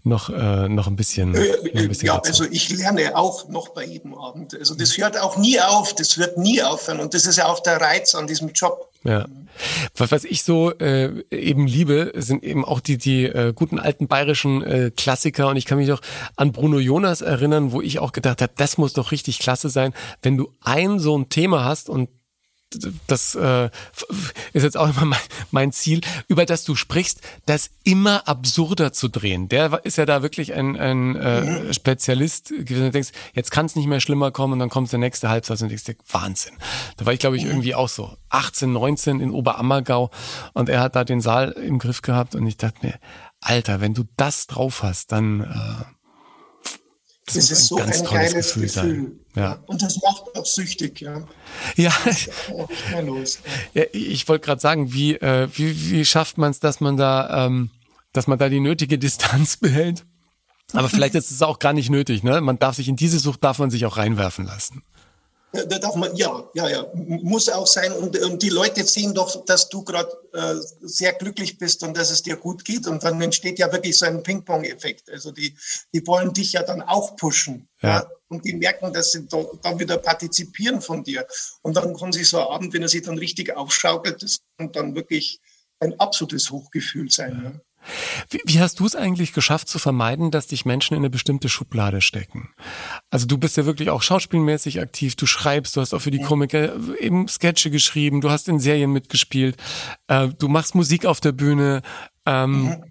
noch 0.05 0.31
äh, 0.31 0.69
noch 0.69 0.87
ein 0.87 0.97
bisschen, 0.97 1.35
äh, 1.35 1.53
ein 1.75 1.89
bisschen 1.89 2.07
ja 2.07 2.17
dazu. 2.17 2.43
also 2.43 2.45
ich 2.45 2.71
lerne 2.71 3.17
auch 3.17 3.49
noch 3.49 3.71
bei 3.71 3.85
jedem 3.85 4.15
Abend. 4.15 4.57
Also 4.57 4.75
das 4.75 4.97
hört 4.97 5.19
auch 5.21 5.37
nie 5.37 5.61
auf 5.61 5.95
das 5.95 6.19
wird 6.19 6.39
nie 6.39 6.63
aufhören. 6.63 7.01
Und 7.01 7.15
das 7.15 7.27
ist 7.27 7.37
ja 7.37 7.47
auch 7.47 7.61
der 7.61 7.81
Reiz 7.81 8.15
an 8.15 8.27
diesem 8.27 8.53
Job. 8.53 8.91
Ja. 9.05 9.27
Was, 9.97 10.13
was 10.13 10.25
ich 10.25 10.43
so 10.43 10.73
äh, 10.79 11.25
eben 11.31 11.67
liebe 11.67 12.13
sind 12.17 12.45
eben 12.45 12.65
auch 12.65 12.81
die 12.81 12.99
die 12.99 13.25
äh, 13.25 13.53
guten 13.53 13.79
alten 13.79 14.07
bayerischen 14.07 14.63
äh, 14.63 14.91
Klassiker. 14.97 15.49
Und 15.49 15.57
ich 15.57 15.67
kann 15.67 15.79
mich 15.79 15.89
doch 15.89 16.01
an 16.37 16.53
Bruno 16.53 16.79
Jonas 16.79 17.21
erinnern 17.21 17.73
wo 17.73 17.83
ich 17.83 17.99
auch 17.99 18.13
gedacht 18.13 18.43
habe 18.43 18.53
das 18.57 18.79
muss 18.79 18.93
doch 18.93 19.11
richtig 19.13 19.39
klasse 19.41 19.69
sein. 19.69 19.93
Wenn 20.23 20.37
du 20.37 20.53
ein 20.63 20.99
so 20.99 21.17
ein 21.17 21.29
Thema 21.29 21.65
hast 21.65 21.89
und 21.89 22.09
das 23.07 23.35
äh, 23.35 23.71
ist 24.53 24.63
jetzt 24.63 24.77
auch 24.77 24.89
immer 24.89 25.05
mein, 25.05 25.21
mein 25.51 25.73
Ziel, 25.73 26.01
über 26.29 26.45
das 26.45 26.65
du 26.65 26.75
sprichst, 26.75 27.21
das 27.47 27.71
immer 27.85 28.29
absurder 28.29 28.93
zu 28.93 29.09
drehen. 29.09 29.49
Der 29.49 29.85
ist 29.85 29.97
ja 29.97 30.07
da 30.07 30.23
wirklich 30.23 30.55
ein, 30.55 30.77
ein 30.77 31.17
äh. 31.17 31.73
Spezialist. 31.73 32.51
Du 32.51 32.91
denkst, 32.91 33.11
jetzt 33.35 33.51
kann 33.51 33.67
es 33.67 33.77
nicht 33.77 33.87
mehr 33.87 34.01
schlimmer 34.01 34.31
kommen 34.31 34.55
und 34.55 34.59
dann 34.59 34.69
kommt 34.69 34.93
der 34.93 34.99
nächste 34.99 35.29
Halbsatz 35.29 35.63
und 35.63 35.71
denkst, 35.71 35.85
Wahnsinn. 36.11 36.55
Da 36.97 37.07
war 37.07 37.13
ich, 37.13 37.21
glaube 37.21 37.37
ich, 37.37 37.45
mhm. 37.45 37.51
irgendwie 37.51 37.75
auch 37.75 37.89
so 37.89 38.17
18, 38.31 38.73
19 38.73 39.21
in 39.21 39.31
Oberammergau 39.31 40.11
und 40.53 40.69
er 40.69 40.81
hat 40.81 40.97
da 40.97 41.05
den 41.05 41.21
Saal 41.21 41.53
im 41.53 41.79
Griff 41.79 42.03
gehabt 42.03 42.35
und 42.35 42.47
ich 42.47 42.57
dachte 42.57 42.87
mir, 42.87 42.95
Alter, 43.41 43.81
wenn 43.81 43.95
du 43.95 44.05
das 44.16 44.47
drauf 44.47 44.83
hast, 44.83 45.12
dann 45.12 45.41
äh, 45.43 45.97
das, 47.35 47.49
das 47.49 47.59
ist, 47.59 47.66
so 47.68 47.76
ein, 47.76 47.91
ein 47.91 48.05
geiles 48.05 48.55
Gefühl. 48.55 48.62
Gefühl. 48.62 49.12
Ja. 49.35 49.59
Und 49.66 49.83
das 49.83 50.01
macht 50.03 50.24
auch 50.37 50.47
süchtig, 50.47 51.01
ja. 51.01 51.26
Ja. 51.76 51.93
Los, 53.03 53.41
ja. 53.74 53.83
ja 53.83 53.89
ich 53.93 54.29
wollte 54.29 54.47
gerade 54.47 54.61
sagen, 54.61 54.93
wie, 54.93 55.14
äh, 55.14 55.49
wie, 55.55 55.91
wie 55.91 56.05
schafft 56.05 56.39
man 56.39 56.51
es, 56.51 56.61
dass 56.61 56.81
man 56.81 56.97
da, 56.97 57.47
ähm, 57.47 57.70
dass 58.12 58.26
man 58.26 58.39
da 58.39 58.49
die 58.49 58.61
nötige 58.61 58.99
Distanz 58.99 59.57
behält? 59.61 60.05
Aber 60.72 60.89
vielleicht 60.89 61.14
ist 61.14 61.31
es 61.31 61.41
auch 61.43 61.59
gar 61.59 61.72
nicht 61.72 61.89
nötig, 61.89 62.22
ne? 62.22 62.41
Man 62.43 62.59
darf 62.59 62.76
sich 62.76 62.89
in 62.89 62.97
diese 62.97 63.18
Sucht 63.18 63.43
darf 63.43 63.59
man 63.59 63.70
sich 63.70 63.87
auch 63.87 63.97
reinwerfen 63.97 64.45
lassen. 64.45 64.83
Da 65.51 65.78
darf 65.78 65.94
man, 65.94 66.14
ja, 66.14 66.44
ja, 66.53 66.68
ja, 66.68 66.86
muss 66.94 67.49
auch 67.49 67.66
sein. 67.66 67.92
Und, 67.92 68.18
und 68.18 68.42
die 68.42 68.51
Leute 68.51 68.84
sehen 68.84 69.14
doch, 69.14 69.46
dass 69.46 69.70
du 69.70 69.82
gerade 69.82 70.11
äh, 70.34 70.55
sehr 70.82 71.14
glücklich 71.14 71.57
bist 71.57 71.82
und 71.82 71.96
dass 71.96 72.11
es 72.11 72.22
dir 72.22 72.36
gut 72.36 72.66
geht. 72.66 72.86
Und 72.86 73.03
dann 73.03 73.20
entsteht 73.22 73.59
ja 73.59 73.72
wirklich 73.72 73.96
so 73.96 74.05
ein 74.05 74.22
Ping-Pong-Effekt. 74.22 75.11
Also 75.11 75.32
die, 75.32 75.57
die 75.94 76.07
wollen 76.07 76.34
dich 76.34 76.53
ja 76.53 76.62
dann 76.62 76.82
auch 76.82 77.16
pushen. 77.16 77.66
Ja. 77.80 77.88
ja. 77.88 78.11
Und 78.28 78.44
die 78.44 78.53
merken, 78.53 78.92
dass 78.92 79.12
sie 79.12 79.26
da, 79.26 79.42
dann 79.62 79.78
wieder 79.78 79.96
partizipieren 79.96 80.82
von 80.82 81.03
dir. 81.03 81.26
Und 81.62 81.78
dann 81.78 81.96
kann 81.96 82.12
sich 82.12 82.28
so 82.28 82.40
ein 82.40 82.46
Abend, 82.49 82.74
wenn 82.74 82.82
er 82.82 82.88
sich 82.88 83.03
dann 83.03 83.16
richtig 83.16 83.57
aufschaukelt, 83.57 84.22
das 84.22 84.40
kann 84.59 84.70
dann 84.72 84.94
wirklich 84.94 85.40
ein 85.80 85.99
absolutes 85.99 86.51
Hochgefühl 86.51 87.11
sein. 87.11 87.40
Ja. 87.42 87.61
Wie, 88.30 88.41
wie 88.45 88.61
hast 88.61 88.80
du 88.80 88.86
es 88.86 88.97
eigentlich 88.97 89.32
geschafft 89.32 89.68
zu 89.68 89.78
vermeiden, 89.78 90.30
dass 90.30 90.47
dich 90.47 90.64
Menschen 90.64 90.95
in 90.95 91.01
eine 91.01 91.11
bestimmte 91.11 91.49
Schublade 91.49 92.01
stecken? 92.01 92.51
Also 93.11 93.26
du 93.26 93.39
bist 93.39 93.57
ja 93.57 93.66
wirklich 93.66 93.91
auch 93.91 94.03
schauspielmäßig 94.03 94.80
aktiv, 94.80 95.16
du 95.16 95.26
schreibst, 95.26 95.76
du 95.76 95.80
hast 95.80 95.95
auch 95.95 96.01
für 96.01 96.11
die 96.11 96.20
Komiker 96.20 96.74
eben 96.99 97.28
Sketche 97.28 97.70
geschrieben, 97.70 98.20
du 98.20 98.30
hast 98.30 98.49
in 98.49 98.61
Serien 98.61 98.93
mitgespielt, 98.93 99.57
äh, 100.09 100.28
du 100.28 100.49
machst 100.49 100.74
Musik 100.74 101.07
auf 101.07 101.20
der 101.20 101.32
Bühne, 101.32 101.82
ähm, 102.26 102.64
mhm. 102.64 102.84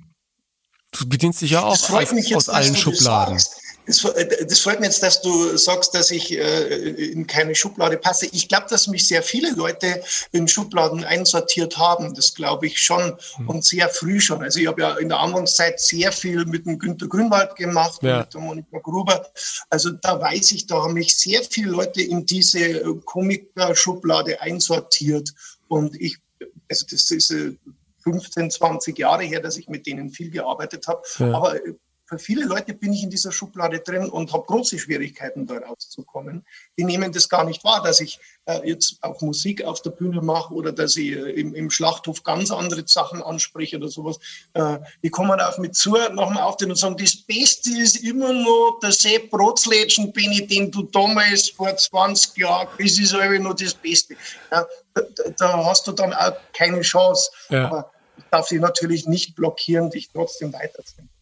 du 0.92 1.10
bedienst 1.10 1.42
dich 1.42 1.52
ja 1.52 1.62
auch 1.62 1.90
aus, 1.90 2.34
aus 2.34 2.50
allen 2.50 2.76
Schubladen. 2.76 3.40
Sagst. 3.40 3.57
Das, 3.88 4.04
äh, 4.04 4.46
das 4.46 4.60
freut 4.60 4.80
mich 4.80 4.90
jetzt, 4.90 5.02
dass 5.02 5.22
du 5.22 5.58
sagst, 5.58 5.96
dass 5.96 6.12
ich 6.12 6.38
äh, 6.38 6.78
in 7.12 7.26
keine 7.26 7.56
Schublade 7.56 7.98
passe. 7.98 8.28
Ich 8.32 8.48
glaube, 8.48 8.68
dass 8.70 8.88
mich 8.88 9.08
sehr 9.08 9.24
viele 9.24 9.52
Leute 9.54 10.04
in 10.32 10.48
Schubladen 10.48 11.04
einsortiert 11.04 11.78
haben. 11.78 12.14
Das 12.14 12.36
glaube 12.36 12.68
ich 12.68 12.80
schon 12.80 13.18
mhm. 13.38 13.50
und 13.50 13.66
sehr 13.66 13.90
früh 13.90 14.20
schon. 14.20 14.44
Also 14.44 14.60
ich 14.60 14.68
habe 14.68 14.82
ja 14.82 14.98
in 14.98 15.10
der 15.10 15.20
Anfangszeit 15.20 15.80
sehr 15.80 16.12
viel 16.12 16.46
mit 16.46 16.66
dem 16.66 16.78
Günter 16.78 17.08
Grünwald 17.08 17.56
gemacht, 17.56 18.04
ja. 18.04 18.20
mit 18.20 18.34
der 18.34 18.42
Monika 18.42 18.80
Gruber. 18.80 19.26
Also 19.70 19.92
da 19.92 20.20
weiß 20.20 20.52
ich, 20.52 20.68
da 20.68 20.84
haben 20.84 20.94
mich 20.94 21.18
sehr 21.18 21.42
viele 21.44 21.72
Leute 21.72 22.02
in 22.02 22.26
diese 22.26 22.60
äh, 22.60 22.94
Komiker-Schublade 23.06 24.42
einsortiert. 24.42 25.34
Und 25.70 26.00
ich, 26.00 26.18
also 26.70 26.86
das 26.90 27.10
ist 27.12 27.34
15, 28.04 28.52
20 28.52 28.98
Jahre 28.98 29.24
her, 29.24 29.42
dass 29.42 29.58
ich 29.58 29.68
mit 29.68 29.86
denen 29.86 30.10
viel 30.10 30.30
gearbeitet 30.30 30.88
habe. 30.88 31.02
Ja. 31.20 31.34
Aber 31.34 31.60
für 32.08 32.18
viele 32.18 32.46
Leute 32.46 32.74
bin 32.74 32.94
ich 32.94 33.04
in 33.04 33.10
dieser 33.10 33.34
Schublade 33.34 33.80
drin 33.80 34.10
und 34.10 34.32
habe 34.32 34.46
große 34.46 34.80
Schwierigkeiten, 34.80 35.46
da 35.46 35.58
rauszukommen. 35.58 36.46
Die 36.78 36.86
nehmen 36.86 37.12
das 37.12 37.28
gar 37.28 37.44
nicht 37.44 37.66
wahr, 37.66 37.84
dass 37.84 38.00
ich 38.00 38.20
äh, 38.46 38.66
jetzt 38.66 39.00
auch 39.02 39.20
Musik 39.22 39.64
auf 39.66 39.82
der 39.82 39.90
Bühne 39.90 40.22
mache 40.22 40.54
oder 40.54 40.72
dass 40.72 40.96
ich 40.96 41.12
äh, 41.12 41.32
im, 41.32 41.54
im, 41.54 41.70
Schlachthof 41.70 42.24
ganz 42.24 42.50
andere 42.50 42.88
Sachen 42.88 43.22
anspreche 43.22 43.76
oder 43.76 43.90
sowas. 43.90 44.20
Äh, 44.54 44.80
die 45.04 45.10
kommen 45.10 45.42
auf 45.42 45.58
mich 45.58 45.74
zu 45.74 45.98
nach 46.14 46.30
dem 46.30 46.38
Auftritt 46.38 46.70
und 46.70 46.78
sagen, 46.78 46.96
das 46.96 47.16
Beste 47.16 47.72
ist 47.72 47.98
immer 47.98 48.32
noch 48.32 48.80
der 48.82 48.94
Sepp 48.94 49.30
Brotzlätschen, 49.30 50.14
Benny, 50.14 50.48
den 50.48 50.72
du 50.72 50.84
damals 50.84 51.50
vor 51.50 51.76
20 51.76 52.38
Jahren, 52.38 52.70
das 52.80 52.98
ist 52.98 53.12
irgendwie 53.12 53.40
noch 53.40 53.56
das 53.56 53.74
Beste. 53.74 54.16
Ja, 54.50 54.66
da, 54.94 55.02
da, 55.38 55.66
hast 55.66 55.86
du 55.88 55.92
dann 55.92 56.14
auch 56.14 56.34
keine 56.54 56.80
Chance. 56.82 57.30
Ja. 57.50 57.66
Aber 57.66 57.92
ich 58.18 58.24
darf 58.32 58.48
sie 58.48 58.60
natürlich 58.60 59.08
nicht 59.08 59.36
blockieren, 59.36 59.90
dich 59.90 60.10
trotzdem 60.14 60.54
weiterzunehmen. 60.54 61.17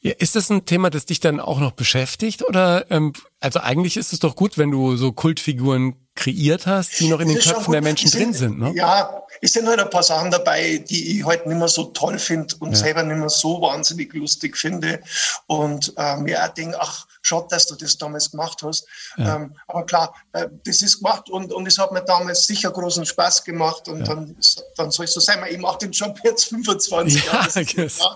Ja, 0.00 0.12
ist 0.18 0.36
das 0.36 0.48
ein 0.50 0.64
Thema, 0.64 0.90
das 0.90 1.06
dich 1.06 1.20
dann 1.20 1.40
auch 1.40 1.58
noch 1.58 1.72
beschäftigt? 1.72 2.46
Oder 2.48 2.88
ähm, 2.90 3.12
also 3.40 3.60
eigentlich 3.60 3.96
ist 3.96 4.12
es 4.12 4.20
doch 4.20 4.36
gut, 4.36 4.56
wenn 4.56 4.70
du 4.70 4.96
so 4.96 5.12
Kultfiguren 5.12 5.96
kreiert 6.14 6.66
hast, 6.66 6.98
die 6.98 7.08
noch 7.08 7.20
in 7.20 7.28
den 7.28 7.38
Köpfen 7.38 7.72
der 7.72 7.82
Menschen 7.82 8.08
sind, 8.08 8.20
drin 8.20 8.32
sind. 8.32 8.58
Ne? 8.58 8.72
Ja, 8.74 9.22
es 9.40 9.52
sind 9.52 9.68
halt 9.68 9.78
ein 9.78 9.90
paar 9.90 10.02
Sachen 10.02 10.30
dabei, 10.30 10.78
die 10.78 11.18
ich 11.18 11.24
halt 11.24 11.46
nicht 11.46 11.56
mehr 11.56 11.68
so 11.68 11.84
toll 11.84 12.18
finde 12.18 12.54
und 12.58 12.72
ja. 12.72 12.76
selber 12.76 13.04
nicht 13.04 13.18
mehr 13.18 13.28
so 13.28 13.60
wahnsinnig 13.60 14.12
lustig 14.14 14.56
finde. 14.56 15.00
Und 15.46 15.92
äh, 15.96 16.16
mir 16.16 16.44
auch 16.44 16.48
denke, 16.48 16.76
ach, 16.80 17.06
schade, 17.22 17.46
dass 17.50 17.66
du 17.66 17.76
das 17.76 17.98
damals 17.98 18.32
gemacht 18.32 18.62
hast. 18.64 18.86
Ja. 19.16 19.36
Ähm, 19.36 19.54
aber 19.68 19.86
klar, 19.86 20.14
äh, 20.32 20.48
das 20.64 20.82
ist 20.82 20.98
gemacht 20.98 21.30
und, 21.30 21.52
und 21.52 21.66
es 21.66 21.78
hat 21.78 21.92
mir 21.92 22.02
damals 22.02 22.46
sicher 22.46 22.70
großen 22.72 23.06
Spaß 23.06 23.44
gemacht 23.44 23.86
und 23.88 24.00
ja. 24.00 24.06
dann, 24.06 24.36
dann 24.76 24.90
soll 24.90 25.04
es 25.04 25.14
so 25.14 25.20
sein. 25.20 25.38
Ich 25.48 25.58
mache 25.58 25.78
den 25.78 25.92
Job 25.92 26.18
jetzt 26.24 26.46
25 26.46 27.24
Jahre. 27.24 27.48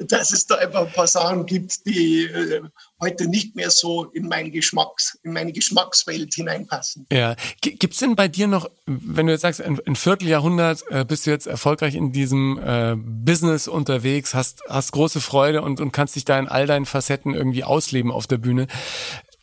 Dass 0.00 0.32
es 0.32 0.46
da 0.46 0.56
einfach 0.56 0.86
ein 0.86 0.92
paar 0.92 1.06
Sachen 1.06 1.46
gibt, 1.46 1.86
die 1.86 2.24
äh, 2.24 2.62
heute 3.00 3.28
nicht 3.28 3.54
mehr 3.56 3.70
so 3.70 4.04
in, 4.04 4.28
mein 4.28 4.50
Geschmacks, 4.50 5.18
in 5.22 5.32
meine 5.32 5.52
Geschmackswelt 5.52 6.34
hineinpassen. 6.34 7.06
Ja, 7.12 7.36
gibt 7.60 7.92
es 7.92 8.00
denn 8.00 8.16
bei 8.16 8.28
dir 8.28 8.46
noch, 8.46 8.70
wenn 8.86 9.26
du 9.26 9.32
jetzt 9.32 9.42
sagst, 9.42 9.60
ein, 9.60 9.78
ein 9.86 9.96
Vierteljahrhundert 9.96 10.84
äh, 10.90 11.04
bist 11.04 11.26
du 11.26 11.30
jetzt 11.30 11.46
erfolgreich 11.46 11.94
in 11.94 12.12
diesem 12.12 12.58
äh, 12.58 12.94
Business 12.96 13.68
unterwegs, 13.68 14.34
hast, 14.34 14.62
hast 14.68 14.92
große 14.92 15.20
Freude 15.20 15.62
und, 15.62 15.80
und 15.80 15.92
kannst 15.92 16.16
dich 16.16 16.24
da 16.24 16.38
in 16.38 16.48
all 16.48 16.66
deinen 16.66 16.86
Facetten 16.86 17.34
irgendwie 17.34 17.64
ausleben 17.64 18.10
auf 18.10 18.26
der 18.26 18.38
Bühne. 18.38 18.66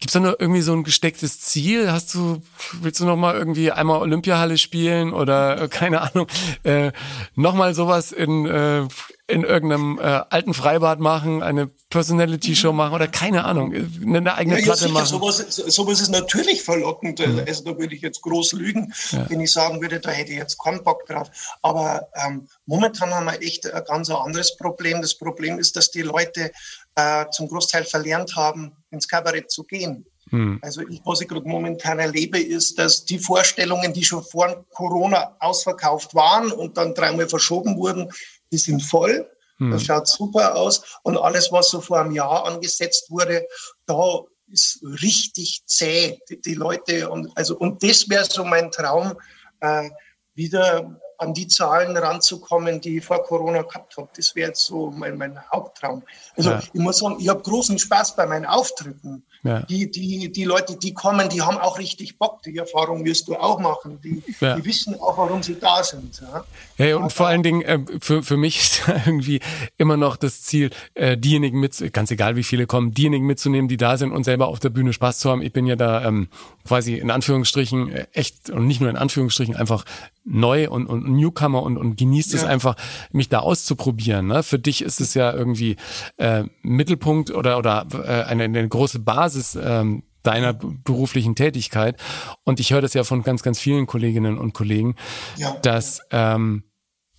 Gibt's 0.02 0.14
da 0.14 0.20
noch 0.20 0.36
irgendwie 0.39 0.62
so 0.62 0.74
ein 0.74 0.84
gestecktes 0.84 1.39
Ziel? 1.39 1.91
Hast 1.91 2.16
du, 2.16 2.41
willst 2.82 2.99
du 2.99 3.06
noch 3.06 3.16
mal 3.16 3.36
irgendwie 3.36 3.72
einmal 3.72 4.02
Olympiahalle 4.02 4.58
spielen 4.58 5.14
oder 5.14 5.62
äh, 5.62 5.68
keine 5.70 6.02
Ahnung, 6.02 6.26
äh, 6.64 6.91
noch 7.36 7.54
mal 7.54 7.76
sowas 7.76 8.12
in 8.12 8.47
äh, 8.47 8.88
in 9.32 9.43
irgendeinem 9.43 9.97
äh, 9.97 10.24
alten 10.30 10.54
Freibad 10.54 10.99
machen, 10.99 11.41
eine 11.41 11.68
Personality-Show 11.89 12.74
machen 12.74 12.93
oder 12.93 13.08
keine 13.08 13.45
Ahnung, 13.45 13.74
eine 13.74 14.36
eigene 14.36 14.60
ja, 14.60 14.64
Platte 14.64 14.88
ja, 14.88 14.91
machen. 14.91 15.06
Sowas, 15.06 15.38
sowas 15.38 16.02
ist 16.02 16.10
natürlich 16.10 16.64
verlockend. 16.64 17.20
Mhm. 17.20 17.43
Also 17.47 17.64
da 17.64 17.78
würde 17.78 17.95
ich 17.95 18.02
jetzt 18.02 18.22
groß 18.22 18.54
lügen, 18.54 18.93
ja. 19.12 19.30
wenn 19.30 19.39
ich 19.39 19.52
sagen 19.52 19.82
würde, 19.82 19.99
da 19.99 20.12
hätte 20.12 20.32
ich 20.32 20.38
jetzt 20.38 20.58
keinen 20.62 20.84
Bock 20.84 21.06
drauf. 21.06 21.30
Aber 21.62 22.10
ähm, 22.16 22.47
momentan 22.66 23.14
haben 23.14 23.26
wir 23.26 23.41
echt 23.41 23.72
ein 23.72 23.84
ganz 23.86 24.10
anderes 24.10 24.58
Problem. 24.58 25.02
Das 25.02 25.16
Problem 25.16 25.60
ist, 25.60 25.76
dass 25.78 25.91
die 25.91 26.02
Leute 26.02 26.52
äh, 26.96 27.26
zum 27.32 27.48
Großteil 27.48 27.84
verlernt 27.86 28.36
haben, 28.36 28.72
ins 28.89 29.08
Kabarett 29.08 29.52
zu 29.52 29.64
gehen. 29.64 30.06
Hm. 30.30 30.60
Also 30.62 30.82
ich, 30.88 31.02
was 31.04 31.22
ich 31.22 31.28
gerade 31.28 31.48
momentan 31.48 32.00
erlebe, 32.00 32.39
ist, 32.39 32.80
dass 32.80 33.06
die 33.06 33.20
Vorstellungen, 33.20 33.94
die 33.94 34.04
schon 34.04 34.24
vor 34.24 34.66
Corona 34.72 35.36
ausverkauft 35.39 36.16
waren 36.16 36.52
und 36.52 36.78
dann 36.78 36.94
dreimal 36.94 37.28
verschoben 37.28 37.78
wurden, 37.78 38.10
die 38.52 38.58
sind 38.58 38.82
voll. 38.82 39.30
Hm. 39.58 39.72
Das 39.72 39.84
schaut 39.84 40.08
super 40.08 40.56
aus. 40.56 41.00
Und 41.04 41.18
alles, 41.18 41.52
was 41.52 41.70
so 41.70 41.82
vor 41.82 42.00
einem 42.00 42.12
Jahr 42.12 42.46
angesetzt 42.46 43.10
wurde, 43.10 43.46
da 43.86 44.22
ist 44.52 44.82
richtig 45.02 45.64
zäh. 45.66 46.20
Die, 46.30 46.42
die 46.42 46.56
Leute 46.56 47.10
und 47.10 47.30
also 47.36 47.58
und 47.58 47.82
das 47.84 48.10
wäre 48.10 48.26
so 48.26 48.44
mein 48.44 48.72
Traum, 48.72 49.14
äh, 49.62 49.89
wieder 50.34 51.00
an 51.22 51.34
die 51.36 51.47
Zahlen 51.47 51.95
ranzukommen, 51.95 52.82
die 52.82 52.97
ich 52.97 53.05
vor 53.05 53.24
Corona 53.24 53.61
gehabt 53.61 53.95
habe. 53.95 54.09
Das 54.15 54.36
wäre 54.36 54.49
jetzt 54.49 54.65
so 54.65 54.91
mein, 54.91 55.17
mein 55.17 55.39
Haupttraum. 55.51 56.01
Also 56.36 56.49
ja. 56.49 56.59
ich 56.74 56.82
muss 56.82 56.97
sagen, 56.97 57.17
ich 57.19 57.30
habe 57.30 57.41
großen 57.41 57.78
Spaß 57.78 58.15
bei 58.15 58.26
meinen 58.26 58.45
Auftritten. 58.45 59.24
Ja. 59.43 59.59
Die, 59.61 59.89
die, 59.89 60.32
die 60.32 60.43
Leute, 60.43 60.78
die 60.78 60.93
kommen, 60.93 61.30
die 61.30 61.41
haben 61.41 61.57
auch 61.57 61.80
richtig 61.80 62.17
Bock. 62.17 62.43
Die 62.43 62.55
Erfahrung 62.57 63.05
wirst 63.05 63.28
du 63.28 63.36
auch 63.36 63.59
machen. 63.59 63.99
Die, 64.03 64.22
ja. 64.39 64.55
die 64.55 64.65
wissen 64.65 64.99
auch, 64.99 65.17
warum 65.17 65.41
sie 65.41 65.59
da 65.59 65.84
sind. 65.84 66.22
Ja, 66.22 66.86
ja 66.86 66.95
und 66.95 67.03
Aber, 67.03 67.09
vor 67.11 67.28
allen 67.28 67.43
Dingen, 67.43 67.61
äh, 67.61 67.80
für, 67.99 68.24
für 68.24 68.38
mich 68.38 68.59
ist 68.59 68.84
irgendwie 68.88 69.41
immer 69.78 69.97
noch 69.97 70.15
das 70.15 70.41
Ziel, 70.41 70.72
äh, 70.95 71.17
diejenigen 71.17 71.59
mit, 71.59 71.93
ganz 71.93 72.11
egal 72.11 72.36
wie 72.36 72.43
viele 72.43 72.65
kommen, 72.65 72.93
diejenigen 72.93 73.26
mitzunehmen, 73.26 73.67
die 73.67 73.78
da 73.78 73.97
sind 73.97 74.11
und 74.11 74.24
selber 74.24 74.47
auf 74.47 74.59
der 74.59 74.69
Bühne 74.69 74.93
Spaß 74.93 75.19
zu 75.19 75.30
haben. 75.30 75.41
Ich 75.41 75.53
bin 75.53 75.65
ja 75.67 75.76
da 75.76 76.03
ähm, 76.03 76.30
quasi 76.66 76.95
in 76.95 77.12
Anführungsstrichen 77.12 77.91
äh, 77.91 78.07
echt 78.14 78.49
und 78.49 78.68
nicht 78.68 78.82
nur 78.82 78.89
in 78.89 78.97
Anführungsstrichen 78.97 79.55
einfach 79.55 79.86
neu 80.24 80.70
und, 80.70 80.88
und 80.88 81.09
Newcomer 81.09 81.64
und, 81.64 81.78
und 81.78 81.97
genießt 81.97 82.34
ja. 82.34 82.39
es 82.39 82.45
einfach, 82.45 82.76
mich 83.12 83.30
da 83.30 83.39
auszuprobieren. 83.39 84.28
Ne? 84.28 84.43
Für 84.43 84.59
dich 84.59 84.82
ist 84.82 85.01
es 85.01 85.14
ja 85.14 85.34
irgendwie 85.34 85.78
äh, 86.18 86.43
Mittelpunkt 86.62 87.32
oder, 87.32 87.57
oder 87.57 87.88
äh, 87.93 88.24
eine, 88.24 88.43
eine 88.43 88.68
große 88.68 88.99
Basis 88.99 89.57
ähm, 89.62 90.03
deiner 90.24 90.53
beruflichen 90.53 91.36
Tätigkeit. 91.36 91.99
Und 92.43 92.59
ich 92.59 92.72
höre 92.72 92.82
das 92.82 92.93
ja 92.93 93.03
von 93.03 93.24
ganz, 93.24 93.41
ganz 93.41 93.59
vielen 93.59 93.88
Kolleginnen 93.88 94.38
und 94.38 94.53
Kollegen, 94.53 94.95
ja. 95.38 95.55
dass 95.62 96.01
ähm, 96.12 96.64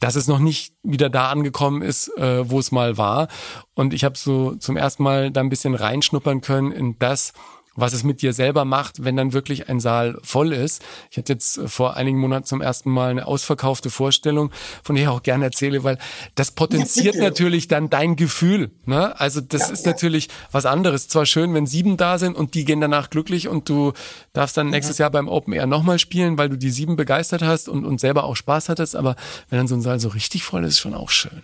dass 0.02 0.16
es 0.16 0.26
noch 0.26 0.40
nicht 0.40 0.74
wieder 0.82 1.08
da 1.08 1.30
angekommen 1.30 1.80
ist, 1.80 2.08
äh, 2.18 2.50
wo 2.50 2.58
es 2.58 2.72
mal 2.72 2.98
war. 2.98 3.28
Und 3.74 3.94
ich 3.94 4.02
habe 4.02 4.18
so 4.18 4.56
zum 4.56 4.76
ersten 4.76 5.04
Mal 5.04 5.30
da 5.30 5.40
ein 5.40 5.48
bisschen 5.48 5.76
reinschnuppern 5.76 6.40
können 6.40 6.72
in 6.72 6.98
das, 6.98 7.32
was 7.74 7.92
es 7.92 8.02
mit 8.02 8.22
dir 8.22 8.32
selber 8.32 8.64
macht, 8.64 9.04
wenn 9.04 9.16
dann 9.16 9.32
wirklich 9.32 9.68
ein 9.68 9.80
Saal 9.80 10.18
voll 10.22 10.52
ist. 10.52 10.82
Ich 11.10 11.18
hatte 11.18 11.32
jetzt 11.32 11.60
vor 11.66 11.96
einigen 11.96 12.18
Monaten 12.18 12.44
zum 12.44 12.60
ersten 12.60 12.90
Mal 12.90 13.10
eine 13.10 13.26
ausverkaufte 13.26 13.90
Vorstellung, 13.90 14.50
von 14.82 14.94
der 14.94 15.04
ich 15.04 15.08
auch 15.08 15.22
gerne 15.22 15.44
erzähle, 15.44 15.84
weil 15.84 15.98
das 16.34 16.50
potenziert 16.50 17.14
ja, 17.14 17.22
natürlich 17.22 17.68
dann 17.68 17.90
dein 17.90 18.16
Gefühl. 18.16 18.70
Ne? 18.84 19.18
Also 19.20 19.40
das 19.40 19.68
ja, 19.68 19.72
ist 19.72 19.86
ja. 19.86 19.92
natürlich 19.92 20.28
was 20.50 20.66
anderes. 20.66 21.08
Zwar 21.08 21.26
schön, 21.26 21.54
wenn 21.54 21.66
sieben 21.66 21.96
da 21.96 22.18
sind 22.18 22.36
und 22.36 22.54
die 22.54 22.64
gehen 22.64 22.80
danach 22.80 23.10
glücklich 23.10 23.48
und 23.48 23.68
du 23.68 23.92
darfst 24.32 24.56
dann 24.56 24.70
nächstes 24.70 24.98
Jahr 24.98 25.10
beim 25.10 25.28
Open 25.28 25.52
Air 25.52 25.66
nochmal 25.66 25.98
spielen, 25.98 26.38
weil 26.38 26.48
du 26.48 26.56
die 26.56 26.70
sieben 26.70 26.96
begeistert 26.96 27.42
hast 27.42 27.68
und, 27.68 27.84
und 27.84 28.00
selber 28.00 28.24
auch 28.24 28.36
Spaß 28.36 28.68
hattest, 28.68 28.96
aber 28.96 29.16
wenn 29.48 29.58
dann 29.58 29.68
so 29.68 29.74
ein 29.74 29.82
Saal 29.82 30.00
so 30.00 30.08
richtig 30.08 30.44
voll 30.44 30.64
ist, 30.64 30.72
ist 30.72 30.80
schon 30.80 30.94
auch 30.94 31.10
schön 31.10 31.42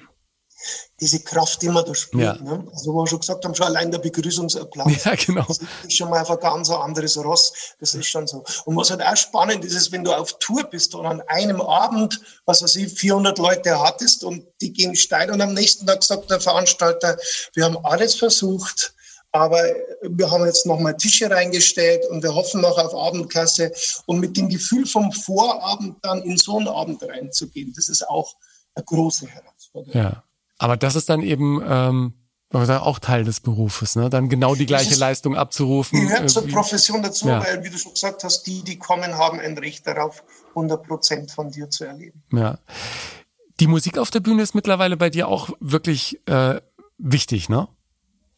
diese 1.00 1.20
Kraft, 1.20 1.62
man 1.62 1.84
da 1.84 1.94
spürt. 1.94 2.22
Ja. 2.22 2.42
Ne? 2.42 2.66
Also, 2.72 2.92
wo 2.92 3.02
wir 3.02 3.06
schon 3.06 3.20
gesagt 3.20 3.44
haben, 3.44 3.54
schon 3.54 3.66
allein 3.66 3.90
der 3.90 3.98
Begrüßungsapplaus. 3.98 5.04
Ja, 5.04 5.14
genau. 5.14 5.44
Das 5.46 5.58
ist 5.58 5.96
schon 5.96 6.10
mal 6.10 6.24
ein 6.24 6.40
ganz 6.40 6.70
anderes 6.70 7.16
Ross. 7.16 7.52
Das 7.80 7.94
ist 7.94 8.06
schon 8.06 8.26
so. 8.26 8.44
Und 8.64 8.76
was 8.76 8.90
halt 8.90 9.02
auch 9.02 9.16
spannend 9.16 9.64
ist, 9.64 9.74
ist, 9.74 9.92
wenn 9.92 10.04
du 10.04 10.12
auf 10.12 10.38
Tour 10.38 10.64
bist 10.64 10.94
und 10.94 11.06
an 11.06 11.22
einem 11.28 11.60
Abend, 11.60 12.20
was 12.46 12.62
weiß 12.62 12.76
ich, 12.76 12.92
400 12.92 13.38
Leute 13.38 13.80
hattest 13.80 14.24
und 14.24 14.44
die 14.60 14.72
gehen 14.72 14.96
steil 14.96 15.30
und 15.30 15.40
am 15.40 15.54
nächsten 15.54 15.86
Tag 15.86 16.02
sagt 16.02 16.30
der 16.30 16.40
Veranstalter, 16.40 17.16
wir 17.54 17.64
haben 17.64 17.78
alles 17.84 18.16
versucht, 18.16 18.94
aber 19.32 19.62
wir 20.02 20.30
haben 20.30 20.46
jetzt 20.46 20.66
nochmal 20.66 20.96
Tische 20.96 21.30
reingestellt 21.30 22.04
und 22.06 22.22
wir 22.22 22.34
hoffen 22.34 22.60
noch 22.62 22.78
auf 22.78 22.94
Abendklasse. 22.94 23.72
Und 24.06 24.20
mit 24.20 24.36
dem 24.36 24.48
Gefühl 24.48 24.86
vom 24.86 25.12
Vorabend 25.12 25.96
dann 26.02 26.22
in 26.22 26.36
so 26.38 26.56
einen 26.58 26.68
Abend 26.68 27.02
reinzugehen, 27.02 27.72
das 27.76 27.88
ist 27.88 28.08
auch 28.08 28.34
eine 28.74 28.84
große 28.84 29.26
Herausforderung. 29.26 30.00
Ja. 30.00 30.24
Aber 30.58 30.76
das 30.76 30.96
ist 30.96 31.08
dann 31.08 31.22
eben 31.22 31.62
ähm, 31.64 32.14
auch 32.52 32.98
Teil 32.98 33.24
des 33.24 33.40
Berufes, 33.40 33.94
ne? 33.94 34.10
Dann 34.10 34.28
genau 34.28 34.54
die 34.54 34.66
gleiche 34.66 34.92
ist, 34.92 34.98
Leistung 34.98 35.36
abzurufen. 35.36 36.00
Gehört 36.00 36.30
zur 36.30 36.46
Profession 36.48 37.02
dazu, 37.02 37.28
ja. 37.28 37.44
weil, 37.44 37.62
wie 37.62 37.70
du 37.70 37.78
schon 37.78 37.92
gesagt 37.92 38.24
hast, 38.24 38.42
die, 38.44 38.62
die 38.64 38.78
kommen, 38.78 39.16
haben 39.16 39.38
ein 39.38 39.56
Recht 39.58 39.86
darauf, 39.86 40.24
100 40.50 40.86
Prozent 40.86 41.30
von 41.30 41.50
dir 41.50 41.70
zu 41.70 41.84
erleben. 41.84 42.22
Ja. 42.32 42.58
Die 43.60 43.66
Musik 43.66 43.98
auf 43.98 44.10
der 44.10 44.20
Bühne 44.20 44.42
ist 44.42 44.54
mittlerweile 44.54 44.96
bei 44.96 45.10
dir 45.10 45.28
auch 45.28 45.50
wirklich 45.60 46.20
äh, 46.26 46.60
wichtig, 46.96 47.48
ne? 47.48 47.68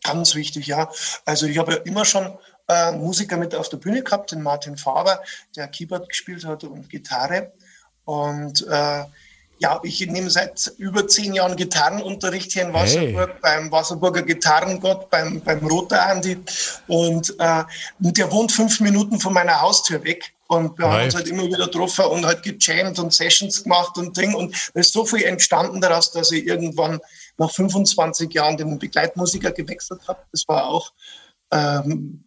Ganz 0.02 0.34
wichtig, 0.34 0.66
ja. 0.66 0.90
Also 1.24 1.46
ich 1.46 1.58
habe 1.58 1.72
ja 1.72 1.78
immer 1.78 2.04
schon 2.04 2.32
äh, 2.68 2.92
Musiker 2.92 3.36
mit 3.36 3.54
auf 3.54 3.68
der 3.68 3.76
Bühne 3.76 4.02
gehabt, 4.02 4.32
den 4.32 4.42
Martin 4.42 4.76
Faber, 4.76 5.22
der 5.56 5.68
Keyboard 5.68 6.08
gespielt 6.08 6.44
hat 6.44 6.64
und 6.64 6.88
Gitarre. 6.88 7.52
Und 8.04 8.66
äh, 8.66 9.04
ja, 9.60 9.78
ich 9.82 10.00
nehme 10.06 10.30
seit 10.30 10.72
über 10.78 11.06
zehn 11.06 11.34
Jahren 11.34 11.54
Gitarrenunterricht 11.54 12.50
hier 12.50 12.62
in 12.62 12.72
Wasserburg 12.72 13.28
hey. 13.28 13.38
beim 13.42 13.70
Wasserburger 13.70 14.22
Gitarrengott, 14.22 15.10
beim, 15.10 15.42
beim 15.42 15.58
Roter 15.66 16.06
Andi. 16.06 16.38
Und 16.88 17.34
äh, 17.38 17.64
der 17.98 18.32
wohnt 18.32 18.52
fünf 18.52 18.80
Minuten 18.80 19.20
von 19.20 19.34
meiner 19.34 19.60
Haustür 19.60 20.02
weg. 20.02 20.32
Und 20.48 20.78
wir 20.78 20.86
Nein. 20.86 20.94
haben 20.94 21.04
uns 21.04 21.14
halt 21.14 21.28
immer 21.28 21.44
wieder 21.44 21.66
getroffen 21.66 22.06
und 22.06 22.24
halt 22.24 22.42
gejammt 22.42 22.98
und 22.98 23.12
Sessions 23.12 23.62
gemacht 23.62 23.98
und 23.98 24.16
Ding. 24.16 24.34
Und 24.34 24.54
es 24.54 24.86
ist 24.86 24.92
so 24.94 25.04
viel 25.04 25.24
entstanden 25.24 25.82
daraus, 25.82 26.10
dass 26.10 26.32
ich 26.32 26.46
irgendwann 26.46 26.98
nach 27.36 27.50
25 27.50 28.32
Jahren 28.32 28.56
den 28.56 28.78
Begleitmusiker 28.78 29.52
gewechselt 29.52 30.00
habe. 30.08 30.20
Das 30.32 30.44
war 30.48 30.68
auch 30.68 30.90
ähm, 31.52 32.24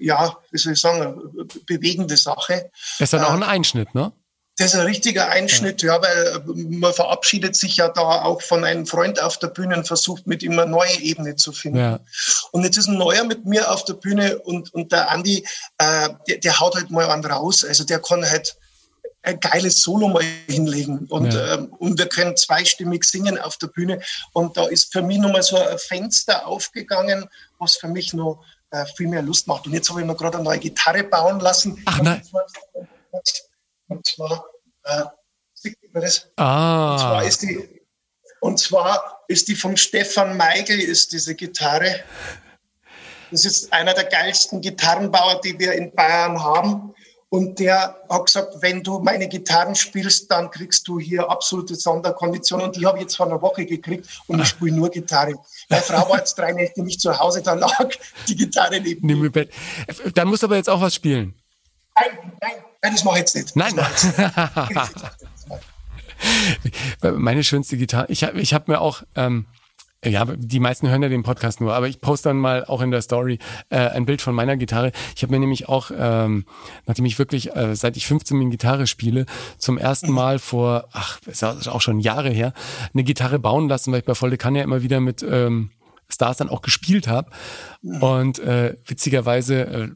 ja, 0.00 0.36
wie 0.50 0.58
soll 0.58 0.72
ich 0.74 0.80
sagen, 0.80 1.00
eine 1.00 1.44
bewegende 1.66 2.16
Sache. 2.16 2.70
Das 2.98 3.06
ist 3.06 3.12
dann 3.12 3.24
auch 3.24 3.32
ein 3.32 3.42
Einschnitt, 3.42 3.94
ne? 3.94 4.12
Das 4.56 4.72
ist 4.72 4.78
ein 4.78 4.86
richtiger 4.86 5.30
Einschnitt, 5.30 5.82
ja. 5.82 5.96
ja, 5.96 6.02
weil 6.02 6.26
äh, 6.26 6.78
man 6.78 6.92
verabschiedet 6.92 7.56
sich 7.56 7.76
ja 7.78 7.88
da 7.88 8.22
auch 8.22 8.40
von 8.40 8.64
einem 8.64 8.86
Freund 8.86 9.20
auf 9.20 9.38
der 9.38 9.48
Bühne 9.48 9.76
und 9.76 9.86
versucht 9.86 10.28
mit 10.28 10.42
ihm 10.44 10.52
eine 10.52 10.70
neue 10.70 11.00
Ebene 11.00 11.34
zu 11.34 11.52
finden. 11.52 11.78
Ja. 11.78 12.00
Und 12.52 12.62
jetzt 12.62 12.76
ist 12.76 12.86
ein 12.86 12.96
neuer 12.96 13.24
mit 13.24 13.46
mir 13.46 13.70
auf 13.70 13.84
der 13.84 13.94
Bühne 13.94 14.38
und, 14.38 14.72
und 14.72 14.92
der 14.92 15.10
Andi, 15.10 15.44
äh, 15.78 16.10
der, 16.28 16.38
der 16.38 16.60
haut 16.60 16.76
halt 16.76 16.90
mal 16.90 17.06
an 17.06 17.24
raus. 17.24 17.64
Also 17.64 17.82
der 17.82 18.00
kann 18.00 18.24
halt 18.24 18.56
ein 19.24 19.40
geiles 19.40 19.82
Solo 19.82 20.08
mal 20.08 20.22
hinlegen 20.46 21.06
und, 21.08 21.32
ja. 21.32 21.54
ähm, 21.54 21.72
und 21.78 21.98
wir 21.98 22.08
können 22.08 22.36
zweistimmig 22.36 23.04
singen 23.04 23.38
auf 23.38 23.56
der 23.56 23.68
Bühne. 23.68 24.00
Und 24.32 24.56
da 24.56 24.66
ist 24.66 24.92
für 24.92 25.02
mich 25.02 25.18
nochmal 25.18 25.42
so 25.42 25.56
ein 25.56 25.78
Fenster 25.78 26.46
aufgegangen, 26.46 27.28
was 27.58 27.76
für 27.76 27.88
mich 27.88 28.12
noch 28.12 28.44
äh, 28.70 28.84
viel 28.96 29.08
mehr 29.08 29.22
Lust 29.22 29.48
macht. 29.48 29.66
Und 29.66 29.72
jetzt 29.72 29.88
habe 29.90 30.00
ich 30.00 30.06
mir 30.06 30.14
gerade 30.14 30.36
eine 30.36 30.44
neue 30.44 30.58
Gitarre 30.58 31.04
bauen 31.04 31.40
lassen. 31.40 31.82
Ach 31.86 32.00
nein. 32.02 32.22
Und 33.10 33.44
zwar, 34.06 34.44
äh, 34.84 35.04
das? 35.92 36.30
Ah. 36.36 36.92
Und 36.92 36.98
zwar 36.98 37.24
ist 37.24 37.42
die, 37.42 37.80
und 38.40 38.58
zwar 38.58 39.24
ist 39.28 39.48
die 39.48 39.54
vom 39.54 39.76
Stefan 39.76 40.36
Meigel, 40.36 40.78
ist 40.78 41.12
diese 41.12 41.34
Gitarre. 41.34 42.00
Das 43.30 43.44
ist 43.44 43.72
einer 43.72 43.94
der 43.94 44.04
geilsten 44.04 44.60
Gitarrenbauer, 44.60 45.40
die 45.40 45.58
wir 45.58 45.72
in 45.72 45.94
Bayern 45.94 46.42
haben. 46.42 46.94
Und 47.30 47.58
der 47.58 48.00
hat 48.08 48.26
gesagt, 48.26 48.54
wenn 48.60 48.82
du 48.82 49.00
meine 49.00 49.26
Gitarren 49.26 49.74
spielst, 49.74 50.30
dann 50.30 50.50
kriegst 50.50 50.86
du 50.86 51.00
hier 51.00 51.28
absolute 51.28 51.74
Sonderkonditionen. 51.74 52.66
Und 52.66 52.76
die 52.76 52.86
habe 52.86 52.98
ich 52.98 53.04
jetzt 53.04 53.16
vor 53.16 53.26
einer 53.26 53.42
Woche 53.42 53.66
gekriegt 53.66 54.06
und 54.28 54.40
ich 54.40 54.46
spiele 54.46 54.76
nur 54.76 54.88
Gitarre. 54.88 55.34
Meine 55.68 55.82
Frau 55.82 56.08
war 56.08 56.18
jetzt 56.18 56.38
drei 56.38 56.52
Nächte 56.52 56.84
nicht 56.84 57.00
zu 57.00 57.18
Hause, 57.18 57.42
da 57.42 57.54
lag 57.54 57.88
die 58.28 58.36
Gitarre 58.36 58.80
neben 58.80 59.04
mir. 59.04 59.30
Bett. 59.30 59.50
Dann 60.14 60.28
musst 60.28 60.44
du 60.44 60.46
aber 60.46 60.56
jetzt 60.56 60.70
auch 60.70 60.80
was 60.80 60.94
spielen. 60.94 61.34
Nein, 61.96 62.32
nein, 62.40 62.63
nein, 62.84 62.92
das 62.92 63.04
mache 63.04 63.14
ich 63.14 63.20
jetzt 63.20 63.34
nicht. 63.34 63.56
Nein. 63.56 63.74
Meine 67.16 67.42
schönste 67.42 67.76
Gitarre. 67.76 68.06
Ich 68.08 68.24
habe 68.24 68.40
ich 68.40 68.54
hab 68.54 68.68
mir 68.68 68.80
auch, 68.80 69.02
ähm, 69.16 69.46
ja, 70.04 70.26
die 70.36 70.60
meisten 70.60 70.88
hören 70.88 71.02
ja 71.02 71.08
den 71.08 71.22
Podcast 71.22 71.62
nur, 71.62 71.74
aber 71.74 71.88
ich 71.88 72.00
poste 72.00 72.28
dann 72.28 72.36
mal 72.36 72.64
auch 72.66 72.82
in 72.82 72.90
der 72.90 73.00
Story 73.00 73.38
äh, 73.70 73.78
ein 73.78 74.04
Bild 74.04 74.20
von 74.20 74.34
meiner 74.34 74.58
Gitarre. 74.58 74.92
Ich 75.16 75.22
habe 75.22 75.32
mir 75.32 75.40
nämlich 75.40 75.68
auch, 75.68 75.90
ähm, 75.96 76.44
nachdem 76.86 77.06
ich 77.06 77.18
wirklich, 77.18 77.56
äh, 77.56 77.74
seit 77.74 77.96
ich 77.96 78.06
15 78.06 78.36
Min 78.36 78.50
Gitarre 78.50 78.86
spiele, 78.86 79.24
zum 79.56 79.78
ersten 79.78 80.08
mhm. 80.08 80.14
Mal 80.14 80.38
vor, 80.38 80.88
ach, 80.92 81.20
ist 81.26 81.42
auch 81.42 81.80
schon 81.80 82.00
Jahre 82.00 82.30
her, 82.30 82.52
eine 82.92 83.02
Gitarre 83.02 83.38
bauen 83.38 83.68
lassen, 83.68 83.92
weil 83.92 84.00
ich 84.00 84.04
bei 84.04 84.14
Volle 84.14 84.36
Kann 84.36 84.54
ja 84.54 84.62
immer 84.62 84.82
wieder 84.82 85.00
mit 85.00 85.22
ähm, 85.22 85.70
Stars 86.08 86.38
dann 86.38 86.48
auch 86.48 86.62
gespielt 86.62 87.08
habe. 87.08 87.30
Und 87.82 88.38
äh, 88.38 88.76
witzigerweise, 88.86 89.66
äh, 89.66 89.88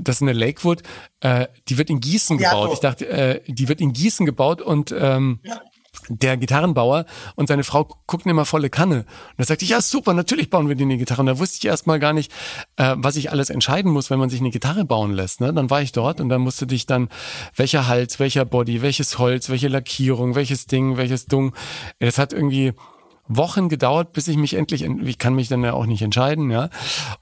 das 0.00 0.16
ist 0.16 0.22
eine 0.22 0.32
Lakewood, 0.32 0.82
äh, 1.20 1.46
die 1.68 1.78
wird 1.78 1.90
in 1.90 2.00
Gießen 2.00 2.38
ja, 2.38 2.50
gebaut. 2.50 2.70
Ich 2.72 2.80
dachte, 2.80 3.08
äh, 3.08 3.40
die 3.46 3.68
wird 3.68 3.80
in 3.80 3.92
Gießen 3.92 4.26
gebaut 4.26 4.60
und 4.62 4.94
ähm, 4.98 5.40
ja. 5.42 5.60
der 6.08 6.36
Gitarrenbauer 6.36 7.06
und 7.36 7.46
seine 7.48 7.64
Frau 7.64 7.84
gucken 8.06 8.30
immer 8.30 8.44
volle 8.44 8.70
Kanne. 8.70 8.98
Und 8.98 9.38
da 9.38 9.44
sagte 9.44 9.64
ich, 9.64 9.70
ja 9.70 9.80
super, 9.80 10.14
natürlich 10.14 10.50
bauen 10.50 10.68
wir 10.68 10.76
dir 10.76 10.84
eine 10.84 10.98
Gitarre. 10.98 11.20
Und 11.20 11.26
da 11.26 11.38
wusste 11.38 11.58
ich 11.58 11.64
erstmal 11.66 12.00
gar 12.00 12.12
nicht, 12.12 12.32
äh, 12.76 12.94
was 12.96 13.16
ich 13.16 13.30
alles 13.30 13.50
entscheiden 13.50 13.92
muss, 13.92 14.10
wenn 14.10 14.18
man 14.18 14.30
sich 14.30 14.40
eine 14.40 14.50
Gitarre 14.50 14.84
bauen 14.84 15.12
lässt. 15.12 15.40
Ne? 15.40 15.52
Dann 15.52 15.70
war 15.70 15.82
ich 15.82 15.92
dort 15.92 16.20
und 16.20 16.28
dann 16.28 16.40
musste 16.40 16.66
dich 16.66 16.86
dann, 16.86 17.08
welcher 17.54 17.86
Hals, 17.86 18.18
welcher 18.18 18.44
Body, 18.44 18.82
welches 18.82 19.18
Holz, 19.18 19.48
welche 19.48 19.68
Lackierung, 19.68 20.34
welches 20.34 20.66
Ding, 20.66 20.96
welches 20.96 21.26
Dung. 21.26 21.54
Es 21.98 22.18
hat 22.18 22.32
irgendwie 22.32 22.72
Wochen 23.28 23.68
gedauert, 23.68 24.12
bis 24.12 24.28
ich 24.28 24.36
mich 24.36 24.54
endlich, 24.54 24.82
ich 24.82 25.18
kann 25.18 25.34
mich 25.34 25.48
dann 25.48 25.64
ja 25.64 25.72
auch 25.72 25.86
nicht 25.86 26.02
entscheiden, 26.02 26.50
ja. 26.50 26.70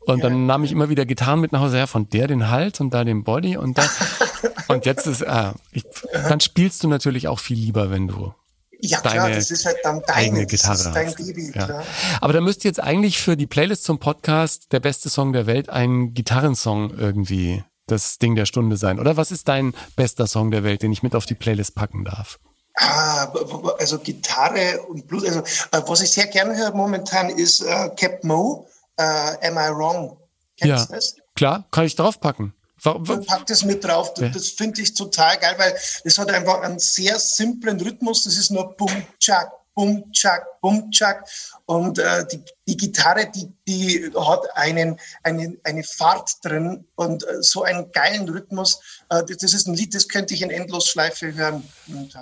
Und 0.00 0.18
ja. 0.18 0.28
dann 0.28 0.46
nahm 0.46 0.64
ich 0.64 0.72
immer 0.72 0.88
wieder 0.88 1.06
Gitarren 1.06 1.40
mit 1.40 1.52
nach 1.52 1.60
Hause, 1.60 1.78
ja, 1.78 1.86
von 1.86 2.08
der 2.08 2.26
den 2.26 2.50
Hals 2.50 2.80
und 2.80 2.92
da 2.92 3.04
den 3.04 3.24
Body 3.24 3.56
und 3.56 3.78
da. 3.78 3.88
und 4.68 4.86
jetzt 4.86 5.06
ist, 5.06 5.22
äh, 5.22 5.52
ich, 5.72 5.84
dann 6.12 6.40
spielst 6.40 6.82
du 6.82 6.88
natürlich 6.88 7.28
auch 7.28 7.38
viel 7.38 7.58
lieber, 7.58 7.90
wenn 7.90 8.08
du 8.08 8.34
ja, 8.80 9.00
klar, 9.00 9.30
das 9.30 9.50
ist 9.50 9.64
halt 9.64 9.78
dann 9.82 10.02
deine 10.06 10.14
eigene 10.14 10.46
Gitarre. 10.46 10.92
dein 10.92 11.14
Baby, 11.14 11.52
ja. 11.54 11.82
Aber 12.20 12.34
da 12.34 12.40
müsste 12.42 12.68
jetzt 12.68 12.82
eigentlich 12.82 13.18
für 13.18 13.36
die 13.36 13.46
Playlist 13.46 13.84
zum 13.84 13.98
Podcast 13.98 14.72
der 14.72 14.80
beste 14.80 15.08
Song 15.08 15.32
der 15.32 15.46
Welt 15.46 15.70
ein 15.70 16.12
Gitarrensong 16.12 16.90
irgendwie 16.90 17.64
das 17.86 18.18
Ding 18.18 18.34
der 18.34 18.46
Stunde 18.46 18.76
sein. 18.76 18.98
Oder 18.98 19.16
was 19.16 19.30
ist 19.30 19.48
dein 19.48 19.74
bester 19.96 20.26
Song 20.26 20.50
der 20.50 20.64
Welt, 20.64 20.82
den 20.82 20.92
ich 20.92 21.02
mit 21.02 21.14
auf 21.14 21.24
die 21.24 21.34
Playlist 21.34 21.74
packen 21.74 22.04
darf? 22.04 22.38
Ah, 22.76 23.32
also 23.78 23.98
Gitarre 23.98 24.82
und 24.88 25.06
Blues. 25.06 25.24
Also, 25.24 25.40
äh, 25.40 25.80
was 25.86 26.00
ich 26.00 26.10
sehr 26.10 26.26
gerne 26.26 26.56
höre 26.56 26.74
momentan 26.74 27.30
ist 27.30 27.60
äh, 27.60 27.90
Cap 27.96 28.24
Mo, 28.24 28.66
äh, 28.96 29.02
Am 29.02 29.56
I 29.56 29.70
Wrong? 29.76 30.16
Kennst 30.56 30.90
ja, 30.90 30.96
das? 30.96 31.16
klar, 31.36 31.64
kann 31.70 31.84
ich 31.84 31.94
draufpacken. 31.94 32.52
Warum? 32.82 33.24
Pack 33.24 33.46
das 33.46 33.64
mit 33.64 33.82
drauf. 33.84 34.12
Das, 34.14 34.32
das 34.32 34.48
finde 34.48 34.82
ich 34.82 34.92
total 34.92 35.38
geil, 35.38 35.54
weil 35.56 35.74
es 36.04 36.18
hat 36.18 36.30
einfach 36.30 36.60
einen 36.60 36.78
sehr 36.78 37.18
simplen 37.18 37.80
Rhythmus. 37.80 38.24
Das 38.24 38.36
ist 38.36 38.50
nur 38.50 38.76
Bum, 38.76 38.90
Chak, 39.20 39.50
Bum, 39.74 40.10
Chak, 40.12 40.60
Bum, 40.60 40.90
Chak. 40.90 41.28
Und 41.66 41.98
äh, 41.98 42.26
die, 42.26 42.42
die 42.66 42.76
Gitarre, 42.76 43.30
die, 43.30 43.52
die 43.66 44.10
hat 44.16 44.42
einen, 44.54 44.98
einen, 45.22 45.58
eine 45.64 45.82
Fahrt 45.82 46.30
drin 46.42 46.86
und 46.94 47.26
äh, 47.26 47.42
so 47.42 47.62
einen 47.64 47.90
geilen 47.92 48.28
Rhythmus. 48.28 48.80
Äh, 49.10 49.22
das, 49.24 49.52
ist 49.52 49.66
ein 49.66 49.74
Lied, 49.74 49.94
das 49.94 50.08
könnte 50.08 50.34
ich 50.34 50.42
in 50.42 50.50
Endlosschleife 50.50 51.34
hören. 51.34 51.68
Und, 51.88 52.14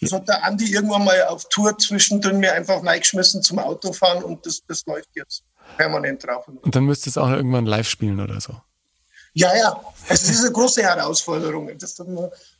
das 0.00 0.12
hat 0.12 0.28
der 0.28 0.44
Andi 0.44 0.72
irgendwann 0.72 1.04
mal 1.04 1.24
auf 1.26 1.48
Tour 1.48 1.76
zwischendrin 1.78 2.38
mir 2.38 2.52
einfach 2.52 2.84
reingeschmissen 2.84 3.42
zum 3.42 3.58
Autofahren 3.58 4.24
und 4.24 4.44
das, 4.46 4.60
das 4.66 4.84
läuft 4.86 5.10
jetzt 5.14 5.42
permanent 5.76 6.24
drauf. 6.24 6.48
Und 6.48 6.74
dann 6.74 6.84
müsstest 6.84 7.16
du 7.16 7.20
es 7.20 7.26
auch 7.26 7.30
irgendwann 7.30 7.66
live 7.66 7.88
spielen 7.88 8.20
oder 8.20 8.40
so. 8.40 8.56
Ja, 9.32 9.56
ja. 9.56 9.80
Das 10.08 10.28
ist 10.28 10.40
eine 10.40 10.52
große 10.52 10.82
Herausforderung. 10.82 11.70
Das 11.78 11.96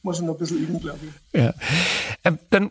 muss 0.02 0.18
ich 0.18 0.24
noch 0.24 0.34
ein 0.34 0.38
bisschen 0.38 0.58
üben, 0.58 0.80
glaube 0.80 1.00
ich. 1.02 1.40
Ja. 1.40 1.52
Ähm, 2.24 2.38
dann 2.50 2.70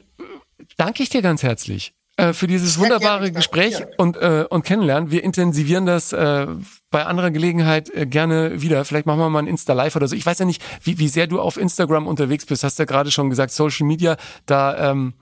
danke 0.80 1.04
ich 1.04 1.10
dir 1.10 1.22
ganz 1.22 1.44
herzlich. 1.44 1.94
äh, 2.18 2.34
für 2.34 2.48
dieses 2.48 2.74
Sehr 2.74 2.84
wunderbare 2.84 3.32
Gespräch 3.32 3.82
und, 3.98 4.18
äh, 4.18 4.46
und 4.50 4.64
Kennenlernen. 4.66 5.10
Wir 5.12 5.24
intensivieren 5.24 5.86
das 5.86 6.12
äh, 6.12 6.48
bei 6.92 7.06
anderer 7.06 7.32
Gelegenheit 7.32 7.90
äh, 7.94 8.06
gerne 8.06 8.62
wieder. 8.62 8.84
Vielleicht 8.86 9.06
machen 9.06 9.20
wir 9.20 9.30
mal 9.30 9.40
ein 9.40 9.48
Insta-Live 9.48 9.96
oder 9.96 10.08
so. 10.08 10.16
Ich 10.16 10.26
weiß 10.26 10.40
ja 10.40 10.46
nicht, 10.46 10.62
wie, 10.84 11.00
wie 11.00 11.08
sehr 11.08 11.28
du 11.28 11.40
auf 11.40 11.58
Instagram 11.58 12.08
unterwegs 12.08 12.46
bist. 12.46 12.64
Hast 12.64 12.80
ja 12.80 12.86
gerade 12.86 13.12
schon 13.12 13.30
gesagt, 13.30 13.52
Social 13.52 13.88
Media, 13.88 14.18
da 14.46 14.92
ähm, 14.92 15.14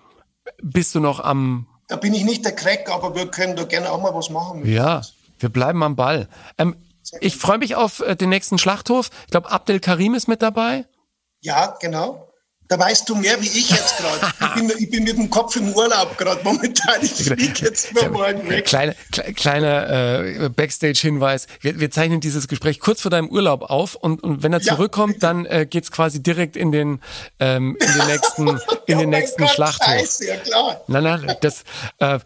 bist 0.62 0.96
du 0.96 1.00
noch 1.00 1.20
am 1.20 1.68
Da 1.88 1.98
bin 1.98 2.14
ich 2.14 2.24
nicht 2.24 2.44
der 2.46 2.54
Crack, 2.56 2.90
aber 2.90 3.16
wir 3.16 3.28
können 3.28 3.56
da 3.56 3.64
gerne 3.64 3.92
auch 3.92 4.02
mal 4.02 4.14
was 4.16 4.30
machen. 4.30 4.66
Ja, 4.66 5.02
wir 5.40 5.50
bleiben 5.50 5.84
am 5.84 5.96
Ball. 5.96 6.28
Ähm, 6.58 6.76
ich 7.22 7.38
freue 7.38 7.60
mich 7.60 7.76
auf 7.76 8.00
äh, 8.00 8.16
den 8.16 8.30
nächsten 8.30 8.58
Schlachthof. 8.58 9.12
Ich 9.26 9.32
glaube, 9.32 9.52
Abdel 9.52 9.80
Karim 9.80 10.16
ist 10.16 10.28
mit 10.28 10.42
dabei. 10.42 10.86
Ja, 11.42 11.78
genau. 11.80 12.27
Da 12.70 12.78
weißt 12.78 13.08
du 13.08 13.16
mehr 13.16 13.42
wie 13.42 13.48
ich 13.48 13.70
jetzt 13.70 13.98
gerade. 13.98 14.34
ich, 14.40 14.68
bin, 14.68 14.72
ich 14.78 14.90
bin 14.92 15.04
mit 15.06 15.18
dem 15.18 15.30
Kopf 15.30 15.56
im 15.56 15.74
Urlaub 15.74 16.18
gerade 16.18 16.42
momentan. 16.44 16.98
Ich 17.02 17.14
fliege 17.14 17.66
jetzt 17.66 17.94
mal 17.94 18.10
morgen 18.10 18.50
weg. 18.50 18.66
Kleine, 18.66 18.96
kle 19.12 19.34
kleiner 19.34 19.90
äh, 19.90 20.50
Backstage-Hinweis. 20.50 21.48
Wir, 21.62 21.80
wir 21.80 21.90
zeichnen 21.92 22.20
dieses 22.20 22.48
Gespräch 22.48 22.80
kurz 22.80 23.02
vor 23.02 23.12
deinem 23.12 23.30
Urlaub 23.30 23.64
auf 23.70 23.96
und, 23.96 24.22
und 24.24 24.44
wenn 24.44 24.52
er 24.54 24.60
Ja. 24.62 24.74
zurückkommt, 24.76 25.24
dann 25.24 25.46
äh, 25.46 25.66
geht's 25.70 25.92
quasi 25.92 26.22
direkt 26.22 26.58
in 26.58 26.72
den, 26.72 27.00
ähm, 27.40 27.78
in 27.80 27.94
den 28.00 28.08
nächsten, 28.08 28.48
in 28.50 28.58
Oh 28.58 28.58
den 28.88 28.98
mein 28.98 29.10
nächsten 29.10 29.42
Gott, 29.44 29.52
Schlachthof. 29.52 29.88
Scheiße, 29.94 30.28
ja 30.28 30.36
klar. 30.38 30.82
Nein, 30.88 31.04
nein, 31.04 31.36
das 31.42 31.64
äh, 32.00 32.20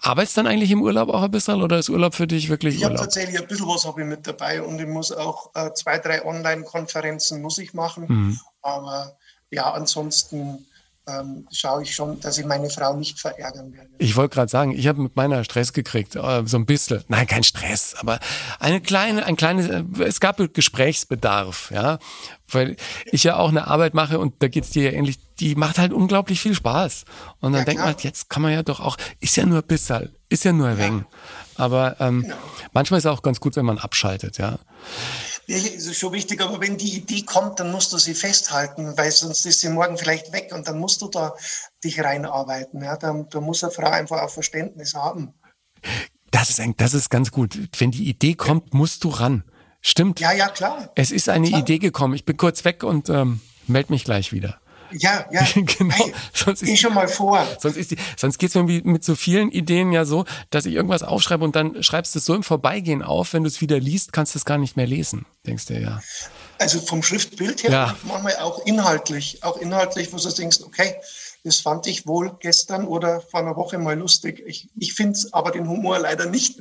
arbeitest 0.00 0.36
du 0.36 0.42
dann 0.42 0.52
eigentlich 0.52 0.70
im 0.70 0.82
Urlaub 0.82 1.08
auch 1.08 1.22
ein 1.22 1.30
bisschen 1.30 1.62
oder 1.62 1.78
ist 1.78 1.88
Urlaub 1.88 2.14
für 2.14 2.26
dich 2.26 2.48
wirklich 2.48 2.76
Ich 2.76 2.84
habe 2.84 2.92
Urlaub? 2.94 3.04
tatsächlich 3.06 3.40
ein 3.40 3.46
bisschen 3.46 3.66
was 3.68 3.84
habe 3.86 4.00
ich 4.02 4.06
mit 4.06 4.26
dabei 4.26 4.60
und 4.62 4.78
ich 4.80 4.86
muss 4.86 5.12
auch 5.12 5.50
äh, 5.54 5.72
zwei, 5.74 5.98
drei 5.98 6.24
Online-Konferenzen 6.24 7.40
muss 7.40 7.58
ich 7.58 7.74
machen. 7.74 8.04
Mhm. 8.08 8.40
Aber 8.62 9.16
ja, 9.52 9.70
ansonsten 9.72 10.66
ähm, 11.08 11.48
schaue 11.50 11.82
ich 11.82 11.94
schon, 11.94 12.20
dass 12.20 12.38
ich 12.38 12.46
meine 12.46 12.70
Frau 12.70 12.94
nicht 12.94 13.18
verärgern 13.18 13.72
werde. 13.74 13.88
Ich 13.98 14.14
wollte 14.14 14.34
gerade 14.36 14.48
sagen, 14.48 14.70
ich 14.72 14.86
habe 14.86 15.00
mit 15.02 15.16
meiner 15.16 15.42
Stress 15.42 15.72
gekriegt, 15.72 16.14
äh, 16.14 16.42
so 16.46 16.56
ein 16.56 16.64
bisschen. 16.66 17.02
Nein, 17.08 17.26
kein 17.26 17.42
Stress, 17.42 17.96
aber 17.98 18.20
eine 18.60 18.80
kleine, 18.80 19.26
ein 19.26 19.36
kleines, 19.36 19.68
äh, 19.68 19.82
es 20.04 20.20
gab 20.20 20.38
Gesprächsbedarf, 20.54 21.70
ja, 21.74 21.98
weil 22.48 22.76
ich 23.06 23.24
ja 23.24 23.36
auch 23.36 23.48
eine 23.48 23.66
Arbeit 23.66 23.94
mache 23.94 24.18
und 24.20 24.42
da 24.42 24.48
geht's 24.48 24.70
dir 24.70 24.90
ja 24.90 24.96
ähnlich. 24.98 25.18
Die 25.40 25.56
macht 25.56 25.78
halt 25.78 25.92
unglaublich 25.92 26.40
viel 26.40 26.54
Spaß 26.54 27.04
und 27.40 27.52
dann 27.52 27.60
Ja, 27.62 27.64
denkt 27.64 27.82
man, 27.82 27.96
klar. 27.96 28.04
jetzt 28.04 28.30
kann 28.30 28.42
man 28.42 28.52
ja 28.52 28.62
doch 28.62 28.78
auch, 28.78 28.96
ist 29.18 29.36
ja 29.36 29.44
nur 29.44 29.58
ein 29.58 29.66
bisschen, 29.66 30.14
ist 30.28 30.44
ja 30.44 30.52
nur 30.52 30.68
ein 30.68 30.78
wenig. 30.78 31.04
Aber 31.56 31.96
ähm, 32.00 32.22
Genau. 32.22 32.36
manchmal 32.72 32.98
ist 32.98 33.06
es 33.06 33.10
auch 33.10 33.22
ganz 33.22 33.40
gut, 33.40 33.56
wenn 33.56 33.64
man 33.66 33.78
abschaltet, 33.78 34.38
ja. 34.38 34.58
Ja, 35.46 35.56
es 35.56 35.86
ist 35.86 35.98
schon 35.98 36.12
wichtig, 36.12 36.40
aber 36.40 36.60
wenn 36.60 36.76
die 36.76 36.96
Idee 36.96 37.22
kommt, 37.22 37.58
dann 37.58 37.72
musst 37.72 37.92
du 37.92 37.98
sie 37.98 38.14
festhalten, 38.14 38.96
weil 38.96 39.10
sonst 39.10 39.44
ist 39.44 39.60
sie 39.60 39.68
morgen 39.68 39.98
vielleicht 39.98 40.32
weg 40.32 40.52
und 40.54 40.68
dann 40.68 40.78
musst 40.78 41.02
du 41.02 41.08
da 41.08 41.34
dich 41.82 42.02
reinarbeiten. 42.02 42.82
Ja, 42.82 42.96
da, 42.96 43.12
da 43.28 43.40
muss 43.40 43.64
eine 43.64 43.72
Frau 43.72 43.90
einfach 43.90 44.22
auch 44.22 44.30
Verständnis 44.30 44.94
haben. 44.94 45.34
Das 46.30 46.48
ist 46.48 46.60
ein, 46.60 46.74
das 46.76 46.94
ist 46.94 47.10
ganz 47.10 47.30
gut. 47.30 47.58
Wenn 47.78 47.90
die 47.90 48.08
Idee 48.08 48.34
kommt, 48.34 48.72
musst 48.72 49.04
du 49.04 49.08
ran. 49.08 49.44
Stimmt. 49.80 50.20
Ja, 50.20 50.32
ja, 50.32 50.48
klar. 50.48 50.90
Es 50.94 51.10
ist 51.10 51.28
eine 51.28 51.48
Klar. 51.48 51.60
Idee 51.60 51.78
gekommen. 51.78 52.14
Ich 52.14 52.24
bin 52.24 52.36
kurz 52.36 52.64
weg 52.64 52.84
und 52.84 53.08
ähm, 53.08 53.40
melde 53.66 53.92
mich 53.92 54.04
gleich 54.04 54.32
wieder. 54.32 54.61
Ja, 54.94 55.26
ja. 55.32 55.46
Genau, 55.54 55.94
Hey, 55.94 56.12
sonst 56.34 56.62
ist- 56.62 56.78
schon 56.80 56.94
mal 56.94 57.08
vor. 57.08 57.46
Sonst 57.60 57.76
ist 57.76 57.90
die, 57.90 57.96
sonst 58.16 58.38
geht's 58.38 58.54
mir 58.54 58.64
mit 58.64 59.04
so 59.04 59.14
vielen 59.14 59.50
Ideen 59.50 59.92
ja 59.92 60.04
so, 60.04 60.24
dass 60.50 60.66
ich 60.66 60.74
irgendwas 60.74 61.02
aufschreibe 61.02 61.44
und 61.44 61.56
dann 61.56 61.82
schreibst 61.82 62.14
du 62.14 62.18
es 62.18 62.24
so 62.24 62.34
im 62.34 62.42
Vorbeigehen 62.42 63.02
auf, 63.02 63.32
wenn 63.32 63.42
du 63.44 63.48
es 63.48 63.60
wieder 63.60 63.78
liest, 63.80 64.12
kannst 64.12 64.34
du 64.34 64.38
es 64.38 64.44
gar 64.44 64.58
nicht 64.58 64.76
mehr 64.76 64.86
lesen. 64.86 65.26
Denkst 65.46 65.66
du 65.66 65.74
ja. 65.80 66.00
Also 66.58 66.80
vom 66.80 67.02
Schriftbild 67.02 67.64
her, 67.64 67.70
Ja. 67.70 67.96
manchmal 68.04 68.36
auch 68.36 68.64
inhaltlich, 68.66 69.42
auch 69.42 69.56
inhaltlich, 69.56 70.12
wo 70.12 70.16
du 70.18 70.28
denkst, 70.30 70.58
okay, 70.64 70.94
das 71.44 71.58
fand 71.58 71.86
ich 71.88 72.06
wohl 72.06 72.36
gestern 72.38 72.86
oder 72.86 73.20
vor 73.20 73.40
einer 73.40 73.56
Woche 73.56 73.76
mal 73.78 73.98
lustig. 73.98 74.42
Ich, 74.46 74.68
ich 74.76 74.94
finde 74.94 75.18
aber 75.32 75.50
den 75.50 75.68
Humor 75.68 75.98
leider 75.98 76.26
nicht. 76.26 76.60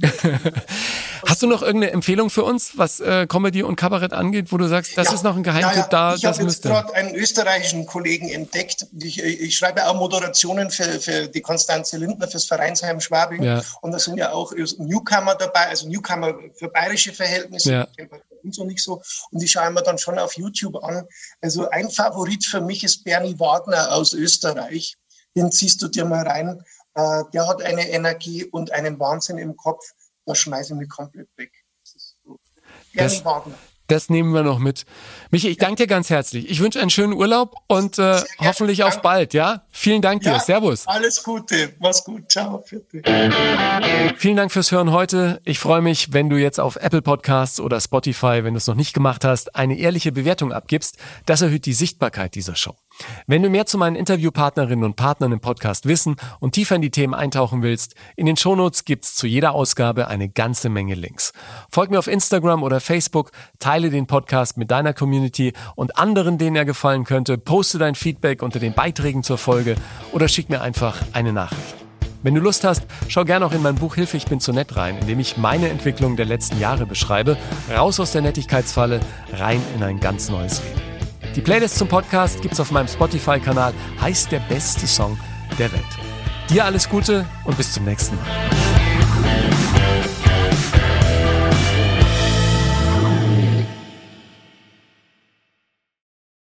Hast 1.28 1.44
du 1.44 1.48
noch 1.48 1.62
irgendeine 1.62 1.94
Empfehlung 1.94 2.32
für 2.32 2.44
uns, 2.44 2.78
was 2.78 3.00
äh, 3.00 3.28
Comedy 3.28 3.62
und 3.62 3.76
Kabarett 3.76 4.12
angeht, 4.12 4.52
wo 4.52 4.58
du 4.58 4.68
sagst, 4.68 4.98
das 4.98 5.08
Ja, 5.08 5.14
ist 5.14 5.24
noch 5.24 5.36
ein 5.36 5.44
Geheimtipp 5.44 5.76
ja, 5.76 5.82
ja. 5.82 5.88
da, 5.88 6.16
Ich 6.16 6.26
habe 6.26 6.42
jetzt 6.42 6.64
gerade 6.64 6.94
einen 6.96 7.14
österreichischen 7.14 7.86
Kollegen 7.86 8.30
entdeckt. 8.30 8.88
Ich, 9.00 9.22
ich 9.22 9.56
schreibe 9.56 9.88
auch 9.88 9.96
Moderationen 9.96 10.72
für, 10.72 11.00
für 11.00 11.28
die 11.28 11.42
Konstanze 11.42 11.98
Lindner 11.98 12.28
fürs 12.28 12.46
Vereinsheim 12.46 13.00
Schwabing. 13.00 13.62
Und 13.82 13.92
da 13.92 14.00
sind 14.00 14.18
ja 14.18 14.32
auch 14.32 14.52
Newcomer 14.52 15.36
dabei, 15.36 15.68
also 15.68 15.88
Newcomer 15.88 16.34
für 16.56 16.70
bayerische 16.70 17.14
Verhältnisse. 17.14 17.88
Uns 18.44 18.58
noch 18.58 18.66
nicht 18.66 18.84
so. 18.84 19.02
Und 19.32 19.42
die 19.42 19.48
schauen 19.48 19.74
wir 19.74 19.82
dann 19.82 19.98
schon 19.98 20.18
auf 20.20 20.38
YouTube 20.38 20.84
an. 20.84 21.06
Also 21.42 21.70
ein 21.70 21.90
Favorit 21.90 22.46
für 22.46 22.62
mich 22.62 22.84
ist 22.84 23.04
Bernie 23.04 23.40
Wagner 23.40 23.92
aus 23.94 24.14
Österreich. 24.14 24.96
Den 25.36 25.52
ziehst 25.52 25.82
du 25.82 25.88
dir 25.88 26.06
mal 26.06 26.28
rein. 26.28 26.62
Äh, 26.94 27.24
der 27.34 27.48
hat 27.48 27.62
eine 27.62 27.90
Energie 27.90 28.44
und 28.46 28.72
einen 28.72 29.00
Wahnsinn 29.00 29.38
im 29.38 29.56
Kopf. 29.56 29.84
Da 30.26 30.36
schmeiße 30.36 30.74
ich 30.74 30.80
mich 30.80 30.90
komplett 30.90 31.30
weg. 31.38 31.52
Das 31.84 31.96
ist 31.96 32.16
so. 32.24 32.40
Bernie 32.94 33.16
Das- 33.16 33.26
Wagner. 33.26 33.56
Das 33.92 34.10
nehmen 34.10 34.34
wir 34.34 34.42
noch 34.42 34.58
mit. 34.58 34.86
Michi, 35.32 35.50
ich 35.50 35.58
danke 35.58 35.84
dir 35.84 35.88
ganz 35.88 36.10
herzlich. 36.10 36.50
Ich 36.50 36.62
wünsche 36.62 36.80
einen 36.80 36.90
schönen 36.90 37.12
Urlaub 37.12 37.56
und 37.68 38.00
äh, 38.00 38.22
hoffentlich 38.40 38.86
auf 38.86 39.02
bald, 39.02 39.34
ja? 39.34 39.64
Vielen 39.70 40.02
Dank 40.02 40.22
dir. 40.22 40.32
Ja, 40.32 40.40
Servus. 40.40 40.88
Alles 40.88 41.22
Gute. 41.22 41.74
Mach's 41.78 42.02
gut. 42.06 42.32
Ciao. 42.32 42.64
Vielen 44.16 44.38
Dank 44.38 44.54
fürs 44.54 44.72
Hören 44.72 44.94
heute. 44.94 45.42
Ich 45.44 45.60
freue 45.60 45.82
mich, 45.82 46.14
wenn 46.14 46.30
du 46.30 46.38
jetzt 46.38 46.58
auf 46.58 46.78
Apple 46.78 47.02
Podcasts 47.02 47.60
oder 47.60 47.82
Spotify, 47.82 48.46
wenn 48.46 48.54
du 48.54 48.60
es 48.60 48.68
noch 48.68 48.76
nicht 48.76 48.94
gemacht 48.94 49.26
hast, 49.26 49.58
eine 49.58 49.78
ehrliche 49.78 50.14
Bewertung 50.14 50.54
abgibst. 50.54 50.96
Das 51.26 51.42
erhöht 51.42 51.66
die 51.66 51.74
Sichtbarkeit 51.74 52.36
dieser 52.36 52.56
Show. 52.56 52.78
Wenn 53.28 53.44
du 53.44 53.50
mehr 53.50 53.66
zu 53.66 53.78
meinen 53.78 53.96
Interviewpartnerinnen 53.96 54.86
und 54.86 54.96
Partnern 54.96 55.32
im 55.32 55.40
Podcast 55.40 55.88
wissen 55.88 56.16
und 56.40 56.54
tiefer 56.54 56.76
in 56.76 56.82
die 56.82 56.92
Themen 56.92 57.14
eintauchen 57.14 57.62
willst, 57.62 57.96
in 58.16 58.26
den 58.26 58.38
Shownotes 58.38 58.86
gibt's 58.86 59.16
zu 59.16 59.28
jeder 59.28 59.54
Ausgabe 59.54 60.08
eine 60.08 60.30
ganze 60.30 60.70
Menge 60.70 60.96
Links. 60.96 61.34
Folg 61.70 61.90
mir 61.90 62.00
auf 62.00 62.08
Instagram 62.08 62.64
oder 62.64 62.80
Facebook, 62.80 63.32
teile 63.60 63.90
den 63.90 64.08
Podcast 64.08 64.58
mit 64.58 64.72
deiner 64.72 64.94
Community 64.94 65.54
und 65.76 65.98
anderen, 65.98 66.38
denen 66.38 66.56
er 66.56 66.66
gefallen 66.66 67.04
könnte, 67.04 67.38
poste 67.38 67.78
dein 67.78 67.96
Feedback 67.96 68.42
unter 68.42 68.60
den 68.60 68.74
Beiträgen 68.74 69.24
zur 69.24 69.38
Folge 69.38 69.76
oder 70.12 70.28
schick 70.28 70.50
mir 70.50 70.62
einfach 70.62 71.02
eine 71.14 71.34
Nachricht. 71.34 71.76
Wenn 72.24 72.36
du 72.36 72.42
Lust 72.42 72.64
hast, 72.64 72.84
schau 73.08 73.26
gerne 73.26 73.46
auch 73.46 73.52
in 73.52 73.64
mein 73.64 73.76
Buch 73.76 73.96
Hilfe, 73.96 74.16
ich 74.16 74.26
bin 74.26 74.40
zu 74.40 74.54
nett 74.54 74.76
rein, 74.76 74.96
in 75.00 75.08
dem 75.08 75.20
ich 75.20 75.38
meine 75.38 75.70
Entwicklung 75.70 76.18
der 76.18 76.26
letzten 76.26 76.60
Jahre 76.60 76.86
beschreibe. 76.86 77.36
Raus 77.76 78.00
aus 78.00 78.12
der 78.12 78.22
Nettigkeitsfalle, 78.22 79.00
rein 79.34 79.62
in 79.76 79.82
ein 79.82 80.00
ganz 80.00 80.30
neues 80.30 80.62
Leben. 80.62 80.91
Die 81.36 81.42
Playlist 81.42 81.78
zum 81.78 81.88
Podcast 81.88 82.42
gibt's 82.42 82.60
auf 82.60 82.72
meinem 82.72 82.90
Spotify-Kanal, 82.90 83.74
heißt 84.02 84.32
der 84.34 84.40
beste 84.40 84.86
Song 84.86 85.18
der 85.58 85.72
Welt. 85.72 85.84
Dir 86.50 86.66
alles 86.66 86.90
Gute 86.90 87.26
und 87.46 87.56
bis 87.56 87.72
zum 87.72 87.86
nächsten 87.86 88.18
Mal. 88.18 88.71